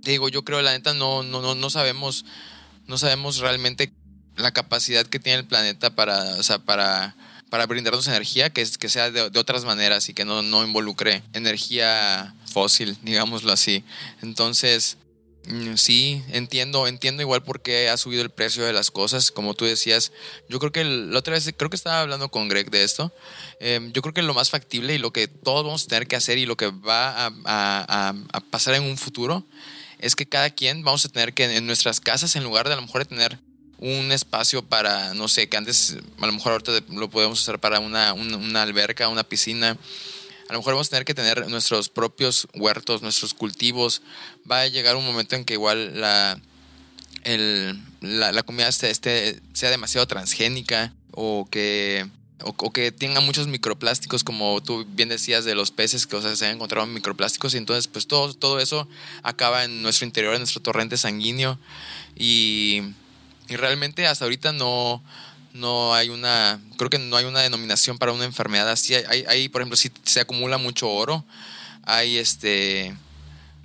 Digo, 0.04 0.30
yo 0.30 0.44
creo, 0.44 0.62
la 0.62 0.72
neta, 0.72 0.94
no, 0.94 1.24
no, 1.24 1.42
no, 1.42 1.56
no 1.56 1.70
sabemos, 1.70 2.26
no 2.88 2.98
sabemos 2.98 3.38
realmente 3.38 3.92
la 4.36 4.52
capacidad 4.52 5.06
que 5.06 5.20
tiene 5.20 5.40
el 5.40 5.46
planeta 5.46 5.96
para, 5.96 6.36
o 6.36 6.44
sea, 6.44 6.60
para 6.60 7.16
para 7.52 7.66
brindarnos 7.66 8.08
energía 8.08 8.50
que, 8.50 8.66
que 8.80 8.88
sea 8.88 9.12
de, 9.12 9.38
otras 9.38 9.66
maneras 9.66 10.08
y 10.08 10.14
que 10.14 10.24
no, 10.24 10.42
no 10.42 10.64
involucre 10.64 11.22
energía 11.34 12.34
fósil, 12.46 12.98
digámoslo 13.02 13.52
así. 13.52 13.84
Entonces, 14.22 14.98
sí, 15.76 16.24
entiendo, 16.30 16.88
entiendo 16.88 17.22
igual 17.22 17.44
por 17.44 17.62
qué 17.62 17.90
ha 17.90 17.98
subido 17.98 18.22
el 18.22 18.30
precio 18.30 18.64
de 18.64 18.74
las 18.74 18.92
cosas, 18.92 19.32
como 19.32 19.54
tú 19.54 19.66
decías. 19.66 20.12
Yo 20.50 20.60
creo 20.60 20.72
que 20.72 20.84
la 20.84 21.20
otra 21.20 21.34
vez, 21.34 21.52
creo 21.58 21.70
que 21.70 21.76
estaba 21.76 22.02
hablando 22.02 22.30
con 22.30 22.48
Greg 22.48 22.70
de 22.70 22.84
esto. 22.84 23.12
Em, 23.60 23.92
yo 23.92 24.02
creo 24.02 24.14
que 24.14 24.22
lo 24.22 24.34
más 24.34 24.50
factible 24.50 24.96
y 24.96 24.98
lo 24.98 25.12
que 25.12 25.28
todos 25.28 25.66
vamos 25.66 25.86
a 25.86 25.88
tener 25.88 26.08
que 26.08 26.16
hacer 26.16 26.38
y 26.38 26.46
lo 26.46 26.58
que 26.58 26.68
va 26.68 27.28
a 27.28 28.14
pasar 28.50 28.76
en 28.76 28.84
un 28.84 28.98
futuro 28.98 29.46
es 30.00 30.16
que 30.16 30.26
cada 30.26 30.50
quien 30.50 30.84
vamos 30.84 31.06
a 31.06 31.10
tener 31.10 31.34
que 31.34 31.46
en 31.46 31.66
nuestras 31.66 32.00
casas, 32.00 32.36
en 32.36 32.44
lugar 32.44 32.68
de 32.68 32.74
a 32.74 32.76
lo 32.76 32.82
mejor 32.82 33.06
tener 33.06 33.40
un 33.82 34.12
espacio 34.12 34.64
para, 34.64 35.14
no 35.16 35.28
sé, 35.28 35.50
que 35.50 35.58
antes 35.58 35.98
a 36.20 36.26
lo 36.26 36.32
mejor 36.32 36.54
ahorita 36.54 36.72
lo 36.90 37.10
podemos 37.10 37.40
usar 37.42 37.60
para 37.60 37.80
una, 37.80 38.14
una, 38.14 38.62
alberca, 38.62 39.08
una 39.08 39.24
piscina. 39.24 39.78
A 40.52 40.54
lo 40.56 40.60
mejor 40.60 40.74
vamos 40.74 40.88
a 40.88 40.90
tener 40.90 41.06
que 41.06 41.14
tener 41.14 41.48
nuestros 41.48 41.88
propios 41.88 42.46
huertos, 42.54 43.02
nuestros 43.02 43.34
cultivos. 43.34 44.02
Va 44.52 44.60
a 44.60 44.68
llegar 44.68 44.98
un 44.98 45.06
momento 45.06 45.38
en 45.38 45.46
que 45.46 45.54
igual 45.54 46.02
la, 46.02 46.38
la, 48.02 48.44
comida 48.44 48.68
este, 48.68 49.40
sea 49.54 49.70
demasiado 49.70 50.08
transgénica 50.08 50.94
o 51.12 51.48
que, 51.50 52.06
o, 52.44 52.74
que 52.74 52.92
tenga 52.92 53.22
muchos 53.22 53.48
microplásticos, 53.48 54.26
como 54.26 54.62
tú 54.62 54.86
bien 54.90 55.08
decías 55.08 55.46
de 55.46 55.56
los 55.56 55.72
peces, 55.72 56.06
que 56.06 56.20
se 56.36 56.46
han 56.46 56.56
encontrado 56.56 56.86
microplásticos 56.86 57.54
y 57.54 57.58
entonces 57.58 57.88
pues 57.88 58.06
todo, 58.06 58.34
todo 58.34 58.60
eso 58.60 58.90
acaba 59.24 59.64
en 59.64 59.82
nuestro 59.82 60.06
interior, 60.06 60.34
en 60.34 60.42
nuestro 60.42 60.62
torrente 60.62 60.98
sanguíneo 60.98 61.58
y 62.14 62.82
y 63.52 63.58
realmente 63.58 64.08
hasta 64.08 64.24
ahorita 64.24 64.54
no, 64.54 65.04
no 65.54 65.94
hay 65.94 66.10
una, 66.10 66.60
creo 66.78 66.90
que 66.90 67.00
no 67.00 67.16
hay 67.16 67.26
una 67.26 67.42
denominación 67.42 67.98
para 67.98 68.12
una 68.12 68.26
enfermedad 68.26 68.70
así. 68.70 68.96
Hay, 68.96 69.26
hay 69.28 69.50
por 69.50 69.62
ejemplo, 69.62 69.78
si 69.78 69.92
se 70.04 70.22
acumula 70.22 70.58
mucho 70.58 70.90
oro, 70.90 71.26
hay 71.84 72.18
este, 72.18 72.96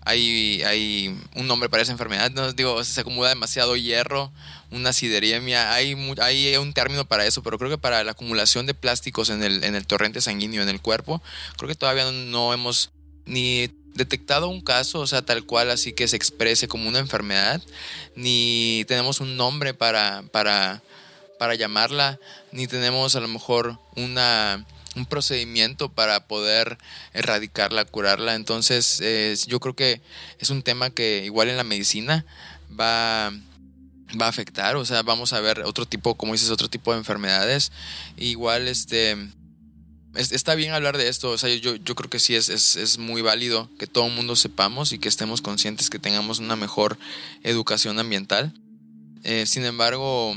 hay, 0.06 0.62
hay 0.62 1.18
un 1.34 1.46
nombre 1.46 1.68
para 1.68 1.82
esa 1.82 1.92
enfermedad, 1.92 2.30
no 2.30 2.52
digo, 2.52 2.82
se 2.84 3.00
acumula 3.00 3.28
demasiado 3.28 3.76
hierro, 3.76 4.30
una 4.70 4.92
sideremia, 4.92 5.74
hay, 5.74 5.96
hay 6.20 6.56
un 6.56 6.72
término 6.72 7.04
para 7.04 7.26
eso, 7.26 7.42
pero 7.42 7.58
creo 7.58 7.70
que 7.70 7.78
para 7.78 8.04
la 8.04 8.12
acumulación 8.12 8.66
de 8.66 8.74
plásticos 8.74 9.30
en 9.30 9.42
el, 9.42 9.64
en 9.64 9.74
el 9.74 9.86
torrente 9.86 10.20
sanguíneo, 10.20 10.62
en 10.62 10.68
el 10.68 10.80
cuerpo, 10.80 11.20
creo 11.56 11.68
que 11.68 11.74
todavía 11.74 12.10
no 12.12 12.52
hemos 12.52 12.90
ni 13.24 13.68
detectado 13.94 14.48
un 14.48 14.60
caso, 14.60 15.00
o 15.00 15.06
sea, 15.06 15.22
tal 15.22 15.44
cual 15.44 15.70
así 15.70 15.92
que 15.92 16.06
se 16.06 16.16
exprese 16.16 16.68
como 16.68 16.88
una 16.88 17.00
enfermedad, 17.00 17.60
ni 18.14 18.84
tenemos 18.86 19.20
un 19.20 19.36
nombre 19.36 19.74
para, 19.74 20.22
para, 20.30 20.82
para 21.38 21.54
llamarla, 21.54 22.18
ni 22.52 22.66
tenemos 22.66 23.16
a 23.16 23.20
lo 23.20 23.28
mejor 23.28 23.78
una, 23.96 24.64
un 24.94 25.06
procedimiento 25.06 25.90
para 25.90 26.26
poder 26.26 26.78
erradicarla, 27.12 27.84
curarla. 27.84 28.34
Entonces, 28.34 29.00
yo 29.46 29.60
creo 29.60 29.76
que 29.76 30.00
es 30.38 30.50
un 30.50 30.62
tema 30.62 30.90
que 30.90 31.24
igual 31.24 31.48
en 31.48 31.56
la 31.56 31.64
medicina 31.64 32.24
va, 32.68 33.32
va 34.20 34.26
a 34.26 34.30
afectar, 34.30 34.76
o 34.76 34.84
sea, 34.84 35.02
vamos 35.02 35.32
a 35.32 35.40
ver 35.40 35.60
otro 35.60 35.86
tipo, 35.86 36.14
como 36.16 36.32
dices, 36.32 36.50
otro 36.50 36.68
tipo 36.68 36.92
de 36.92 36.98
enfermedades. 36.98 37.72
Igual, 38.16 38.68
este 38.68 39.16
está 40.16 40.54
bien 40.54 40.72
hablar 40.72 40.96
de 40.96 41.08
esto, 41.08 41.30
o 41.30 41.38
sea, 41.38 41.54
yo, 41.54 41.76
yo 41.76 41.94
creo 41.94 42.10
que 42.10 42.18
sí 42.18 42.34
es, 42.34 42.48
es, 42.48 42.98
muy 42.98 43.22
válido 43.22 43.70
que 43.78 43.86
todo 43.86 44.06
el 44.06 44.14
mundo 44.14 44.36
sepamos 44.36 44.92
y 44.92 44.98
que 44.98 45.08
estemos 45.08 45.42
conscientes 45.42 45.90
que 45.90 45.98
tengamos 45.98 46.38
una 46.38 46.56
mejor 46.56 46.98
educación 47.42 47.98
ambiental. 47.98 48.52
Eh, 49.24 49.46
sin 49.46 49.64
embargo, 49.64 50.36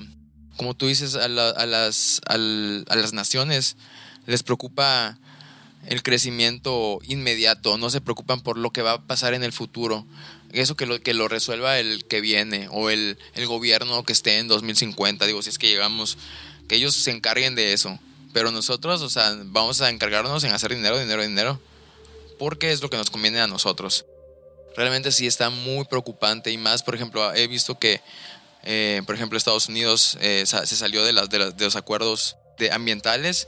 como 0.60 0.76
tú 0.76 0.88
dices, 0.88 1.16
a, 1.16 1.28
las, 1.30 2.22
a 2.28 2.38
las 2.38 3.14
naciones 3.14 3.78
les 4.28 4.44
preocupa 4.44 5.18
el 5.88 6.04
crecimiento 6.04 7.00
inmediato, 7.08 7.78
no 7.78 7.90
se 7.90 8.02
preocupan 8.02 8.42
por 8.42 8.58
lo 8.58 8.70
que 8.72 8.82
va 8.82 8.92
a 8.92 9.02
pasar 9.02 9.34
en 9.34 9.44
el 9.44 9.54
futuro. 9.54 10.06
Eso 10.52 10.76
que 10.76 10.86
lo, 10.86 11.02
que 11.02 11.14
lo 11.14 11.30
resuelva 11.30 11.80
el 11.80 12.06
que 12.06 12.22
viene 12.22 12.68
o 12.72 12.90
el, 12.90 13.18
el 13.36 13.48
gobierno 13.48 14.04
que 14.04 14.14
esté 14.14 14.38
en 14.38 14.48
2050, 14.48 15.26
digo, 15.26 15.42
si 15.42 15.50
es 15.50 15.58
que 15.58 15.70
llegamos, 15.70 16.18
que 16.68 16.76
ellos 16.76 16.94
se 16.94 17.12
encarguen 17.12 17.56
de 17.56 17.74
eso 17.74 17.98
pero 18.34 18.52
nosotros, 18.52 19.02
o 19.02 19.10
sea, 19.10 19.36
vamos 19.46 19.82
a 19.82 19.90
encargarnos 19.90 20.44
en 20.44 20.52
hacer 20.52 20.76
dinero, 20.76 21.00
dinero, 21.00 21.24
dinero. 21.24 21.60
Porque 22.38 22.72
es 22.72 22.82
lo 22.82 22.90
que 22.90 22.98
nos 22.98 23.10
conviene 23.10 23.42
a 23.42 23.48
nosotros. 23.48 24.06
Realmente 24.76 25.12
sí 25.12 25.28
está 25.28 25.50
muy 25.50 25.86
preocupante 25.86 26.52
y 26.52 26.58
más, 26.58 26.84
por 26.84 26.96
ejemplo, 26.96 27.34
he 27.34 27.48
visto 27.48 27.80
que, 27.80 28.02
eh, 28.64 29.02
por 29.06 29.16
ejemplo, 29.16 29.38
Estados 29.38 29.70
Unidos 29.70 30.18
eh, 30.22 30.44
se 30.46 30.66
salió 30.66 31.04
de, 31.04 31.14
las, 31.14 31.30
de, 31.30 31.54
los 31.58 31.76
acuerdos 31.76 32.38
de 32.58 32.72
ambientales. 32.72 33.48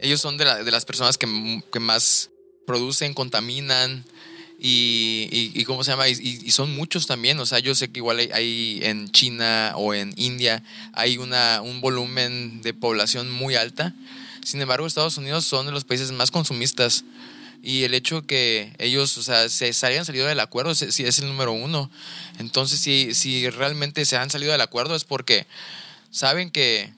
Ellos 0.00 0.20
son 0.20 0.36
de, 0.36 0.44
de 0.64 0.70
las 0.70 0.84
personas 0.84 1.18
que, 1.18 1.62
que 1.72 1.80
más 1.80 2.30
producen, 2.66 3.14
contaminan, 3.14 4.04
y, 4.60 5.52
y, 5.54 5.64
¿cómo 5.64 5.84
se 5.84 5.92
llama? 5.92 6.08
Y, 6.08 6.50
son 6.50 6.74
muchos 6.74 7.06
también, 7.06 7.38
o 7.38 7.46
sea, 7.46 7.60
yo 7.60 7.76
sé 7.76 7.92
que 7.92 8.00
igual 8.00 8.18
hay, 8.32 8.80
en 8.82 9.08
China 9.12 9.72
o 9.76 9.94
en 9.94 10.12
India 10.16 10.64
hay 10.94 11.16
una, 11.16 11.62
un 11.62 11.80
volumen 11.80 12.60
de 12.62 12.74
población 12.74 13.30
muy 13.30 13.54
alta, 13.54 13.94
sin 14.44 14.60
embargo 14.60 14.86
Estados 14.86 15.16
Unidos 15.16 15.44
son 15.44 15.66
de 15.66 15.72
los 15.72 15.84
países 15.84 16.10
más 16.10 16.32
consumistas 16.32 17.04
y 17.68 17.84
el 17.84 17.92
hecho 17.92 18.22
que 18.22 18.72
ellos, 18.78 19.18
o 19.18 19.22
sea, 19.22 19.46
se, 19.50 19.74
hayan 19.84 20.06
salido 20.06 20.26
del 20.26 20.40
acuerdo 20.40 20.74
si 20.74 21.04
es 21.04 21.18
el 21.18 21.28
número 21.28 21.52
uno, 21.52 21.90
entonces 22.38 22.80
si, 22.80 23.12
si 23.12 23.50
realmente 23.50 24.06
se 24.06 24.16
han 24.16 24.30
salido 24.30 24.52
del 24.52 24.62
acuerdo 24.62 24.96
es 24.96 25.04
porque 25.04 25.46
saben 26.10 26.50
que, 26.50 26.90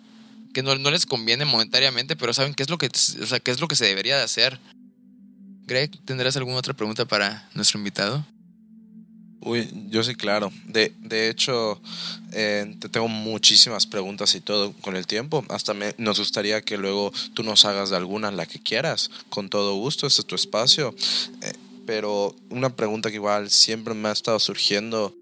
que 0.55 0.62
no, 0.62 0.77
no 0.77 0.93
les 0.93 1.07
conviene 1.07 1.45
monetariamente, 1.45 2.14
pero 2.14 2.33
saben 2.33 2.55
qué 2.55 2.62
es 2.62 2.71
lo 2.71 2.79
que, 2.79 2.87
o 2.87 3.27
sea, 3.27 3.41
qué 3.41 3.51
es 3.51 3.59
lo 3.59 3.66
que 3.66 3.75
se 3.75 3.85
debería 3.85 4.16
de 4.16 4.23
hacer 4.23 4.61
Greg, 5.66 5.91
¿tendrás 6.05 6.37
alguna 6.37 6.59
otra 6.59 6.75
pregunta 6.75 7.05
para 7.05 7.49
nuestro 7.53 7.79
invitado? 7.79 8.25
Uy, 9.43 9.70
yo 9.88 10.03
sí, 10.03 10.14
claro. 10.14 10.53
De, 10.66 10.93
de 10.99 11.30
hecho, 11.30 11.80
eh, 12.32 12.76
te 12.78 12.88
tengo 12.91 13.09
muchísimas 13.09 13.86
preguntas 13.86 14.34
y 14.34 14.41
todo 14.41 14.72
con 14.82 14.97
el 14.97 15.07
tiempo. 15.07 15.45
Hasta 15.49 15.72
me, 15.72 15.95
nos 15.97 16.18
gustaría 16.18 16.61
que 16.61 16.76
luego 16.76 17.11
tú 17.32 17.43
nos 17.43 17.64
hagas 17.64 17.91
de 17.91 17.97
alguna 17.97 18.30
la 18.30 18.47
que 18.47 18.61
quieras. 18.61 19.11
Con 19.30 19.49
todo 19.49 19.74
gusto, 19.76 20.07
este 20.07 20.20
es 20.20 20.26
tu 20.26 20.34
espacio. 20.34 20.95
Eh, 21.43 21.53
pero 21.86 22.36
una 22.51 22.76
pregunta 22.76 23.09
que 23.09 23.16
igual 23.16 23.51
siempre 23.51 23.95
me 23.95 24.11
ha 24.11 24.12
estado 24.12 24.38
surgiendo 24.38 25.14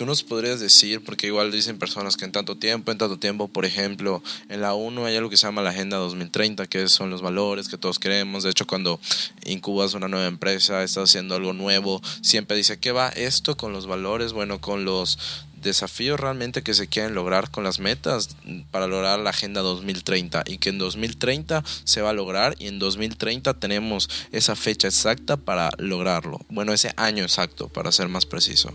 tú 0.00 0.06
nos 0.06 0.22
podrías 0.22 0.60
decir, 0.60 1.04
porque 1.04 1.26
igual 1.26 1.52
dicen 1.52 1.78
personas 1.78 2.16
que 2.16 2.24
en 2.24 2.32
tanto 2.32 2.56
tiempo, 2.56 2.90
en 2.90 2.96
tanto 2.96 3.18
tiempo, 3.18 3.48
por 3.48 3.66
ejemplo, 3.66 4.22
en 4.48 4.62
la 4.62 4.72
ONU 4.72 5.04
hay 5.04 5.14
algo 5.14 5.28
que 5.28 5.36
se 5.36 5.46
llama 5.46 5.60
la 5.60 5.68
Agenda 5.68 5.98
2030, 5.98 6.66
que 6.68 6.88
son 6.88 7.10
los 7.10 7.20
valores 7.20 7.68
que 7.68 7.76
todos 7.76 7.98
queremos. 7.98 8.42
De 8.42 8.48
hecho, 8.48 8.66
cuando 8.66 8.98
incubas 9.44 9.92
una 9.92 10.08
nueva 10.08 10.26
empresa, 10.26 10.82
estás 10.82 11.10
haciendo 11.10 11.34
algo 11.34 11.52
nuevo, 11.52 12.00
siempre 12.22 12.56
dice, 12.56 12.78
¿qué 12.78 12.92
va 12.92 13.10
esto 13.10 13.58
con 13.58 13.74
los 13.74 13.86
valores? 13.86 14.32
Bueno, 14.32 14.58
con 14.58 14.86
los 14.86 15.18
desafíos 15.60 16.18
realmente 16.18 16.62
que 16.62 16.72
se 16.72 16.88
quieren 16.88 17.14
lograr 17.14 17.50
con 17.50 17.62
las 17.62 17.78
metas 17.78 18.30
para 18.70 18.86
lograr 18.86 19.18
la 19.18 19.28
Agenda 19.28 19.60
2030 19.60 20.44
y 20.46 20.56
que 20.56 20.70
en 20.70 20.78
2030 20.78 21.62
se 21.84 22.00
va 22.00 22.08
a 22.08 22.14
lograr 22.14 22.56
y 22.58 22.68
en 22.68 22.78
2030 22.78 23.52
tenemos 23.52 24.08
esa 24.32 24.56
fecha 24.56 24.88
exacta 24.88 25.36
para 25.36 25.68
lograrlo. 25.76 26.40
Bueno, 26.48 26.72
ese 26.72 26.94
año 26.96 27.22
exacto, 27.22 27.68
para 27.68 27.92
ser 27.92 28.08
más 28.08 28.24
preciso. 28.24 28.72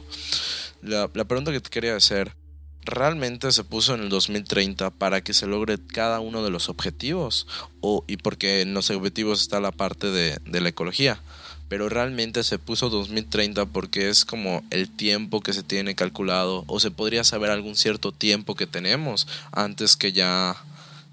La, 0.82 1.08
pregunta 1.08 1.52
que 1.52 1.60
te 1.60 1.70
quería 1.70 1.96
hacer, 1.96 2.36
¿realmente 2.82 3.52
se 3.52 3.64
puso 3.64 3.96
en 3.96 4.02
el 4.02 4.10
2030 4.10 4.92
para 4.92 5.22
que 5.22 5.34
se 5.34 5.48
logre 5.48 5.78
cada 5.86 6.20
uno 6.20 6.44
de 6.44 6.52
los 6.52 6.70
objetivos? 6.70 7.48
O, 7.82 8.04
y 8.08 8.18
porque 8.18 8.62
en 8.62 8.74
los 8.74 8.90
objetivos 8.90 9.42
está 9.42 9.60
la 9.60 9.72
parte 9.72 10.08
de, 10.08 10.38
de 10.46 10.62
la 10.62 10.70
ecología. 10.70 11.22
Pero 11.68 11.90
realmente 11.90 12.44
se 12.44 12.60
puso 12.60 12.90
2030 12.90 13.66
porque 13.66 14.10
es 14.10 14.24
como 14.24 14.64
el 14.70 14.96
tiempo 14.96 15.42
que 15.42 15.54
se 15.54 15.64
tiene 15.64 15.96
calculado. 15.96 16.64
O 16.68 16.80
se 16.80 16.92
podría 16.92 17.24
saber 17.24 17.50
algún 17.50 17.76
cierto 17.76 18.12
tiempo 18.12 18.56
que 18.56 18.68
tenemos 18.68 19.28
antes 19.52 19.96
que 19.96 20.12
ya, 20.12 20.56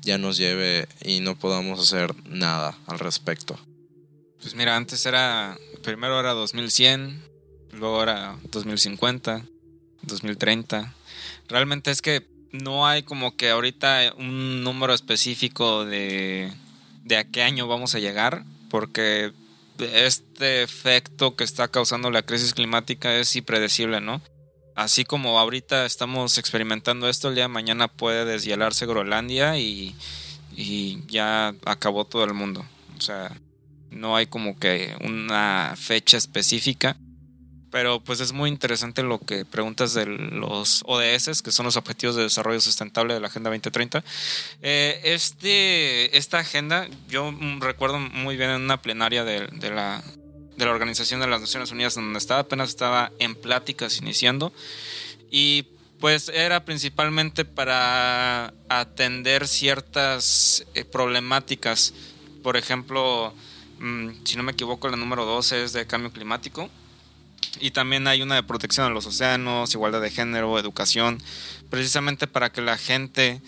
ya 0.03 0.19
nos 0.19 0.37
lleve 0.37 0.89
y 1.03 1.21
no 1.21 1.39
podamos 1.39 1.81
hacer 1.81 2.15
nada 2.27 2.77
al 2.87 2.99
respecto. 2.99 3.59
Pues 4.43 4.57
mira, 4.57 4.77
antes 4.77 5.07
era, 5.07 5.57
primero 5.85 6.19
era 6.19 6.33
2100, 6.33 7.23
luego 7.73 8.03
era 8.03 8.37
2050, 8.51 9.47
2030. 10.03 10.95
Realmente 11.49 11.91
es 11.91 12.03
que 12.03 12.27
no 12.53 12.87
hay 12.87 13.03
como 13.03 13.37
que 13.37 13.51
ahorita 13.51 14.13
un 14.17 14.63
número 14.63 14.95
específico 14.95 15.85
de, 15.85 16.53
de 17.05 17.17
a 17.17 17.25
qué 17.25 17.43
año 17.43 17.67
vamos 17.67 17.95
a 17.95 17.99
llegar, 17.99 18.45
porque 18.71 19.33
este 19.79 20.63
efecto 20.63 21.35
que 21.35 21.45
está 21.45 21.69
causando 21.69 22.11
la 22.11 22.23
crisis 22.23 22.55
climática 22.55 23.15
es 23.17 23.35
impredecible, 23.37 24.01
¿no? 24.01 24.21
Así 24.75 25.05
como 25.05 25.39
ahorita 25.39 25.85
estamos 25.85 26.39
experimentando 26.39 27.09
esto, 27.09 27.29
el 27.29 27.35
día 27.35 27.45
de 27.45 27.49
mañana 27.49 27.89
puede 27.89 28.25
deshielarse 28.25 28.87
Groenlandia 28.87 29.59
y, 29.59 29.95
y 30.57 31.05
ya 31.09 31.55
acabó 31.65 32.07
todo 32.07 32.25
el 32.25 32.33
mundo. 32.33 32.65
O 32.97 33.01
sea, 33.01 33.37
no 33.91 34.17
hay 34.17 34.27
como 34.27 34.59
que 34.59 34.97
una 35.03 35.75
fecha 35.77 36.17
específica 36.17 36.97
pero 37.73 38.01
pues 38.01 38.21
es 38.21 38.33
muy 38.33 38.51
interesante 38.51 39.03
lo 39.03 39.19
que 39.19 39.47
preguntas 39.47 39.95
de 39.95 40.05
los 40.05 40.83
ODS, 40.87 41.41
que 41.41 41.51
son 41.51 41.65
los 41.65 41.79
Objetivos 41.79 42.15
de 42.15 42.23
Desarrollo 42.23 42.61
Sustentable 42.61 43.15
de 43.15 43.21
la 43.21 43.29
Agenda 43.29 43.49
2030. 43.49 44.05
Eh, 44.61 45.01
este, 45.05 46.17
esta 46.17 46.39
agenda, 46.39 46.87
yo 47.09 47.35
recuerdo 47.61 47.99
muy 47.99 48.37
bien 48.37 48.51
en 48.51 48.61
una 48.61 48.83
plenaria 48.83 49.25
de, 49.25 49.49
la, 49.71 50.05
de 50.57 50.65
la 50.67 50.71
Organización 50.71 51.21
de 51.21 51.27
las 51.29 51.41
Naciones 51.41 51.73
Unidas, 51.73 51.95
donde 51.95 52.19
estaba, 52.19 52.41
apenas 52.41 52.69
estaba 52.69 53.11
en 53.19 53.35
pláticas 53.35 53.97
iniciando, 53.97 54.53
y 55.31 55.65
pues 55.99 56.29
era 56.29 56.67
principalmente 56.67 57.47
para 57.47 58.53
atender 58.69 59.49
ciertas 59.49 60.67
eh, 60.75 60.85
problemáticas. 60.85 61.95
Por 62.43 62.59
ejemplo, 62.59 63.33
mm, 63.79 64.11
si 64.25 64.37
no 64.37 64.43
me 64.43 64.53
equivoco, 64.53 64.91
la 64.91 64.99
número 64.99 65.25
12 65.25 65.65
es 65.65 65.73
de 65.73 65.87
cambio 65.87 66.13
climático 66.13 66.69
y 67.61 67.71
también 67.71 68.07
hay 68.07 68.23
una 68.23 68.35
de 68.35 68.43
protección 68.43 68.87
a 68.87 68.91
los 68.91 69.07
océanos, 69.07 69.75
igualdad 69.75 70.01
de 70.01 70.11
género, 70.11 70.59
educación, 70.59 71.23
precisamente 71.71 72.27
para 72.27 72.51
que 72.51 72.63
la 72.63 72.77
gente, 72.77 73.41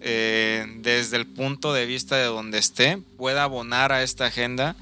eh, 0.00 0.66
desde 0.78 1.16
el 1.16 1.26
punto 1.26 1.72
de 1.72 1.86
vista 1.86 2.16
de 2.16 2.24
donde 2.24 2.58
esté, 2.58 2.98
pueda 3.16 3.44
abonar 3.44 3.92
a 3.92 4.02
esta 4.02 4.26
agenda 4.26 4.76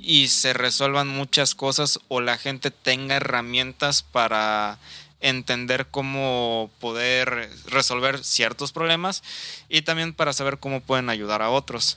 y 0.00 0.28
se 0.28 0.52
resuelvan 0.52 1.08
muchas 1.08 1.54
cosas 1.54 2.00
o 2.08 2.20
la 2.20 2.36
gente 2.36 2.70
tenga 2.70 3.16
herramientas 3.16 4.02
para 4.02 4.78
entender 5.20 5.86
cómo 5.90 6.70
poder 6.80 7.48
resolver 7.66 8.22
ciertos 8.22 8.72
problemas 8.72 9.22
y 9.70 9.82
también 9.82 10.12
para 10.12 10.34
saber 10.34 10.58
cómo 10.58 10.80
pueden 10.80 11.08
ayudar 11.08 11.40
a 11.40 11.48
otros. 11.48 11.96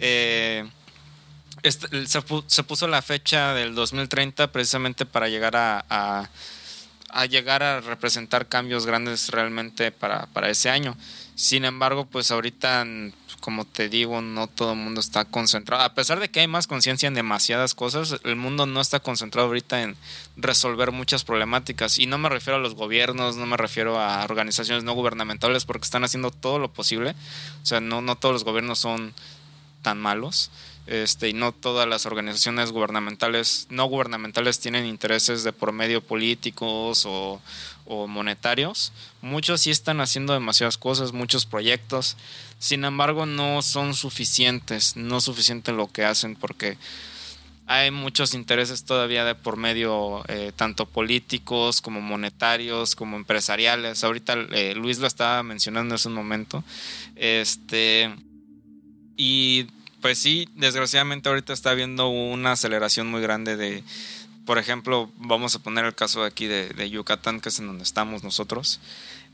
Eh, 0.00 0.68
este, 1.62 2.06
se, 2.06 2.62
puso 2.62 2.86
la 2.86 3.02
fecha 3.02 3.54
del 3.54 3.74
2030 3.74 4.52
precisamente 4.52 5.06
para 5.06 5.28
llegar 5.28 5.56
a, 5.56 6.28
llegar 7.28 7.62
a 7.62 7.80
representar 7.80 8.48
cambios 8.48 8.86
grandes 8.86 9.30
realmente 9.30 9.90
para, 9.90 10.26
para, 10.26 10.50
ese 10.50 10.70
año. 10.70 10.96
Sin 11.34 11.64
embargo, 11.64 12.04
pues 12.04 12.30
ahorita, 12.30 12.84
como 13.40 13.64
te 13.64 13.88
digo, 13.88 14.20
no 14.22 14.46
todo 14.46 14.72
el 14.72 14.78
mundo 14.78 15.00
está 15.00 15.24
concentrado. 15.24 15.82
A 15.82 15.94
pesar 15.94 16.20
de 16.20 16.28
que 16.28 16.40
hay 16.40 16.48
más 16.48 16.66
conciencia 16.66 17.06
en 17.06 17.14
demasiadas 17.14 17.74
cosas, 17.74 18.20
el 18.24 18.36
mundo 18.36 18.66
no 18.66 18.80
está 18.80 19.00
concentrado 19.00 19.48
ahorita 19.48 19.82
en 19.82 19.96
resolver 20.36 20.90
muchas 20.90 21.24
problemáticas. 21.24 21.98
Y 21.98 22.06
no 22.06 22.18
me 22.18 22.28
refiero 22.28 22.56
a 22.56 22.60
los 22.60 22.74
gobiernos, 22.74 23.36
no 23.36 23.46
me 23.46 23.56
refiero 23.56 24.00
a 24.00 24.24
organizaciones 24.24 24.84
no 24.84 24.94
gubernamentales, 24.94 25.64
porque 25.64 25.84
están 25.84 26.04
haciendo 26.04 26.30
todo 26.30 26.58
lo 26.58 26.72
posible. 26.72 27.14
O 27.62 27.66
sea, 27.66 27.80
no, 27.80 28.00
no 28.00 28.16
todos 28.16 28.32
los 28.32 28.44
gobiernos 28.44 28.80
son 28.80 29.14
tan 29.82 29.98
malos 29.98 30.50
este, 30.88 31.28
y 31.28 31.34
no 31.34 31.52
todas 31.52 31.86
las 31.86 32.06
organizaciones 32.06 32.72
gubernamentales, 32.72 33.66
no 33.70 33.84
gubernamentales 33.86 34.58
tienen 34.58 34.86
intereses 34.86 35.44
de 35.44 35.52
por 35.52 35.72
medio 35.72 36.02
políticos 36.02 37.04
o, 37.06 37.40
monetarios. 38.06 38.92
Muchos 39.22 39.62
sí 39.62 39.70
están 39.70 40.02
haciendo 40.02 40.34
demasiadas 40.34 40.76
cosas, 40.76 41.12
muchos 41.12 41.46
proyectos, 41.46 42.18
sin 42.58 42.84
embargo 42.84 43.24
no 43.24 43.62
son 43.62 43.94
suficientes, 43.94 44.94
no 44.96 45.22
suficiente 45.22 45.72
lo 45.72 45.86
que 45.86 46.04
hacen 46.04 46.36
porque 46.36 46.76
hay 47.66 47.90
muchos 47.90 48.34
intereses 48.34 48.84
todavía 48.84 49.24
de 49.24 49.34
por 49.34 49.56
medio 49.56 50.22
eh, 50.28 50.52
tanto 50.54 50.84
políticos 50.84 51.80
como 51.80 52.02
monetarios 52.02 52.94
como 52.94 53.16
empresariales. 53.16 54.04
Ahorita 54.04 54.34
eh, 54.52 54.74
Luis 54.74 54.98
lo 54.98 55.06
estaba 55.06 55.42
mencionando 55.42 55.94
hace 55.94 56.08
un 56.08 56.14
momento. 56.14 56.64
Este 57.16 58.14
y 59.18 59.66
pues 60.00 60.18
sí, 60.18 60.48
desgraciadamente 60.54 61.28
ahorita 61.28 61.52
está 61.52 61.70
habiendo 61.70 62.08
una 62.08 62.52
aceleración 62.52 63.10
muy 63.10 63.20
grande 63.20 63.56
de, 63.56 63.82
por 64.46 64.58
ejemplo, 64.58 65.10
vamos 65.16 65.54
a 65.54 65.58
poner 65.58 65.84
el 65.84 65.94
caso 65.94 66.24
aquí 66.24 66.46
de, 66.46 66.90
Yucatán, 66.90 67.40
que 67.40 67.48
es 67.48 67.58
en 67.58 67.66
donde 67.66 67.84
estamos 67.84 68.22
nosotros. 68.22 68.80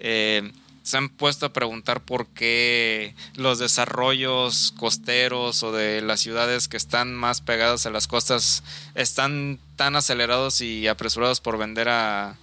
Eh, 0.00 0.52
se 0.82 0.98
han 0.98 1.08
puesto 1.08 1.46
a 1.46 1.52
preguntar 1.52 2.02
por 2.02 2.26
qué 2.26 3.14
los 3.36 3.58
desarrollos 3.58 4.74
costeros 4.76 5.62
o 5.62 5.72
de 5.72 6.02
las 6.02 6.20
ciudades 6.20 6.68
que 6.68 6.76
están 6.76 7.14
más 7.14 7.40
pegadas 7.40 7.86
a 7.86 7.90
las 7.90 8.06
costas 8.06 8.62
están 8.94 9.58
tan 9.76 9.96
acelerados 9.96 10.60
y 10.60 10.86
apresurados 10.86 11.40
por 11.40 11.56
vender 11.56 11.88
a 11.88 12.36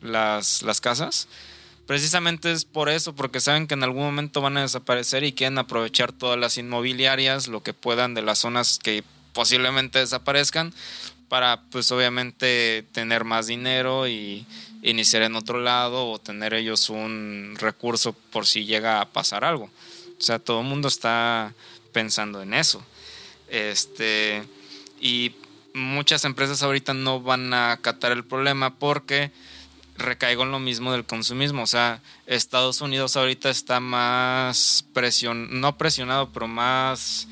las, 0.00 0.62
las 0.62 0.80
casas 0.80 1.26
precisamente 1.86 2.52
es 2.52 2.64
por 2.64 2.88
eso, 2.88 3.14
porque 3.14 3.40
saben 3.40 3.66
que 3.66 3.74
en 3.74 3.82
algún 3.82 4.04
momento 4.04 4.40
van 4.40 4.56
a 4.56 4.62
desaparecer 4.62 5.24
y 5.24 5.32
quieren 5.32 5.58
aprovechar 5.58 6.12
todas 6.12 6.38
las 6.38 6.58
inmobiliarias, 6.58 7.48
lo 7.48 7.62
que 7.62 7.74
puedan 7.74 8.14
de 8.14 8.22
las 8.22 8.38
zonas 8.38 8.78
que 8.82 9.04
posiblemente 9.32 9.98
desaparezcan, 9.98 10.72
para 11.28 11.62
pues 11.70 11.90
obviamente 11.90 12.84
tener 12.92 13.24
más 13.24 13.46
dinero 13.46 14.06
y 14.06 14.46
iniciar 14.82 15.22
en 15.22 15.36
otro 15.36 15.60
lado 15.60 16.10
o 16.10 16.18
tener 16.18 16.52
ellos 16.54 16.90
un 16.90 17.56
recurso 17.58 18.12
por 18.12 18.46
si 18.46 18.66
llega 18.66 19.00
a 19.00 19.08
pasar 19.08 19.44
algo. 19.44 19.70
O 20.18 20.22
sea, 20.22 20.38
todo 20.38 20.60
el 20.60 20.66
mundo 20.66 20.88
está 20.88 21.54
pensando 21.92 22.42
en 22.42 22.54
eso. 22.54 22.84
Este, 23.48 24.42
y 25.00 25.34
muchas 25.74 26.24
empresas 26.24 26.62
ahorita 26.62 26.94
no 26.94 27.20
van 27.20 27.54
a 27.54 27.72
acatar 27.72 28.12
el 28.12 28.24
problema 28.24 28.78
porque 28.78 29.30
recaigo 30.02 30.42
en 30.42 30.50
lo 30.50 30.58
mismo 30.58 30.92
del 30.92 31.04
consumismo. 31.04 31.62
O 31.62 31.66
sea, 31.66 32.00
Estados 32.26 32.80
Unidos 32.80 33.16
ahorita 33.16 33.50
está 33.50 33.80
más 33.80 34.84
presion 34.92 35.60
no 35.60 35.76
presionado, 35.78 36.30
pero 36.32 36.48
más 36.48 37.28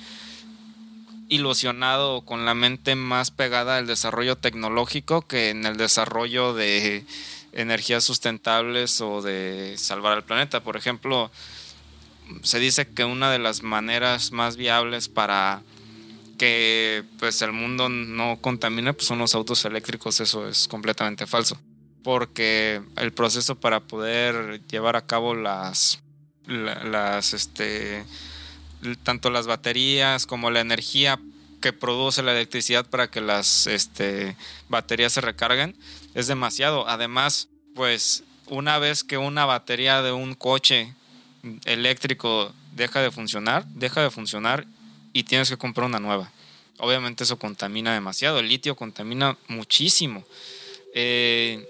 ilusionado 1.29 2.23
con 2.23 2.45
la 2.45 2.55
mente 2.55 2.97
más 2.97 3.31
pegada 3.31 3.77
al 3.77 3.87
desarrollo 3.87 4.37
tecnológico 4.37 5.23
que 5.23 5.51
en 5.51 5.65
el 5.65 5.77
desarrollo 5.77 6.55
de 6.55 7.05
energías 7.53 8.05
sustentables 8.05 9.01
o 9.01 9.23
de 9.23 9.75
salvar 9.79 10.13
al 10.13 10.25
planeta. 10.25 10.61
Por 10.61 10.77
ejemplo, 10.77 11.31
se 12.43 12.59
dice 12.59 12.89
que 12.89 13.05
una 13.05 13.31
de 13.31 13.39
las 13.39 13.63
maneras 13.63 14.33
más 14.33 14.57
viables 14.57 15.09
para 15.09 15.63
que 16.39 17.05
pues 17.19 17.43
el 17.43 17.53
mundo 17.53 17.89
no 17.89 18.39
contamina, 18.41 18.93
pues 18.93 19.07
son 19.07 19.19
los 19.19 19.35
autos 19.35 19.65
eléctricos, 19.65 20.21
eso 20.21 20.49
es 20.49 20.67
completamente 20.69 21.27
falso. 21.27 21.59
Porque 22.03 22.83
el 22.97 23.13
proceso 23.13 23.57
para 23.57 23.81
poder 23.81 24.61
llevar 24.67 24.97
a 24.97 25.07
cabo 25.07 25.35
las, 25.35 26.01
las, 26.47 27.35
este, 27.35 28.05
tanto 29.03 29.31
las 29.31 29.47
baterías 29.47 30.27
como 30.27 30.51
la 30.51 30.61
energía 30.61 31.19
que 31.61 31.73
produce 31.73 32.23
la 32.23 32.33
electricidad 32.33 32.87
para 32.87 33.11
que 33.11 33.21
las 33.21 33.67
este, 33.67 34.37
baterías 34.69 35.13
se 35.13 35.21
recarguen 35.21 35.77
es 36.15 36.27
demasiado. 36.27 36.89
Además, 36.89 37.49
pues 37.75 38.25
una 38.47 38.79
vez 38.79 39.05
que 39.05 39.19
una 39.19 39.45
batería 39.45 40.03
de 40.03 40.13
un 40.13 40.35
coche 40.35 40.95
eléctrico 41.65 42.53
deja 42.75 43.01
de 43.01 43.11
funcionar, 43.11 43.65
deja 43.67 44.03
de 44.03 44.11
funcionar 44.11 44.67
y 45.13 45.25
tienes 45.25 45.51
que 45.51 45.57
comprar 45.57 45.87
una 45.87 46.01
nueva. 46.01 46.31
Obviamente 46.79 47.25
eso 47.25 47.39
contamina 47.39 47.93
demasiado, 47.93 48.39
el 48.39 48.49
litio 48.49 48.75
contamina 48.75 49.37
muchísimo. 49.49 50.25
Eh, 50.95 51.69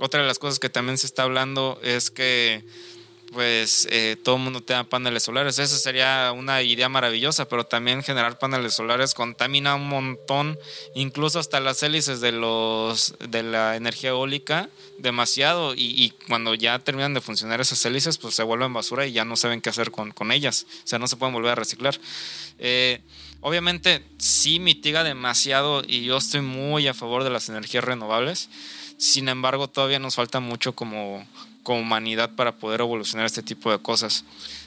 otra 0.00 0.22
de 0.22 0.26
las 0.26 0.38
cosas 0.38 0.58
que 0.58 0.68
también 0.68 0.98
se 0.98 1.06
está 1.06 1.22
hablando 1.22 1.78
es 1.82 2.10
que 2.10 2.64
pues 3.32 3.88
eh, 3.90 4.16
todo 4.22 4.36
el 4.36 4.42
mundo 4.42 4.62
tenga 4.62 4.84
paneles 4.84 5.22
solares. 5.22 5.58
Esa 5.58 5.78
sería 5.78 6.32
una 6.36 6.62
idea 6.62 6.88
maravillosa, 6.88 7.48
pero 7.48 7.64
también 7.64 8.02
generar 8.02 8.38
paneles 8.38 8.74
solares 8.74 9.14
contamina 9.14 9.74
un 9.74 9.88
montón, 9.88 10.58
incluso 10.94 11.38
hasta 11.38 11.58
las 11.58 11.82
hélices 11.82 12.20
de, 12.20 12.32
los, 12.32 13.14
de 13.30 13.42
la 13.42 13.76
energía 13.76 14.10
eólica, 14.10 14.68
demasiado. 14.98 15.74
Y, 15.74 16.12
cuando 16.28 16.54
ya 16.54 16.78
terminan 16.78 17.14
de 17.14 17.20
funcionar 17.20 17.60
esas 17.60 17.84
hélices, 17.86 18.18
pues 18.18 18.34
se 18.34 18.42
vuelven 18.42 18.72
basura 18.72 19.06
y 19.06 19.12
ya 19.12 19.24
no 19.24 19.36
saben 19.36 19.60
qué 19.60 19.70
hacer 19.70 19.90
con, 19.90 20.12
ellas. 20.30 20.66
O 20.84 20.86
sea, 20.86 20.98
no 20.98 21.08
se 21.08 21.16
pueden 21.16 21.34
volver 21.34 21.52
a 21.52 21.56
reciclar. 21.56 21.98
Eh, 22.58 23.00
obviamente 23.40 24.04
sí 24.18 24.60
mitiga 24.60 25.04
demasiado 25.04 25.82
y 25.86 26.04
yo 26.04 26.18
estoy 26.18 26.42
muy 26.42 26.86
a 26.86 26.94
favor 26.94 27.24
de 27.24 27.30
las 27.30 27.48
energías 27.48 27.82
renovables. 27.82 28.50
Sin 29.02 29.28
embargo, 29.28 29.66
todavía 29.66 29.98
nos 29.98 30.14
falta 30.14 30.38
mucho 30.38 30.76
como 30.76 31.26
como 31.64 31.80
humanidad 31.80 32.30
para 32.36 32.52
poder 32.52 32.82
evolucionar 32.82 33.26
este 33.26 33.42
tipo 33.42 33.72
de 33.72 33.80
cosas. 33.80 34.24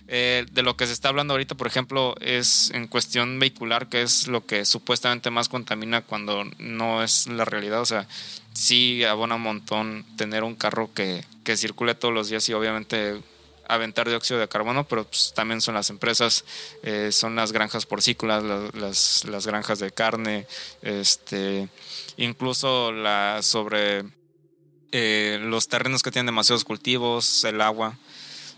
Eh, 0.09 0.45
de 0.51 0.61
lo 0.61 0.75
que 0.75 0.87
se 0.87 0.91
está 0.91 1.07
hablando 1.07 1.33
ahorita, 1.33 1.55
por 1.55 1.67
ejemplo, 1.67 2.15
es 2.19 2.69
en 2.71 2.87
cuestión 2.87 3.39
vehicular, 3.39 3.87
que 3.87 4.01
es 4.01 4.27
lo 4.27 4.45
que 4.45 4.65
supuestamente 4.65 5.31
más 5.31 5.47
contamina 5.47 6.01
cuando 6.01 6.43
no 6.59 7.01
es 7.01 7.27
la 7.27 7.45
realidad. 7.45 7.79
O 7.79 7.85
sea, 7.85 8.09
sí 8.51 9.05
abona 9.05 9.35
un 9.35 9.41
montón 9.41 10.05
tener 10.17 10.43
un 10.43 10.55
carro 10.55 10.89
que, 10.93 11.23
que 11.45 11.55
circule 11.55 11.95
todos 11.95 12.13
los 12.13 12.27
días 12.27 12.49
y 12.49 12.53
obviamente 12.53 13.21
aventar 13.69 14.09
dióxido 14.09 14.41
de 14.41 14.49
carbono, 14.49 14.83
pero 14.83 15.05
pues, 15.05 15.31
también 15.33 15.61
son 15.61 15.75
las 15.75 15.89
empresas, 15.89 16.43
eh, 16.83 17.13
son 17.13 17.37
las 17.37 17.53
granjas 17.53 17.85
porcícolas, 17.85 18.43
las, 18.73 19.23
las, 19.23 19.47
granjas 19.47 19.79
de 19.79 19.91
carne, 19.91 20.45
este, 20.81 21.69
incluso 22.17 22.91
la 22.91 23.39
sobre 23.41 24.03
eh, 24.97 25.39
los 25.41 25.67
terrenos 25.67 26.01
que 26.01 26.09
tienen 26.09 26.27
demasiados 26.27 26.63
cultivos, 26.63 27.43
el 27.43 27.59
agua, 27.59 27.97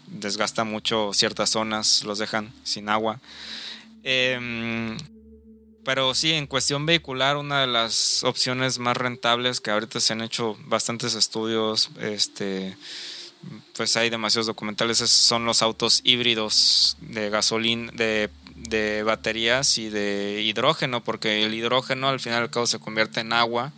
desgasta 0.05 0.63
mucho 0.63 1.09
ciertas 1.11 1.49
zonas, 1.49 2.03
los 2.03 2.19
dejan 2.19 2.53
sin 2.63 2.89
agua. 2.89 3.19
Em, 4.03 4.95
pero 5.83 6.13
sí, 6.13 6.33
en 6.33 6.45
cuestión 6.45 6.85
vehicular, 6.85 7.38
una 7.38 7.61
de 7.61 7.65
las 7.65 8.23
opciones 8.23 8.77
más 8.77 8.95
rentables 8.95 9.61
que 9.61 9.71
ahorita 9.71 9.99
se 9.99 10.13
han 10.13 10.21
hecho 10.21 10.55
bastantes 10.65 11.15
estudios, 11.15 11.89
este, 12.01 12.77
pues 13.75 13.97
hay 13.97 14.11
demasiados 14.11 14.45
documentales, 14.45 14.99
son 14.99 15.43
los 15.43 15.63
autos 15.63 16.01
híbridos 16.03 16.97
de 17.01 17.31
gasolina, 17.31 17.91
de, 17.95 19.01
baterías 19.03 19.79
y 19.79 19.89
de 19.89 20.43
hidrógeno, 20.43 21.03
porque 21.03 21.43
el 21.43 21.55
hidrógeno 21.55 22.09
al 22.09 22.19
final 22.19 22.41
y 22.41 22.43
al 22.43 22.51
cabo 22.51 22.67
se 22.67 22.77
convierte 22.77 23.21
en 23.21 23.33
agua 23.33 23.73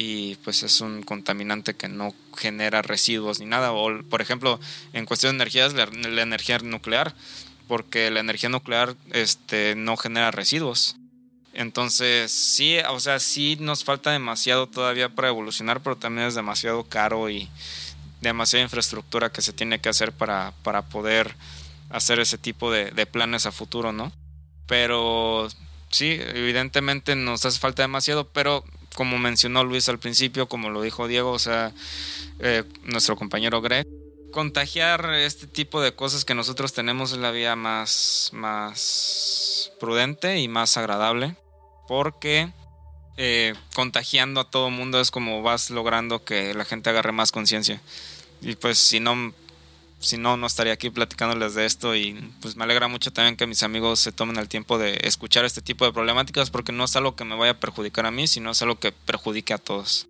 y 0.00 0.36
pues 0.44 0.62
es 0.62 0.80
un 0.80 1.02
contaminante 1.02 1.74
que 1.74 1.88
no 1.88 2.14
genera 2.36 2.82
residuos 2.82 3.40
ni 3.40 3.46
nada. 3.46 3.72
O, 3.72 4.00
por 4.04 4.22
ejemplo, 4.22 4.60
en 4.92 5.06
cuestión 5.06 5.32
de 5.32 5.42
energías, 5.42 5.74
la, 5.74 5.88
energía 6.22 6.60
nuclear, 6.60 7.16
porque 7.66 8.08
la 8.12 8.20
energía 8.20 8.48
nuclear 8.48 8.94
este, 9.10 9.74
no 9.74 9.96
genera 9.96 10.30
residuos. 10.30 10.94
Entonces, 11.52 12.30
sí, 12.30 12.76
o 12.88 13.00
sea, 13.00 13.18
sí 13.18 13.56
nos 13.58 13.82
falta 13.82 14.12
demasiado 14.12 14.68
todavía 14.68 15.08
para 15.08 15.30
evolucionar, 15.30 15.80
pero 15.80 15.96
también 15.96 16.28
es 16.28 16.36
demasiado 16.36 16.84
caro 16.84 17.28
y 17.28 17.48
demasiada 18.20 18.62
infraestructura 18.62 19.32
que 19.32 19.42
se 19.42 19.52
tiene 19.52 19.80
que 19.80 19.88
hacer 19.88 20.12
para, 20.12 20.52
para 20.62 20.82
poder 20.82 21.34
hacer 21.90 22.20
ese 22.20 22.38
tipo 22.38 22.70
de 22.70 23.06
planes 23.06 23.46
a 23.46 23.50
futuro, 23.50 23.90
¿no? 23.90 24.12
Pero 24.68 25.48
sí, 25.90 26.20
evidentemente 26.20 27.16
nos 27.16 27.44
hace 27.44 27.58
falta 27.58 27.82
demasiado, 27.82 28.28
pero 28.28 28.64
como 28.98 29.16
mencionó 29.16 29.62
Luis 29.62 29.88
al 29.88 30.00
principio, 30.00 30.48
como 30.48 30.70
lo 30.70 30.82
dijo 30.82 31.06
Diego, 31.06 31.30
o 31.30 31.38
sea, 31.38 31.72
eh, 32.40 32.64
nuestro 32.82 33.14
compañero 33.14 33.60
Greg, 33.62 33.86
contagiar 34.32 35.14
este 35.14 35.46
tipo 35.46 35.80
de 35.80 35.94
cosas 35.94 36.24
que 36.24 36.34
nosotros 36.34 36.72
tenemos 36.72 37.12
es 37.12 37.18
la 37.18 37.30
vía 37.30 37.54
más, 37.54 38.30
más 38.32 39.70
prudente 39.78 40.40
y 40.40 40.48
más 40.48 40.76
agradable, 40.76 41.36
porque 41.86 42.50
eh, 43.16 43.54
contagiando 43.72 44.40
a 44.40 44.50
todo 44.50 44.68
mundo 44.68 45.00
es 45.00 45.12
como 45.12 45.42
vas 45.42 45.70
logrando 45.70 46.24
que 46.24 46.52
la 46.52 46.64
gente 46.64 46.90
agarre 46.90 47.12
más 47.12 47.30
conciencia. 47.30 47.80
Y 48.42 48.56
pues 48.56 48.78
si 48.78 48.98
no 48.98 49.32
si 50.00 50.16
no, 50.16 50.36
no 50.36 50.46
estaría 50.46 50.72
aquí 50.72 50.90
platicándoles 50.90 51.54
de 51.54 51.66
esto 51.66 51.96
y 51.96 52.32
pues 52.40 52.56
me 52.56 52.64
alegra 52.64 52.88
mucho 52.88 53.12
también 53.12 53.36
que 53.36 53.46
mis 53.46 53.62
amigos 53.62 54.00
se 54.00 54.12
tomen 54.12 54.36
el 54.36 54.48
tiempo 54.48 54.78
de 54.78 54.98
escuchar 55.02 55.44
este 55.44 55.60
tipo 55.60 55.84
de 55.84 55.92
problemáticas 55.92 56.50
porque 56.50 56.72
no 56.72 56.84
es 56.84 56.94
algo 56.96 57.16
que 57.16 57.24
me 57.24 57.36
vaya 57.36 57.52
a 57.52 57.60
perjudicar 57.60 58.06
a 58.06 58.10
mí, 58.10 58.26
sino 58.26 58.50
es 58.50 58.62
algo 58.62 58.78
que 58.78 58.92
perjudique 58.92 59.52
a 59.52 59.58
todos. 59.58 60.06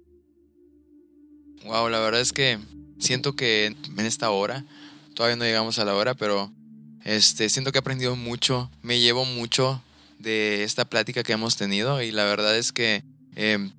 Wow, 1.65 1.89
la 1.89 2.01
verdad 2.01 2.21
es 2.21 2.33
que 2.33 2.59
siento 2.99 3.35
que 3.35 3.67
en 3.67 4.01
esta 4.01 4.31
hora, 4.31 4.65
todavía 5.15 5.37
no 5.37 5.45
llegamos 5.45 5.79
a 5.79 5.85
la 5.85 5.95
hora, 5.95 6.15
pero 6.15 6.53
este, 7.05 7.49
siento 7.49 7.73
que 7.73 7.79
he 7.79 7.81
aprendido 7.81 8.17
mucho, 8.17 8.71
me 8.83 9.01
llevo 9.01 9.25
mucho 9.25 9.83
de 10.19 10.65
esta 10.65 10.85
plática 10.85 11.23
que 11.23 11.33
hemos 11.33 11.57
tenido 11.57 12.03
y 12.03 12.11
la 12.11 12.25
verdad 12.25 12.57
es 12.57 12.73
que 12.73 13.03
em, 13.37 13.73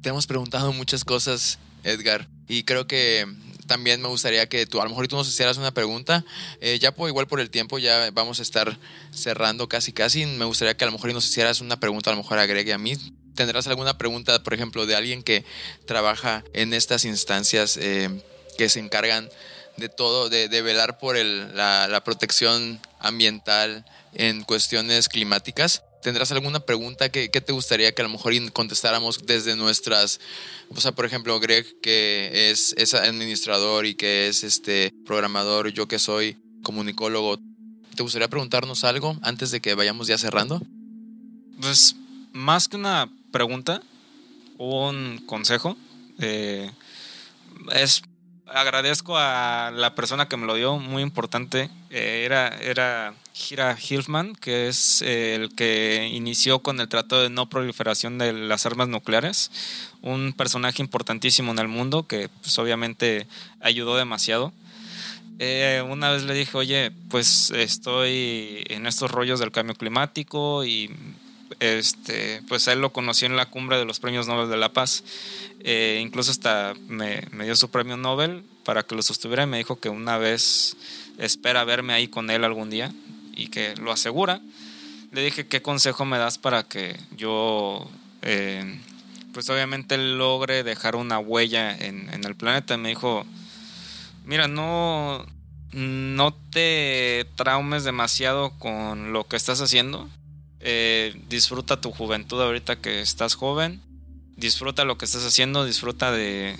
te 0.00 0.08
hemos 0.08 0.26
preguntado 0.26 0.72
muchas 0.72 1.04
cosas, 1.04 1.58
Edgar, 1.84 2.28
y 2.48 2.64
creo 2.64 2.86
que 2.86 3.26
también 3.66 4.00
me 4.00 4.08
gustaría 4.08 4.48
que 4.48 4.66
tú, 4.66 4.80
a 4.80 4.84
lo 4.84 4.90
mejor 4.90 5.08
tú 5.08 5.16
nos 5.16 5.28
hicieras 5.28 5.56
una 5.56 5.72
pregunta. 5.72 6.24
Eh, 6.60 6.78
ya 6.80 6.92
por, 6.92 7.08
igual 7.08 7.26
por 7.26 7.40
el 7.40 7.50
tiempo, 7.50 7.78
ya 7.78 8.10
vamos 8.12 8.38
a 8.38 8.42
estar 8.42 8.78
cerrando 9.12 9.68
casi 9.68 9.92
casi. 9.92 10.26
Me 10.26 10.44
gustaría 10.44 10.76
que 10.76 10.84
a 10.84 10.86
lo 10.86 10.92
mejor 10.92 11.12
nos 11.12 11.24
hicieras 11.28 11.60
una 11.60 11.78
pregunta, 11.78 12.10
a 12.10 12.14
lo 12.14 12.22
mejor 12.22 12.38
agregue 12.38 12.72
a 12.72 12.78
mí. 12.78 12.96
¿Tendrás 13.34 13.66
alguna 13.66 13.96
pregunta, 13.96 14.42
por 14.42 14.54
ejemplo, 14.54 14.86
de 14.86 14.96
alguien 14.96 15.22
que 15.22 15.44
trabaja 15.86 16.44
en 16.52 16.74
estas 16.74 17.04
instancias 17.04 17.78
eh, 17.78 18.10
que 18.58 18.68
se 18.68 18.80
encargan 18.80 19.28
de 19.76 19.88
todo, 19.88 20.28
de, 20.28 20.48
velar 20.62 20.98
por 20.98 21.16
el, 21.16 21.56
la, 21.56 21.88
la 21.88 22.04
protección 22.04 22.80
ambiental 22.98 23.86
en 24.12 24.44
cuestiones 24.44 25.08
climáticas? 25.08 25.82
¿Tendrás 26.02 26.32
alguna 26.32 26.60
pregunta 26.60 27.10
que, 27.10 27.28
te 27.28 27.52
gustaría 27.52 27.94
que 27.94 28.02
a 28.02 28.04
lo 28.04 28.10
mejor 28.10 28.32
contestáramos 28.52 29.24
desde 29.24 29.54
nuestras, 29.54 30.20
o 30.68 30.80
sea, 30.80 30.92
por 30.92 31.04
ejemplo, 31.04 31.38
Greg, 31.38 31.80
que 31.80 32.50
es, 32.50 32.94
administrador 32.94 33.86
y 33.86 33.94
que 33.94 34.26
es 34.26 34.42
este 34.42 34.92
programador, 35.06 35.68
yo 35.68 35.86
que 35.86 36.00
soy 36.00 36.36
comunicólogo, 36.64 37.38
¿te 37.94 38.02
gustaría 38.02 38.28
preguntarnos 38.28 38.82
algo 38.82 39.16
antes 39.22 39.52
de 39.52 39.60
que 39.60 39.74
vayamos 39.74 40.08
ya 40.08 40.18
cerrando? 40.18 40.60
Pues 41.60 41.94
más 42.32 42.66
que 42.66 42.76
una 42.76 43.08
pregunta, 43.30 43.80
un 44.58 45.22
consejo. 45.24 45.76
Eh, 46.18 46.70
es 47.74 48.02
agradezco 48.46 49.16
a 49.16 49.70
la 49.72 49.94
persona 49.94 50.28
que 50.28 50.36
me 50.36 50.46
lo 50.46 50.54
dio, 50.54 50.78
muy 50.78 51.02
importante. 51.02 51.70
Eh, 51.94 52.24
era, 52.24 52.48
era 52.48 53.14
Gira 53.34 53.76
Hilfman, 53.78 54.34
que 54.34 54.68
es 54.68 55.02
eh, 55.02 55.34
el 55.34 55.54
que 55.54 56.08
inició 56.10 56.60
con 56.60 56.80
el 56.80 56.88
Tratado 56.88 57.22
de 57.22 57.28
No 57.28 57.50
Proliferación 57.50 58.16
de 58.16 58.32
las 58.32 58.64
Armas 58.64 58.88
Nucleares. 58.88 59.50
Un 60.00 60.32
personaje 60.32 60.80
importantísimo 60.80 61.52
en 61.52 61.58
el 61.58 61.68
mundo 61.68 62.06
que 62.06 62.30
pues, 62.40 62.58
obviamente 62.58 63.26
ayudó 63.60 63.98
demasiado. 63.98 64.54
Eh, 65.38 65.84
una 65.86 66.10
vez 66.10 66.22
le 66.22 66.32
dije, 66.32 66.56
oye, 66.56 66.92
pues 67.10 67.50
estoy 67.50 68.64
en 68.70 68.86
estos 68.86 69.10
rollos 69.10 69.38
del 69.38 69.52
cambio 69.52 69.74
climático 69.74 70.64
y 70.64 70.90
este, 71.60 72.40
pues 72.48 72.68
él 72.68 72.80
lo 72.80 72.94
conocí 72.94 73.26
en 73.26 73.36
la 73.36 73.50
cumbre 73.50 73.76
de 73.76 73.84
los 73.84 74.00
premios 74.00 74.26
Nobel 74.28 74.48
de 74.48 74.56
la 74.56 74.72
Paz. 74.72 75.04
Eh, 75.60 76.00
incluso 76.02 76.30
hasta 76.30 76.72
me, 76.88 77.22
me, 77.32 77.44
dio 77.44 77.54
su 77.54 77.70
premio 77.70 77.98
Nobel 77.98 78.44
para 78.64 78.82
que 78.82 78.94
lo 78.94 79.02
sostuviera 79.02 79.42
y 79.42 79.46
me 79.46 79.58
dijo 79.58 79.78
que 79.78 79.90
una 79.90 80.16
vez 80.16 80.76
espera 81.18 81.64
verme 81.64 81.92
ahí 81.92 82.08
con 82.08 82.30
él 82.30 82.44
algún 82.44 82.70
día 82.70 82.92
y 83.34 83.48
que 83.48 83.74
lo 83.76 83.92
asegura. 83.92 84.40
Le 85.10 85.22
dije, 85.22 85.46
¿qué 85.46 85.60
consejo 85.60 86.04
me 86.04 86.18
das 86.18 86.38
para 86.38 86.62
que 86.62 86.98
yo, 87.16 87.90
eh, 88.22 88.78
pues 89.32 89.48
obviamente 89.50 89.98
logre 89.98 90.62
dejar 90.62 90.96
una 90.96 91.18
huella 91.18 91.76
en, 91.76 92.08
el 92.24 92.34
planeta? 92.34 92.76
Me 92.76 92.90
dijo, 92.90 93.26
mira, 94.24 94.48
no, 94.48 95.26
no 95.72 96.34
te 96.50 97.26
traumes 97.36 97.84
demasiado 97.84 98.58
con 98.58 99.12
lo 99.12 99.24
que 99.24 99.36
estás 99.36 99.60
haciendo 99.60 100.08
Eh, 100.64 101.20
disfruta 101.28 101.80
tu 101.80 101.90
juventud 101.90 102.40
ahorita 102.40 102.76
que 102.76 103.00
estás 103.00 103.34
joven. 103.34 103.80
Disfruta 104.36 104.84
lo 104.84 104.96
que 104.96 105.06
estás 105.06 105.24
haciendo, 105.24 105.64
disfruta 105.64 106.12
de, 106.12 106.56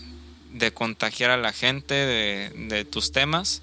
de 0.52 0.72
contagiar 0.72 1.30
a 1.30 1.36
la 1.36 1.52
gente 1.52 1.94
de 1.94 2.84
tus 2.84 3.12
temas 3.12 3.62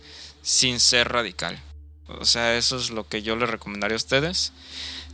sin 0.49 0.79
ser 0.79 1.09
radical. 1.09 1.59
O 2.07 2.25
sea, 2.25 2.57
eso 2.57 2.75
es 2.77 2.89
lo 2.89 3.07
que 3.07 3.21
yo 3.21 3.35
les 3.35 3.47
recomendaría 3.47 3.93
a 3.93 3.97
ustedes. 3.97 4.51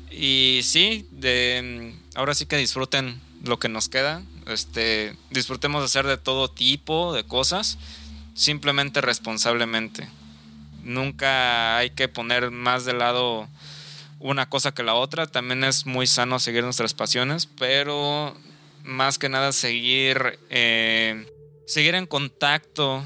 Y 0.10 0.62
sí, 0.64 1.10
de, 1.12 1.94
ahora 2.16 2.34
sí 2.34 2.46
que 2.46 2.56
disfruten 2.56 3.20
lo 3.44 3.60
que 3.60 3.68
nos 3.68 3.90
queda. 3.90 4.24
Este, 4.48 5.14
disfrutemos 5.32 5.82
de 5.82 5.88
hacer 5.88 6.08
de 6.08 6.18
todo 6.18 6.50
tipo 6.50 7.14
de 7.14 7.26
cosas, 7.26 7.78
simplemente 8.34 9.02
responsablemente. 9.02 10.08
Nunca 10.84 11.76
hay 11.76 11.90
que 11.90 12.08
poner 12.08 12.50
más 12.50 12.86
de 12.86 12.94
lado 12.94 13.50
una 14.22 14.48
cosa 14.48 14.74
que 14.74 14.84
la 14.84 14.94
otra. 14.94 15.28
También 15.28 15.66
es 15.66 15.86
muy 15.86 16.08
sano 16.08 16.40
seguir 16.40 16.64
nuestras 16.64 16.94
pasiones, 16.94 17.46
pero 17.46 18.34
más 18.86 19.20
que 19.20 19.28
nada 19.28 19.52
seguir, 19.52 20.40
eh, 20.50 21.30
seguir 21.68 21.96
en 21.96 22.06
contacto 22.06 23.04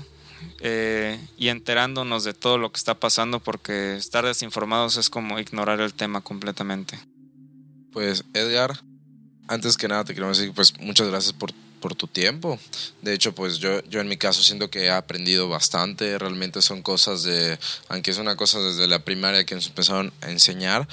eh, 0.60 1.20
y 1.38 1.50
enterándonos 1.50 2.24
de 2.24 2.34
todo 2.34 2.58
lo 2.58 2.72
que 2.72 2.78
está 2.78 3.00
pasando, 3.00 3.40
porque 3.40 3.96
estar 3.96 4.26
desinformados 4.26 4.98
es 4.98 5.10
como 5.10 5.40
ignorar 5.40 5.80
el 5.82 5.94
tema 5.94 6.22
completamente. 6.22 7.00
Pues 7.92 8.24
Edgar, 8.34 8.80
antes 9.48 9.78
que 9.78 9.88
nada 9.88 10.04
te 10.04 10.14
quiero 10.14 10.30
decir 10.30 10.52
pues 10.54 10.80
muchas 10.80 11.08
gracias 11.08 11.34
por 11.34 11.52
por 11.80 11.95
tu 11.95 12.07
tiempo. 12.07 12.59
De 13.01 13.13
hecho, 13.13 13.34
pues 13.34 13.57
yo, 13.57 13.84
yo 13.86 14.01
en 14.01 14.07
mi 14.07 14.17
caso 14.17 14.43
siento 14.43 14.69
que 14.69 14.86
he 14.86 14.91
aprendido 14.91 15.49
bastante. 15.49 16.17
Realmente 16.17 16.61
son 16.61 16.82
cosas 16.82 17.23
de, 17.23 17.57
aunque 17.88 18.11
es 18.11 18.17
una 18.17 18.36
cosa 18.36 18.59
desde 18.59 18.88
la 18.88 18.99
primaria 18.99 19.45
que 19.45 19.55
nos 19.55 19.67
empezaron 19.67 20.11
a 20.21 20.30
enseñar, 20.30 20.88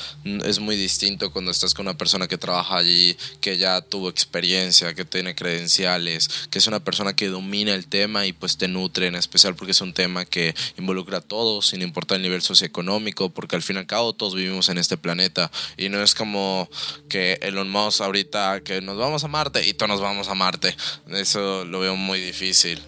es 0.44 0.58
muy 0.58 0.76
distinto 0.76 1.30
cuando 1.32 1.50
estás 1.50 1.74
con 1.74 1.86
una 1.86 1.98
persona 1.98 2.28
que 2.28 2.38
trabaja 2.38 2.76
allí, 2.76 3.16
que 3.40 3.58
ya 3.58 3.80
tuvo 3.80 4.08
experiencia, 4.08 4.94
que 4.94 5.04
tiene 5.04 5.34
credenciales, 5.34 6.28
que 6.50 6.58
es 6.58 6.66
una 6.66 6.80
persona 6.80 7.14
que 7.14 7.28
domina 7.28 7.74
el 7.74 7.86
tema 7.86 8.26
y 8.26 8.32
pues 8.32 8.56
te 8.56 8.68
nutre, 8.68 9.08
en 9.08 9.14
especial 9.16 9.54
porque 9.56 9.72
es 9.72 9.80
un 9.80 9.92
tema 9.92 10.24
que 10.24 10.54
involucra 10.78 11.18
a 11.18 11.20
todos, 11.20 11.68
sin 11.68 11.82
importar 11.82 12.16
el 12.16 12.22
nivel 12.22 12.42
socioeconómico, 12.42 13.30
porque 13.30 13.56
al 13.56 13.62
fin 13.62 13.76
y 13.76 13.80
al 13.80 13.86
cabo 13.86 14.12
todos 14.12 14.34
vivimos 14.34 14.68
en 14.68 14.78
este 14.78 14.96
planeta 14.96 15.50
y 15.76 15.88
no 15.88 16.02
es 16.02 16.14
como 16.14 16.68
que 17.08 17.38
Elon 17.42 17.70
Musk 17.70 18.00
ahorita 18.00 18.60
que 18.62 18.80
nos 18.80 18.96
vamos 18.96 19.24
a 19.24 19.28
Marte 19.28 19.66
y 19.66 19.74
todos 19.74 19.88
nos 19.88 20.00
vamos 20.00 20.28
a 20.28 20.34
Marte 20.34 20.75
eso 21.08 21.64
lo 21.64 21.80
veo 21.80 21.96
muy 21.96 22.20
difícil. 22.20 22.80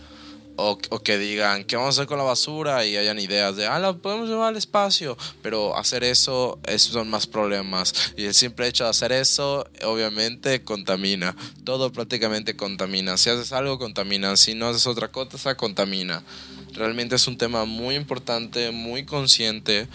O, 0.61 0.77
que 0.77 1.19
digan, 1.19 1.63
¿qué 1.63 1.77
vamos 1.77 1.97
a 1.97 2.01
hacer 2.01 2.09
con 2.09 2.19
la 2.19 2.25
basura? 2.25 2.85
Y 2.85 2.97
hayan 2.97 3.21
ideas 3.21 3.55
de, 3.55 3.69
ah, 3.69 3.79
la 3.79 3.93
podemos 3.93 4.29
llevar 4.29 4.49
al 4.49 4.57
espacio. 4.57 5.17
Pero 5.41 5.77
hacer 5.77 6.03
eso, 6.03 6.59
esos 6.67 6.95
son 6.95 7.09
más 7.09 7.29
problemas. 7.29 8.13
Y 8.17 8.25
el 8.25 8.35
simple 8.35 8.67
hecho 8.67 8.83
de 8.83 8.91
hacer 8.91 9.13
eso, 9.13 9.69
obviamente, 9.85 10.65
contamina. 10.65 11.37
Todo 11.63 11.93
prácticamente 11.93 12.57
contamina. 12.57 13.17
Si 13.19 13.31
haces 13.31 13.53
algo, 13.53 13.79
contamina. 13.79 14.37
Si 14.37 14.55
no 14.55 14.67
haces 14.67 14.89
otra 14.89 15.13
cosa, 15.13 15.57
contamina. 15.57 16.25
Realmente 16.73 17.15
es 17.15 17.29
un 17.29 17.39
tema 17.39 17.65
muy 17.65 17.95
importante, 17.95 18.73
muy 18.73 19.05
consciente 19.05 19.87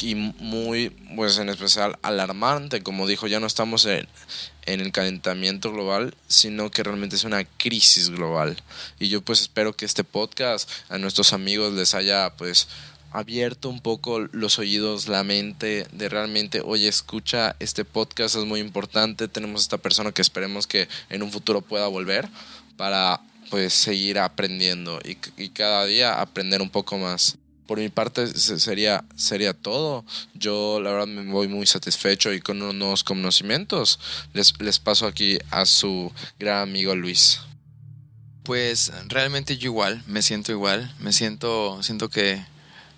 y 0.00 0.14
muy, 0.14 0.90
pues 1.16 1.38
en 1.38 1.48
especial, 1.48 1.98
alarmante. 2.02 2.82
Como 2.82 3.06
dijo, 3.06 3.26
ya 3.26 3.40
no 3.40 3.46
estamos 3.46 3.84
en, 3.86 4.08
en 4.66 4.80
el 4.80 4.92
calentamiento 4.92 5.72
global, 5.72 6.14
sino 6.26 6.70
que 6.70 6.82
realmente 6.82 7.16
es 7.16 7.24
una 7.24 7.44
crisis 7.44 8.10
global. 8.10 8.56
Y 8.98 9.08
yo 9.08 9.22
pues 9.22 9.40
espero 9.40 9.74
que 9.74 9.84
este 9.84 10.04
podcast 10.04 10.70
a 10.88 10.98
nuestros 10.98 11.32
amigos 11.32 11.72
les 11.72 11.94
haya 11.94 12.34
pues 12.36 12.68
abierto 13.10 13.70
un 13.70 13.80
poco 13.80 14.20
los 14.20 14.58
oídos, 14.58 15.08
la 15.08 15.24
mente 15.24 15.86
de 15.92 16.08
realmente, 16.08 16.60
oye, 16.60 16.88
escucha, 16.88 17.56
este 17.58 17.84
podcast 17.84 18.36
es 18.36 18.44
muy 18.44 18.60
importante, 18.60 19.28
tenemos 19.28 19.62
esta 19.62 19.78
persona 19.78 20.12
que 20.12 20.22
esperemos 20.22 20.66
que 20.66 20.88
en 21.08 21.22
un 21.22 21.32
futuro 21.32 21.62
pueda 21.62 21.88
volver 21.88 22.28
para 22.76 23.20
pues 23.50 23.72
seguir 23.72 24.18
aprendiendo 24.18 25.00
y, 25.04 25.16
y 25.42 25.48
cada 25.48 25.86
día 25.86 26.20
aprender 26.20 26.60
un 26.60 26.68
poco 26.68 26.98
más 26.98 27.38
por 27.68 27.78
mi 27.78 27.90
parte 27.90 28.26
sería, 28.26 29.04
sería 29.14 29.52
todo. 29.52 30.02
Yo 30.32 30.80
la 30.80 30.90
verdad 30.90 31.06
me 31.06 31.30
voy 31.30 31.48
muy 31.48 31.66
satisfecho 31.66 32.32
y 32.32 32.40
con 32.40 32.62
unos 32.62 33.04
conocimientos 33.04 34.00
les, 34.32 34.58
les 34.58 34.78
paso 34.78 35.06
aquí 35.06 35.38
a 35.50 35.66
su 35.66 36.10
gran 36.38 36.62
amigo 36.62 36.96
Luis. 36.96 37.40
Pues 38.42 38.90
realmente 39.08 39.58
yo 39.58 39.66
igual, 39.66 40.02
me 40.06 40.22
siento 40.22 40.50
igual, 40.50 40.90
me 40.98 41.12
siento, 41.12 41.82
siento 41.82 42.08
que, 42.08 42.42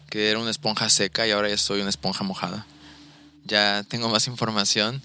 que 0.08 0.30
era 0.30 0.38
una 0.38 0.52
esponja 0.52 0.88
seca 0.88 1.26
y 1.26 1.32
ahora 1.32 1.48
ya 1.48 1.58
soy 1.58 1.80
una 1.80 1.90
esponja 1.90 2.22
mojada. 2.22 2.64
Ya 3.44 3.84
tengo 3.88 4.08
más 4.08 4.28
información 4.28 5.02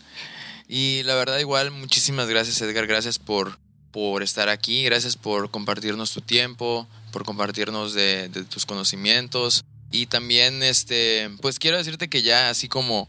y 0.67 1.01
la 1.05 1.15
verdad 1.15 1.39
igual 1.39 1.71
muchísimas 1.71 2.27
gracias 2.27 2.61
Edgar, 2.61 2.85
gracias 2.85 3.17
por, 3.17 3.57
por 3.89 4.21
estar 4.21 4.47
aquí, 4.47 4.83
gracias 4.83 5.17
por 5.17 5.49
compartirnos 5.49 6.11
tu 6.11 6.21
tiempo, 6.21 6.87
por 7.15 7.23
compartirnos 7.23 7.93
de, 7.93 8.27
tus 8.49 8.65
conocimientos. 8.65 9.63
Y 9.89 10.07
también, 10.07 10.61
este, 10.63 11.31
pues 11.39 11.59
quiero 11.59 11.77
decirte 11.77 12.09
que 12.09 12.23
ya 12.23 12.49
así 12.49 12.67
como 12.67 13.07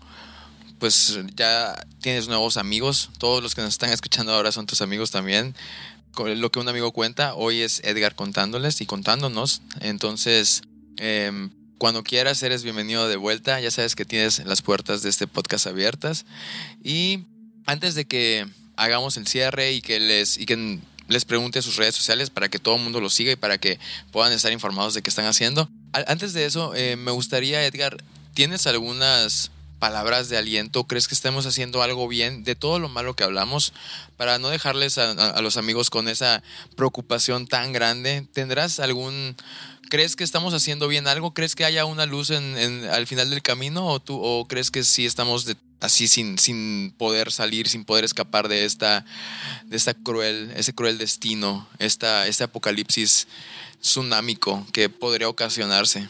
pues 0.78 1.18
ya 1.34 1.74
tienes 2.02 2.28
nuevos 2.28 2.56
amigos. 2.56 3.10
Todos 3.18 3.42
los 3.42 3.56
que 3.56 3.62
nos 3.62 3.70
están 3.70 3.90
escuchando 3.90 4.32
ahora 4.32 4.52
son 4.52 4.66
tus 4.66 4.80
amigos 4.80 5.10
también. 5.10 5.56
Lo 6.16 6.52
que 6.52 6.60
un 6.60 6.68
amigo 6.68 6.92
cuenta, 6.92 7.34
hoy 7.34 7.62
es 7.62 7.80
Edgar 7.82 8.14
contándoles 8.14 8.80
y 8.80 8.86
contándonos. 8.86 9.60
Entonces, 9.80 10.62
em, 10.98 11.50
cuando 11.76 12.04
quieras, 12.04 12.40
eres 12.44 12.62
bienvenido 12.62 13.08
de 13.08 13.16
vuelta. 13.16 13.58
Ya 13.58 13.72
sabes 13.72 13.96
que 13.96 14.04
tienes 14.04 14.38
las 14.46 14.62
puertas 14.62 15.02
de 15.02 15.10
este 15.10 15.26
podcast 15.26 15.66
abiertas. 15.66 16.26
Y 16.80 17.24
antes 17.64 17.96
de 17.96 18.04
que 18.04 18.46
hagamos 18.76 19.16
el 19.16 19.26
cierre 19.26 19.72
y 19.72 19.80
que 19.80 19.98
les 19.98 20.38
y 20.38 20.46
que 20.46 20.78
les 21.08 21.24
pregunte 21.24 21.62
sus 21.62 21.76
redes 21.76 21.94
sociales 21.94 22.30
para 22.30 22.48
que 22.48 22.58
todo 22.58 22.76
el 22.76 22.82
mundo 22.82 23.00
los 23.00 23.14
siga 23.14 23.32
y 23.32 23.36
para 23.36 23.58
que 23.58 23.78
puedan 24.12 24.32
estar 24.32 24.52
informados 24.52 24.94
de 24.94 25.02
qué 25.02 25.10
están 25.10 25.26
haciendo. 25.26 25.68
Antes 25.92 26.32
de 26.32 26.44
eso, 26.44 26.74
eh, 26.74 26.96
me 26.96 27.10
gustaría, 27.10 27.64
Edgar, 27.64 28.02
¿tienes 28.34 28.66
algunas 28.66 29.50
palabras 29.78 30.28
de 30.28 30.36
aliento? 30.36 30.84
¿Crees 30.84 31.08
que 31.08 31.14
estemos 31.14 31.46
haciendo 31.46 31.82
algo 31.82 32.08
bien 32.08 32.44
de 32.44 32.54
todo 32.54 32.78
lo 32.78 32.88
malo 32.88 33.14
que 33.14 33.24
hablamos 33.24 33.72
para 34.16 34.38
no 34.38 34.48
dejarles 34.48 34.98
a, 34.98 35.40
los 35.40 35.56
amigos 35.56 35.90
con 35.90 36.08
esa 36.08 36.42
preocupación 36.76 37.46
tan 37.46 37.72
grande? 37.72 38.26
¿Tendrás 38.32 38.80
algún... 38.80 39.36
¿Crees 39.88 40.16
que 40.16 40.24
estamos 40.24 40.52
haciendo 40.52 40.88
bien 40.88 41.06
algo? 41.06 41.32
¿Crees 41.32 41.54
que 41.54 41.64
haya 41.64 41.84
una 41.84 42.06
luz 42.06 42.30
en, 42.30 42.88
al 42.90 43.06
final 43.06 43.30
del 43.30 43.40
camino? 43.40 43.86
¿O, 43.86 44.00
tú, 44.00 44.20
¿O 44.20 44.48
crees 44.48 44.72
que 44.72 44.82
sí 44.82 45.06
estamos 45.06 45.44
de, 45.44 45.54
así 45.80 46.08
sin, 46.08 46.38
sin 46.38 46.94
poder 46.96 47.32
salir, 47.32 47.68
sin 47.68 47.84
poder 47.84 48.04
escapar 48.04 48.48
de 48.48 48.64
esta, 48.64 49.04
de 49.64 49.76
esta 49.76 49.94
cruel, 49.94 50.52
ese 50.56 50.74
cruel 50.74 50.98
destino, 50.98 51.68
esta, 51.78 52.26
este 52.26 52.44
apocalipsis 52.44 53.28
tsunámico 53.80 54.66
que 54.72 54.88
podría 54.88 55.28
ocasionarse. 55.28 56.08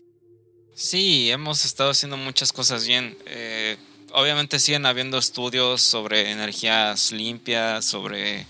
Sí, 0.74 1.30
hemos 1.30 1.64
estado 1.64 1.90
haciendo 1.90 2.16
muchas 2.16 2.52
cosas 2.52 2.86
bien. 2.86 3.16
Eh, 3.26 3.76
obviamente 4.12 4.58
siguen 4.58 4.86
habiendo 4.86 5.18
estudios 5.18 5.82
sobre 5.82 6.30
energías 6.30 7.12
limpias, 7.12 7.84
sobre 7.84 8.46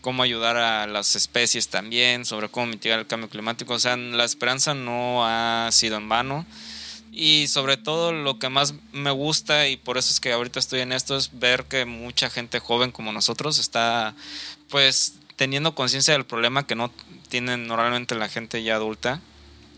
cómo 0.00 0.22
ayudar 0.22 0.56
a 0.56 0.86
las 0.86 1.16
especies 1.16 1.68
también, 1.68 2.24
sobre 2.24 2.48
cómo 2.48 2.66
mitigar 2.66 2.98
el 2.98 3.06
cambio 3.06 3.28
climático. 3.28 3.74
O 3.74 3.78
sea, 3.78 3.96
la 3.96 4.24
esperanza 4.24 4.72
no 4.72 5.26
ha 5.26 5.68
sido 5.72 5.96
en 5.96 6.08
vano. 6.08 6.46
Y 7.18 7.46
sobre 7.48 7.78
todo 7.78 8.12
lo 8.12 8.38
que 8.38 8.50
más 8.50 8.74
me 8.92 9.10
gusta 9.10 9.68
y 9.68 9.78
por 9.78 9.96
eso 9.96 10.12
es 10.12 10.20
que 10.20 10.32
ahorita 10.32 10.60
estoy 10.60 10.80
en 10.80 10.92
esto 10.92 11.16
es 11.16 11.30
ver 11.38 11.64
que 11.64 11.86
mucha 11.86 12.28
gente 12.28 12.60
joven 12.60 12.92
como 12.92 13.10
nosotros 13.10 13.58
está 13.58 14.14
pues 14.68 15.14
teniendo 15.36 15.74
conciencia 15.74 16.12
del 16.12 16.26
problema 16.26 16.66
que 16.66 16.74
no 16.74 16.92
tienen 17.30 17.66
normalmente 17.66 18.16
la 18.16 18.28
gente 18.28 18.62
ya 18.62 18.74
adulta. 18.74 19.22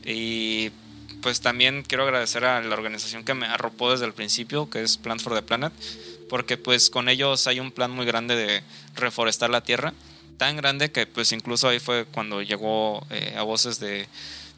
Y 0.04 0.72
pues 1.22 1.40
también 1.40 1.84
quiero 1.86 2.02
agradecer 2.02 2.44
a 2.44 2.60
la 2.60 2.74
organización 2.74 3.22
que 3.22 3.34
me 3.34 3.46
arropó 3.46 3.92
desde 3.92 4.06
el 4.06 4.14
principio, 4.14 4.68
que 4.68 4.82
es 4.82 4.96
Plant 4.96 5.20
for 5.20 5.32
the 5.32 5.42
Planet, 5.42 5.72
porque 6.28 6.56
pues 6.56 6.90
con 6.90 7.08
ellos 7.08 7.46
hay 7.46 7.60
un 7.60 7.70
plan 7.70 7.92
muy 7.92 8.04
grande 8.04 8.34
de 8.34 8.64
reforestar 8.96 9.48
la 9.48 9.60
tierra, 9.60 9.94
tan 10.38 10.56
grande 10.56 10.90
que 10.90 11.06
pues 11.06 11.30
incluso 11.30 11.68
ahí 11.68 11.78
fue 11.78 12.04
cuando 12.04 12.42
llegó 12.42 13.06
eh, 13.10 13.36
a 13.38 13.42
voces 13.42 13.78
de 13.78 14.08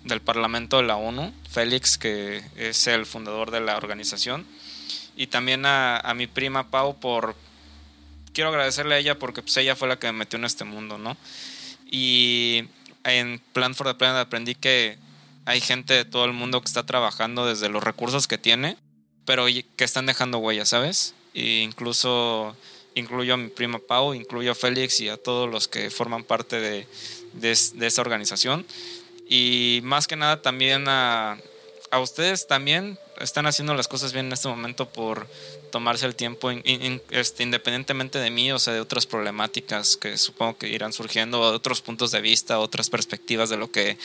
del 0.05 0.21
Parlamento 0.21 0.79
de 0.79 0.85
la 0.85 0.97
ONU, 0.97 1.33
Félix, 1.51 1.99
que 1.99 2.43
es 2.57 2.87
el 2.87 3.07
fundador 3.07 3.51
de 3.51 3.61
la 3.61 3.77
organización, 3.77 4.47
y 5.17 5.27
también 5.27 5.67
a, 5.67 6.13
mi 6.15 6.27
prima 6.27 6.71
Pau 6.71 6.99
por... 6.99 7.37
Quiero 8.33 8.51
agradecerle 8.51 8.95
a 8.95 8.99
ella 8.99 9.19
porque 9.19 9.43
pues, 9.43 9.57
ella 9.57 9.77
fue 9.77 9.89
la 9.89 9.99
que 9.99 10.07
me 10.07 10.21
metió 10.21 10.39
en 10.39 10.45
este 10.45 10.65
mundo, 10.65 10.99
¿no? 10.99 11.17
Y 11.91 12.65
en 13.05 13.41
Plan 13.53 13.75
for 13.75 13.87
the 13.87 13.95
Planet 13.95 14.19
aprendí 14.19 14.55
que 14.55 14.97
hay 15.45 15.61
gente 15.61 15.95
de 15.95 16.05
todo 16.05 16.25
el 16.25 16.33
mundo 16.33 16.61
que 16.61 16.67
está 16.67 16.87
trabajando 16.87 17.45
desde 17.45 17.69
los 17.69 17.83
recursos 17.83 18.29
que 18.29 18.39
tiene, 18.39 18.77
pero 19.25 19.47
que 19.47 19.85
están 19.85 20.07
dejando 20.07 20.39
huellas, 20.39 20.69
¿sabes? 20.69 21.15
E 21.35 21.63
incluso 21.63 22.57
incluyo 22.95 23.35
a 23.35 23.37
mi 23.37 23.49
prima 23.49 23.79
Pau, 23.79 24.15
incluyo 24.15 24.53
a 24.53 24.55
Félix 24.55 25.01
y 25.01 25.09
a 25.09 25.17
todos 25.17 25.51
los 25.51 25.69
que 25.69 25.91
forman 25.91 26.25
parte 26.25 26.61
de, 26.61 26.87
de, 27.35 27.59
de 27.75 27.87
esa 27.87 28.01
organización 28.01 28.65
y 29.31 29.81
más 29.85 30.09
que 30.09 30.17
nada 30.17 30.43
también 30.43 30.89
a, 30.89 31.39
a 31.91 32.01
ustedes 32.01 32.49
también, 32.49 32.99
están 33.21 33.47
haciendo 33.47 33.75
las 33.75 33.87
cosas 33.87 34.13
bien 34.13 34.27
en 34.27 34.33
este 34.33 34.49
momento 34.49 34.89
por 34.89 35.29
tomarse 35.71 36.05
el 36.05 36.17
tiempo, 36.17 36.51
este, 36.51 37.43
independientemente 37.45 38.19
de 38.19 38.31
mí, 38.31 38.51
o 38.51 38.59
sea, 38.59 38.75
de 38.75 38.81
otras 38.81 39.07
problemáticas 39.07 39.97
que 39.97 40.19
supongo 40.19 40.59
que 40.59 40.69
irán 40.69 40.93
surgiendo, 40.93 41.41
otros 41.41 41.81
puntos 41.81 42.11
de 42.11 42.21
vista, 42.21 42.59
otras 42.59 42.91
perspectivas 42.91 43.49
de 43.51 43.57
lo 43.57 43.71
que 43.71 43.99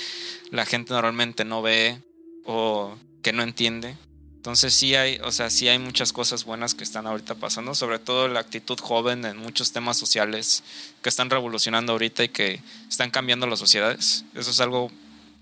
la 0.52 0.66
gente 0.66 0.94
normalmente 0.94 1.44
no 1.44 1.64
ve 1.64 2.00
o 2.46 2.96
que 3.24 3.34
no 3.34 3.42
entiende. 3.42 3.98
Entonces 4.36 4.76
sí 4.76 4.94
hay, 4.94 5.18
o 5.24 5.32
sea, 5.32 5.50
sí 5.50 5.68
hay 5.68 5.80
muchas 5.80 6.14
cosas 6.14 6.46
buenas 6.46 6.76
que 6.76 6.84
están 6.84 7.08
ahorita 7.08 7.34
pasando, 7.34 7.74
sobre 7.74 7.98
todo 7.98 8.28
la 8.28 8.42
actitud 8.42 8.80
joven 8.80 9.26
en 9.26 9.38
muchos 9.38 9.72
temas 9.72 9.98
sociales 9.98 10.64
que 11.02 11.10
están 11.10 11.32
revolucionando 11.32 11.94
ahorita 11.94 12.24
y 12.24 12.30
que 12.30 12.62
están 12.88 13.10
cambiando 13.10 13.48
las 13.48 13.58
sociedades. 13.58 14.24
Eso 14.36 14.52
es 14.52 14.60
algo 14.60 14.92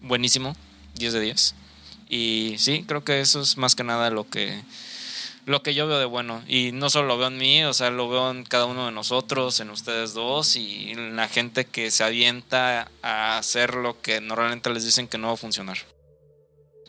buenísimo, 0.03 0.55
10 0.95 1.13
de 1.13 1.19
10. 1.19 1.55
Y 2.09 2.55
sí, 2.59 2.85
creo 2.87 3.03
que 3.03 3.21
eso 3.21 3.41
es 3.41 3.57
más 3.57 3.75
que 3.75 3.83
nada 3.83 4.11
lo 4.11 4.29
que 4.29 4.61
lo 5.45 5.61
que 5.63 5.73
yo 5.73 5.87
veo 5.87 5.97
de 5.97 6.05
bueno. 6.05 6.43
Y 6.47 6.71
no 6.71 6.91
solo 6.91 7.07
lo 7.07 7.17
veo 7.17 7.27
en 7.29 7.37
mí, 7.37 7.63
o 7.63 7.73
sea, 7.73 7.89
lo 7.89 8.07
veo 8.07 8.29
en 8.29 8.43
cada 8.43 8.65
uno 8.65 8.85
de 8.85 8.91
nosotros, 8.91 9.59
en 9.59 9.71
ustedes 9.71 10.13
dos 10.13 10.55
y 10.55 10.91
en 10.91 11.15
la 11.15 11.27
gente 11.27 11.65
que 11.65 11.89
se 11.89 12.03
avienta 12.03 12.91
a 13.01 13.39
hacer 13.39 13.73
lo 13.73 13.99
que 13.99 14.21
normalmente 14.21 14.69
les 14.69 14.85
dicen 14.85 15.07
que 15.07 15.17
no 15.17 15.27
va 15.27 15.33
a 15.33 15.37
funcionar 15.37 15.79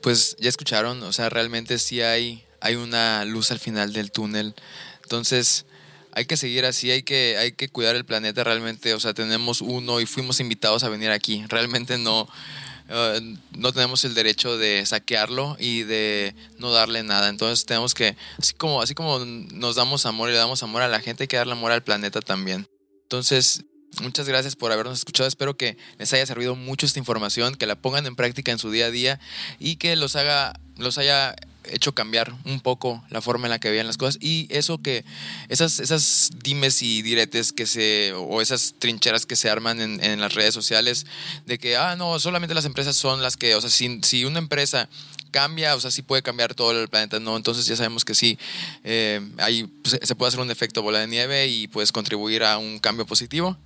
pues 0.04 0.36
ya 0.38 0.50
escucharon, 0.50 1.02
o 1.02 1.14
sea, 1.14 1.30
realmente 1.30 1.78
sí 1.78 2.02
hay, 2.02 2.44
hay 2.60 2.74
una 2.74 3.24
luz 3.24 3.50
al 3.50 3.58
final 3.58 3.94
del 3.94 4.12
túnel. 4.12 4.54
Entonces, 5.02 5.64
hay 6.12 6.26
que 6.26 6.36
seguir 6.36 6.66
así, 6.66 6.90
hay 6.90 7.02
que, 7.02 7.38
hay 7.38 7.52
que 7.52 7.70
cuidar 7.70 7.96
el 7.96 8.04
planeta 8.04 8.44
realmente. 8.44 8.92
O 8.92 9.00
sea, 9.00 9.14
tenemos 9.14 9.62
uno 9.62 10.02
y 10.02 10.06
fuimos 10.06 10.40
invitados 10.40 10.84
a 10.84 10.90
venir 10.90 11.10
aquí. 11.10 11.42
Realmente 11.48 11.96
no, 11.96 12.28
eh, 12.88 13.36
no 13.56 13.72
tenemos 13.72 14.04
el 14.04 14.14
derecho 14.14 14.58
de 14.58 14.84
saquearlo 14.86 15.56
y 15.58 15.82
de 15.82 16.34
no 16.58 16.70
darle 16.70 17.02
nada. 17.02 17.28
Entonces 17.28 17.64
tenemos 17.66 17.94
que, 17.94 18.16
así 18.38 18.54
como, 18.54 18.82
así 18.82 18.94
como 18.94 19.18
nos 19.24 19.76
damos 19.76 20.06
amor 20.06 20.28
y 20.28 20.32
le 20.32 20.38
damos 20.38 20.62
amor 20.62 20.82
a 20.82 20.88
la 20.88 21.00
gente, 21.00 21.24
hay 21.24 21.28
que 21.28 21.36
darle 21.36 21.52
amor 21.52 21.72
al 21.72 21.82
planeta 21.82 22.20
también. 22.20 22.68
Entonces, 23.02 23.64
Muchas 24.02 24.28
gracias 24.28 24.56
por 24.56 24.72
habernos 24.72 24.98
escuchado. 24.98 25.28
Espero 25.28 25.56
que 25.56 25.76
les 25.98 26.12
haya 26.12 26.26
servido 26.26 26.56
mucho 26.56 26.86
esta 26.86 26.98
información, 26.98 27.54
que 27.54 27.66
la 27.66 27.76
pongan 27.76 28.06
en 28.06 28.16
práctica 28.16 28.50
en 28.50 28.58
su 28.58 28.70
día 28.70 28.86
a 28.86 28.90
día 28.90 29.20
y 29.58 29.76
que 29.76 29.94
los 29.96 30.16
haga, 30.16 30.58
los 30.76 30.98
haya 30.98 31.36
hecho 31.70 31.94
cambiar 31.94 32.34
un 32.44 32.60
poco 32.60 33.04
la 33.10 33.20
forma 33.20 33.46
en 33.46 33.50
la 33.50 33.58
que 33.58 33.70
veían 33.70 33.86
las 33.86 33.96
cosas 33.96 34.18
y 34.20 34.46
eso 34.50 34.78
que 34.78 35.04
esas 35.48 35.80
esas 35.80 36.30
dimes 36.42 36.82
y 36.82 37.02
diretes 37.02 37.52
que 37.52 37.66
se 37.66 38.12
o 38.12 38.40
esas 38.40 38.74
trincheras 38.78 39.26
que 39.26 39.36
se 39.36 39.50
arman 39.50 39.80
en, 39.80 40.02
en 40.04 40.20
las 40.20 40.34
redes 40.34 40.54
sociales 40.54 41.06
de 41.46 41.58
que 41.58 41.76
ah 41.76 41.96
no 41.96 42.18
solamente 42.18 42.54
las 42.54 42.64
empresas 42.64 42.96
son 42.96 43.22
las 43.22 43.36
que 43.36 43.54
o 43.54 43.60
sea 43.60 43.70
si, 43.70 44.00
si 44.02 44.24
una 44.24 44.38
empresa 44.38 44.88
cambia, 45.34 45.74
o 45.74 45.80
sea, 45.80 45.90
sí 45.90 46.02
puede 46.02 46.22
cambiar 46.22 46.54
todo 46.54 46.70
el 46.80 46.86
planeta, 46.86 47.18
¿no? 47.18 47.36
Entonces 47.36 47.66
ya 47.66 47.74
sabemos 47.74 48.04
que 48.04 48.14
sí, 48.14 48.38
eh, 48.84 49.20
ahí 49.38 49.64
pues, 49.64 49.98
se 50.00 50.14
puede 50.14 50.28
hacer 50.28 50.38
un 50.38 50.48
efecto 50.52 50.80
bola 50.80 51.00
de 51.00 51.08
nieve 51.08 51.48
y 51.48 51.66
puedes 51.66 51.90
contribuir 51.90 52.44
a 52.44 52.56
un 52.56 52.78
cambio 52.78 53.04
positivo. 53.04 53.58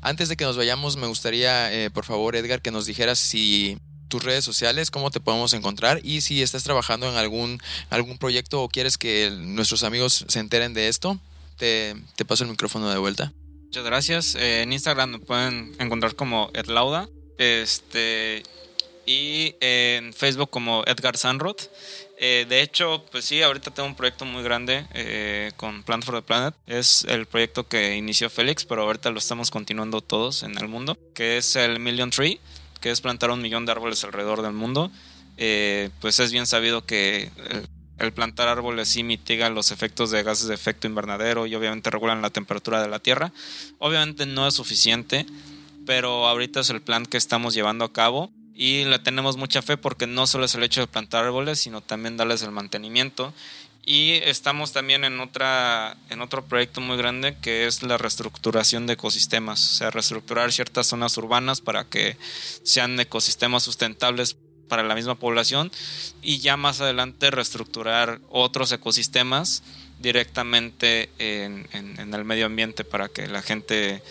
Antes 0.00 0.30
de 0.30 0.36
que 0.36 0.44
nos 0.44 0.56
vayamos, 0.56 0.96
me 0.96 1.06
gustaría, 1.06 1.70
eh, 1.74 1.90
por 1.90 2.06
favor, 2.06 2.36
Edgar, 2.36 2.62
que 2.62 2.70
nos 2.70 2.86
dijeras 2.86 3.18
si 3.18 3.76
tus 4.14 4.22
redes 4.22 4.44
sociales, 4.44 4.92
cómo 4.92 5.10
te 5.10 5.18
podemos 5.18 5.54
encontrar 5.54 6.00
y 6.04 6.20
si 6.20 6.40
estás 6.40 6.62
trabajando 6.62 7.10
en 7.10 7.16
algún, 7.16 7.60
algún 7.90 8.16
proyecto 8.16 8.62
o 8.62 8.68
quieres 8.68 8.96
que 8.96 9.28
nuestros 9.36 9.82
amigos 9.82 10.24
se 10.28 10.38
enteren 10.38 10.72
de 10.72 10.86
esto, 10.86 11.18
te, 11.56 11.96
paso 12.24 12.44
el 12.44 12.50
micrófono 12.50 12.88
de 12.90 12.98
vuelta. 12.98 13.32
Muchas 13.64 13.84
gracias. 13.84 14.34
Eh, 14.36 14.62
en 14.62 14.72
Instagram 14.72 15.10
me 15.10 15.18
pueden 15.18 15.74
encontrar 15.80 16.14
como 16.14 16.48
Edlauda. 16.54 17.08
Este, 17.38 18.44
y 19.04 19.56
en 19.58 20.12
Facebook 20.12 20.48
como 20.48 20.84
Edgar 20.86 21.16
Sanroth. 21.16 21.62
Eh, 22.16 22.46
de 22.48 22.62
hecho, 22.62 23.04
pues 23.10 23.24
sí, 23.24 23.42
ahorita 23.42 23.72
tengo 23.72 23.88
un 23.88 23.96
proyecto 23.96 24.24
muy 24.24 24.44
grande 24.44 24.86
eh, 24.94 25.50
con 25.56 25.82
Plant 25.82 26.04
for 26.04 26.14
the 26.14 26.22
Planet. 26.22 26.54
Es 26.68 27.04
el 27.08 27.26
proyecto 27.26 27.66
que 27.66 27.96
inició 27.96 28.30
Félix, 28.30 28.64
pero 28.64 28.82
ahorita 28.82 29.10
lo 29.10 29.18
estamos 29.18 29.50
continuando 29.50 30.02
todos 30.02 30.44
en 30.44 30.56
el 30.56 30.68
mundo, 30.68 30.96
que 31.14 31.38
es 31.38 31.56
el 31.56 31.80
Million 31.80 32.10
Tree, 32.10 32.38
que 32.84 32.90
es 32.90 33.00
plantar 33.00 33.30
un 33.30 33.40
millón 33.40 33.64
de 33.64 33.72
árboles 33.72 34.04
alrededor 34.04 34.42
del 34.42 34.52
mundo. 34.52 34.90
Eh, 35.38 35.88
pues 36.02 36.20
es 36.20 36.32
bien 36.32 36.46
sabido 36.46 36.84
que 36.84 37.30
el 37.98 38.12
plantar 38.12 38.48
árboles 38.48 38.90
sí 38.90 39.02
mitiga 39.02 39.48
los 39.48 39.70
efectos 39.70 40.10
de 40.10 40.22
gases 40.22 40.48
de 40.48 40.54
efecto 40.54 40.86
invernadero 40.86 41.46
y 41.46 41.54
obviamente 41.54 41.88
regulan 41.88 42.20
la 42.20 42.28
temperatura 42.28 42.82
de 42.82 42.88
la 42.88 42.98
Tierra. 42.98 43.32
Obviamente 43.78 44.26
no 44.26 44.46
es 44.46 44.52
suficiente, 44.52 45.24
pero 45.86 46.28
ahorita 46.28 46.60
es 46.60 46.68
el 46.68 46.82
plan 46.82 47.06
que 47.06 47.16
estamos 47.16 47.54
llevando 47.54 47.86
a 47.86 47.92
cabo 47.94 48.30
y 48.54 48.84
le 48.84 48.98
tenemos 48.98 49.38
mucha 49.38 49.62
fe 49.62 49.78
porque 49.78 50.06
no 50.06 50.26
solo 50.26 50.44
es 50.44 50.54
el 50.54 50.62
hecho 50.62 50.82
de 50.82 50.86
plantar 50.86 51.24
árboles, 51.24 51.60
sino 51.60 51.80
también 51.80 52.18
darles 52.18 52.42
el 52.42 52.50
mantenimiento. 52.50 53.32
Y 53.86 54.12
estamos 54.12 54.72
también 54.72 55.04
en, 55.04 55.20
otra, 55.20 55.96
en 56.08 56.22
otro 56.22 56.44
proyecto 56.44 56.80
muy 56.80 56.96
grande 56.96 57.36
que 57.40 57.66
es 57.66 57.82
la 57.82 57.98
reestructuración 57.98 58.86
de 58.86 58.94
ecosistemas, 58.94 59.62
o 59.62 59.74
sea, 59.76 59.90
reestructurar 59.90 60.52
ciertas 60.52 60.86
zonas 60.86 61.16
urbanas 61.18 61.60
para 61.60 61.84
que 61.84 62.16
sean 62.62 62.98
ecosistemas 62.98 63.62
sustentables 63.62 64.36
para 64.68 64.82
la 64.82 64.94
misma 64.94 65.16
población 65.16 65.70
y 66.22 66.38
ya 66.38 66.56
más 66.56 66.80
adelante 66.80 67.30
reestructurar 67.30 68.20
otros 68.30 68.72
ecosistemas 68.72 69.62
directamente 69.98 71.10
en, 71.18 71.68
en 71.72 72.14
el 72.14 72.24
medio 72.24 72.46
ambiente 72.46 72.84
para 72.84 73.08
que 73.08 73.26
la 73.26 73.42
gente, 73.42 74.02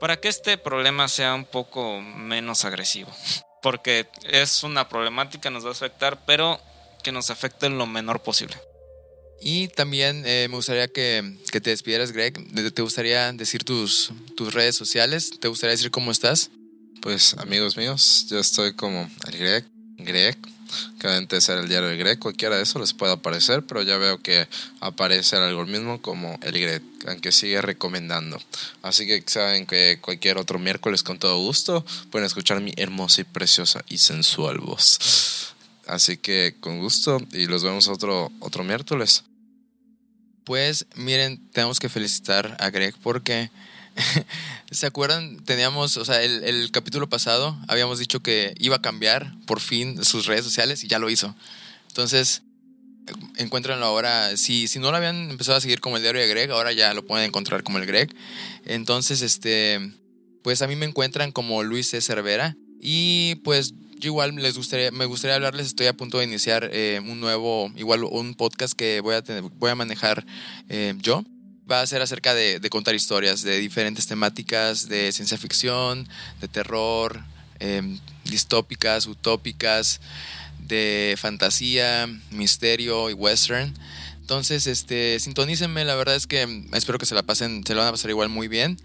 para 0.00 0.18
que 0.18 0.28
este 0.28 0.56
problema 0.56 1.08
sea 1.08 1.34
un 1.34 1.44
poco 1.44 2.00
menos 2.00 2.64
agresivo 2.64 3.12
porque 3.64 4.06
es 4.24 4.62
una 4.62 4.90
problemática, 4.90 5.48
nos 5.48 5.64
va 5.64 5.70
a 5.70 5.72
afectar, 5.72 6.26
pero 6.26 6.60
que 7.02 7.12
nos 7.12 7.30
afecte 7.30 7.70
lo 7.70 7.86
menor 7.86 8.20
posible. 8.20 8.54
Y 9.46 9.68
también 9.68 10.22
eh, 10.24 10.46
me 10.48 10.56
gustaría 10.56 10.88
que, 10.88 11.36
que, 11.52 11.60
te 11.60 11.68
despidieras, 11.68 12.12
Greg. 12.12 12.34
¿Te 12.72 12.82
gustaría 12.82 13.30
decir 13.32 13.62
tus, 13.62 14.10
tus 14.36 14.54
redes 14.54 14.74
sociales? 14.74 15.32
¿Te 15.38 15.48
gustaría 15.48 15.72
decir 15.72 15.90
cómo 15.90 16.10
estás? 16.10 16.50
Pues 17.02 17.34
amigos 17.34 17.76
míos, 17.76 18.26
yo 18.30 18.38
estoy 18.38 18.72
como 18.72 19.10
el 19.26 19.38
Greg, 19.38 19.64
Greg 19.98 20.38
que 20.98 21.08
antes 21.08 21.48
era 21.48 21.60
el 21.60 21.68
diario 21.68 21.88
de 21.88 21.96
Greg, 21.96 22.18
cualquiera 22.18 22.56
de 22.56 22.62
eso 22.62 22.78
les 22.78 22.92
puede 22.92 23.12
aparecer, 23.12 23.62
pero 23.64 23.82
ya 23.82 23.96
veo 23.96 24.18
que 24.18 24.48
aparece 24.80 25.36
algo 25.36 25.66
mismo 25.66 26.00
como 26.00 26.38
el 26.42 26.52
Greg, 26.52 26.82
aunque 27.06 27.32
sigue 27.32 27.60
recomendando. 27.60 28.40
Así 28.82 29.06
que 29.06 29.22
saben 29.26 29.66
que 29.66 29.98
cualquier 30.00 30.38
otro 30.38 30.58
miércoles 30.58 31.02
con 31.02 31.18
todo 31.18 31.38
gusto 31.38 31.84
pueden 32.10 32.26
escuchar 32.26 32.60
mi 32.60 32.72
hermosa 32.76 33.20
y 33.20 33.24
preciosa 33.24 33.84
y 33.88 33.98
sensual 33.98 34.58
voz. 34.58 35.52
Así 35.86 36.16
que 36.16 36.56
con 36.60 36.80
gusto 36.80 37.20
y 37.32 37.46
los 37.46 37.62
vemos 37.62 37.88
otro, 37.88 38.32
otro 38.40 38.64
miércoles. 38.64 39.24
Pues 40.44 40.86
miren, 40.94 41.40
tenemos 41.52 41.80
que 41.80 41.88
felicitar 41.88 42.56
a 42.60 42.70
Greg 42.70 42.94
porque 43.02 43.50
¿Se 44.70 44.86
acuerdan? 44.86 45.44
Teníamos, 45.44 45.96
o 45.96 46.04
sea, 46.04 46.22
el, 46.22 46.70
capítulo 46.72 47.08
pasado 47.08 47.56
habíamos 47.68 47.98
dicho 47.98 48.20
que 48.20 48.54
iba 48.58 48.76
a 48.76 48.82
cambiar 48.82 49.34
por 49.46 49.60
fin 49.60 50.04
sus 50.04 50.26
redes 50.26 50.44
sociales 50.44 50.82
y 50.84 50.88
ya 50.88 50.98
lo 50.98 51.10
hizo. 51.10 51.34
Entonces, 51.88 52.42
encuéntranlo 53.36 53.86
ahora. 53.86 54.36
Si, 54.36 54.66
si 54.68 54.78
no 54.78 54.90
lo 54.90 54.96
habían 54.96 55.30
empezado 55.30 55.58
a 55.58 55.60
seguir 55.60 55.80
como 55.80 55.96
el 55.96 56.02
diario 56.02 56.20
de 56.20 56.28
Greg, 56.28 56.50
ahora 56.50 56.72
ya 56.72 56.92
lo 56.94 57.04
pueden 57.04 57.26
encontrar 57.26 57.62
como 57.62 57.78
el 57.78 57.86
Greg. 57.86 58.14
Entonces, 58.64 59.22
este, 59.22 59.92
pues 60.42 60.62
a 60.62 60.66
mí 60.66 60.76
me 60.76 60.86
encuentran 60.86 61.30
como 61.30 61.62
Luis 61.62 61.90
C. 61.90 62.00
Cervera. 62.00 62.56
Y 62.80 63.36
pues 63.36 63.74
yo 64.04 64.08
igual 64.08 64.36
les 64.36 64.56
gustaría, 64.56 64.90
me 64.90 65.06
gustaría 65.06 65.34
hablarles, 65.34 65.68
estoy 65.68 65.86
a 65.86 65.94
punto 65.94 66.18
de 66.18 66.24
iniciar 66.24 66.68
eh, 66.72 67.00
un 67.02 67.20
nuevo, 67.20 67.72
igual 67.74 68.04
un 68.04 68.34
podcast 68.34 68.74
que 68.74 69.00
voy 69.00 69.14
a, 69.14 69.24
voy 69.58 69.70
a 69.70 69.74
manejar 69.74 70.26
eh, 70.68 70.94
yo 70.98 71.24
va 71.70 71.80
a 71.80 71.86
ser 71.86 72.02
acerca 72.02 72.34
de, 72.34 72.60
contar 72.68 72.94
historias 72.94 73.40
de 73.42 73.58
diferentes 73.58 74.06
temáticas, 74.06 74.88
de 74.90 75.10
ciencia 75.10 75.38
ficción, 75.38 76.06
de 76.42 76.48
terror, 76.48 77.24
em, 77.60 77.98
distópicas, 78.26 79.06
utópicas, 79.06 80.02
de 80.58 81.14
fantasía, 81.16 82.06
misterio 82.30 83.08
y 83.08 83.14
western. 83.14 83.72
Entonces, 84.24 84.66
este, 84.66 85.20
sintonícenme, 85.20 85.84
la 85.84 85.96
verdad 85.96 86.14
es 86.14 86.26
que 86.26 86.66
espero 86.72 86.98
que 86.98 87.04
se 87.04 87.14
la 87.14 87.24
pasen, 87.24 87.62
se 87.62 87.74
la 87.74 87.80
van 87.80 87.88
a 87.88 87.92
pasar 87.92 88.08
igual 88.08 88.30
muy 88.30 88.48
bien. 88.48 88.78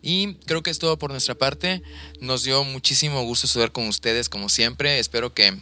Y 0.00 0.36
creo 0.46 0.62
que 0.62 0.70
es 0.70 0.78
todo 0.78 0.98
por 0.98 1.10
nuestra 1.10 1.34
parte. 1.34 1.82
Nos 2.22 2.42
dio 2.42 2.64
muchísimo 2.64 3.22
gusto 3.22 3.46
estar 3.46 3.70
con 3.70 3.86
ustedes, 3.86 4.30
como 4.30 4.48
siempre. 4.48 4.98
Espero 4.98 5.34
que 5.34 5.54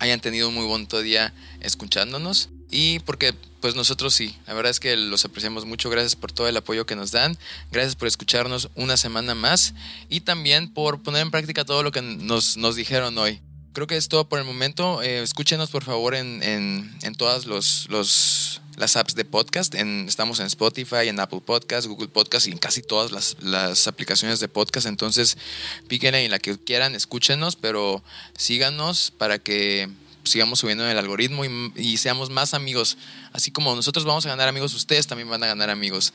hayan 0.00 0.20
tenido 0.20 0.50
un 0.50 0.54
muy 0.54 0.66
bonito 0.66 1.00
día 1.00 1.32
escuchándonos. 1.60 2.50
Y 2.70 2.98
porque 2.98 3.32
pues 3.62 3.74
nosotros 3.74 4.12
sí, 4.12 4.36
la 4.46 4.52
verdad 4.52 4.70
es 4.70 4.80
que 4.80 4.94
los 4.98 5.24
apreciamos 5.24 5.64
mucho, 5.64 5.88
gracias 5.88 6.14
por 6.14 6.30
todo 6.30 6.46
el 6.46 6.56
apoyo 6.58 6.84
que 6.84 6.94
nos 6.94 7.10
dan, 7.10 7.38
gracias 7.72 7.96
por 7.96 8.06
escucharnos 8.06 8.68
una 8.74 8.98
semana 8.98 9.34
más 9.34 9.72
y 10.10 10.20
también 10.20 10.74
por 10.74 11.02
poner 11.02 11.22
en 11.22 11.30
práctica 11.30 11.64
todo 11.64 11.82
lo 11.82 11.90
que 11.90 12.02
nos 12.02 12.76
dijeron 12.76 13.16
hoy. 13.16 13.40
Creo 13.74 13.88
que 13.88 13.96
es 13.96 14.06
todo 14.06 14.28
por 14.28 14.38
el 14.38 14.44
momento. 14.44 15.02
Eh, 15.02 15.20
escúchenos 15.20 15.68
por 15.68 15.82
favor 15.82 16.14
en, 16.14 16.44
en, 16.44 16.96
en 17.02 17.14
todas 17.16 17.44
los, 17.46 17.88
los, 17.90 18.60
las 18.76 18.96
apps 18.96 19.16
de 19.16 19.24
podcast. 19.24 19.74
Estamos 19.74 20.38
en 20.38 20.46
Spotify, 20.46 21.08
en 21.08 21.18
Apple 21.18 21.40
Podcast, 21.44 21.88
Google 21.88 22.06
Podcast 22.06 22.46
y 22.46 22.52
en 22.52 22.58
casi 22.58 22.82
todas 22.82 23.10
las, 23.10 23.36
las 23.40 23.88
aplicaciones 23.88 24.38
de 24.38 24.46
podcast. 24.46 24.86
Entonces, 24.86 25.36
píquenle 25.88 26.24
en 26.24 26.30
la 26.30 26.38
que 26.38 26.56
quieran, 26.56 26.94
escúchenos, 26.94 27.56
pero 27.56 28.04
síganos 28.38 29.10
para 29.10 29.40
que 29.40 29.88
sigamos 30.22 30.60
subiendo 30.60 30.84
en 30.84 30.90
el 30.90 30.98
algoritmo 30.98 31.44
y, 31.44 31.72
y, 31.74 31.96
seamos 31.96 32.30
más 32.30 32.54
amigos. 32.54 32.96
Así 33.32 33.50
como 33.50 33.74
nosotros 33.74 34.04
vamos 34.04 34.24
a 34.24 34.28
ganar 34.28 34.48
amigos, 34.48 34.72
ustedes 34.74 35.08
también 35.08 35.28
van 35.28 35.42
a 35.42 35.48
ganar 35.48 35.70
amigos. 35.70 36.12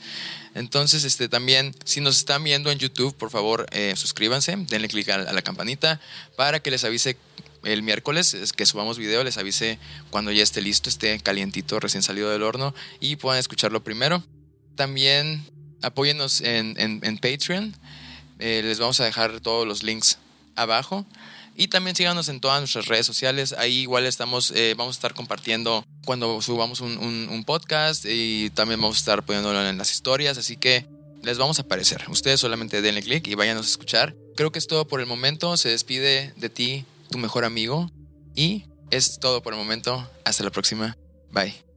Entonces, 0.55 1.03
este, 1.03 1.27
también, 1.27 1.75
si 1.83 1.99
nos 1.99 2.17
están 2.17 2.41
viendo 2.41 2.71
en 2.71 2.79
YouTube, 2.79 3.13
por 3.15 3.29
favor, 3.29 3.67
eh, 3.71 3.93
suscríbanse, 3.97 4.55
denle 4.55 4.87
clic 4.87 5.09
a 5.09 5.17
la 5.17 5.41
campanita 5.41 5.99
para 6.37 6.61
que 6.61 6.71
les 6.71 6.85
avise 6.85 7.17
el 7.63 7.83
miércoles 7.83 8.33
es 8.33 8.53
que 8.53 8.65
subamos 8.65 8.97
video, 8.97 9.23
les 9.23 9.37
avise 9.37 9.79
cuando 10.09 10.31
ya 10.31 10.43
esté 10.43 10.61
listo, 10.61 10.89
esté 10.89 11.19
calientito, 11.19 11.79
recién 11.79 12.03
salido 12.03 12.29
del 12.29 12.43
horno 12.43 12.73
y 12.99 13.17
puedan 13.17 13.39
escucharlo 13.39 13.83
primero. 13.83 14.23
También 14.75 15.43
apóyennos 15.81 16.41
en, 16.41 16.75
en, 16.79 16.99
en 17.03 17.17
Patreon. 17.17 17.75
Eh, 18.39 18.61
les 18.63 18.79
vamos 18.79 18.99
a 19.01 19.05
dejar 19.05 19.39
todos 19.41 19.67
los 19.67 19.83
links 19.83 20.17
abajo. 20.55 21.05
Y 21.55 21.67
también 21.67 21.93
síganos 21.93 22.29
en 22.29 22.39
todas 22.39 22.61
nuestras 22.61 22.85
redes 22.85 23.05
sociales. 23.05 23.53
Ahí 23.57 23.79
igual 23.79 24.05
estamos, 24.05 24.51
eh, 24.51 24.75
vamos 24.77 24.95
a 24.95 24.97
estar 24.97 25.13
compartiendo 25.13 25.85
cuando 26.05 26.41
subamos 26.41 26.79
un, 26.79 26.97
un, 26.97 27.43
podcast 27.43 28.05
y 28.07 28.49
también 28.51 28.79
vamos 28.79 28.95
a 28.95 28.99
estar 28.99 29.23
poniéndolo 29.23 29.67
en 29.67 29.77
las 29.77 29.91
historias. 29.91 30.37
Así 30.37 30.55
que 30.55 30.85
les 31.21 31.37
vamos 31.37 31.59
a 31.59 31.63
aparecer. 31.63 32.05
Ustedes 32.07 32.39
solamente 32.39 32.81
denle 32.81 33.03
click 33.03 33.27
y 33.27 33.35
váyanos 33.35 33.65
a 33.65 33.69
escuchar. 33.69 34.15
Creo 34.37 34.53
que 34.53 34.59
es 34.59 34.67
todo 34.67 34.87
por 34.87 35.01
el 35.01 35.05
momento. 35.05 35.57
Se 35.57 35.67
despide 35.67 36.33
de 36.37 36.49
ti 36.49 36.85
tu 37.09 37.17
mejor 37.17 37.45
amigo. 37.45 37.89
Y 38.35 38.65
es 38.91 39.19
todo 39.19 39.41
por 39.41 39.53
el 39.53 39.59
momento. 39.59 40.09
Hasta 40.23 40.43
la 40.43 40.51
próxima. 40.51 40.97
Bye. 41.31 41.68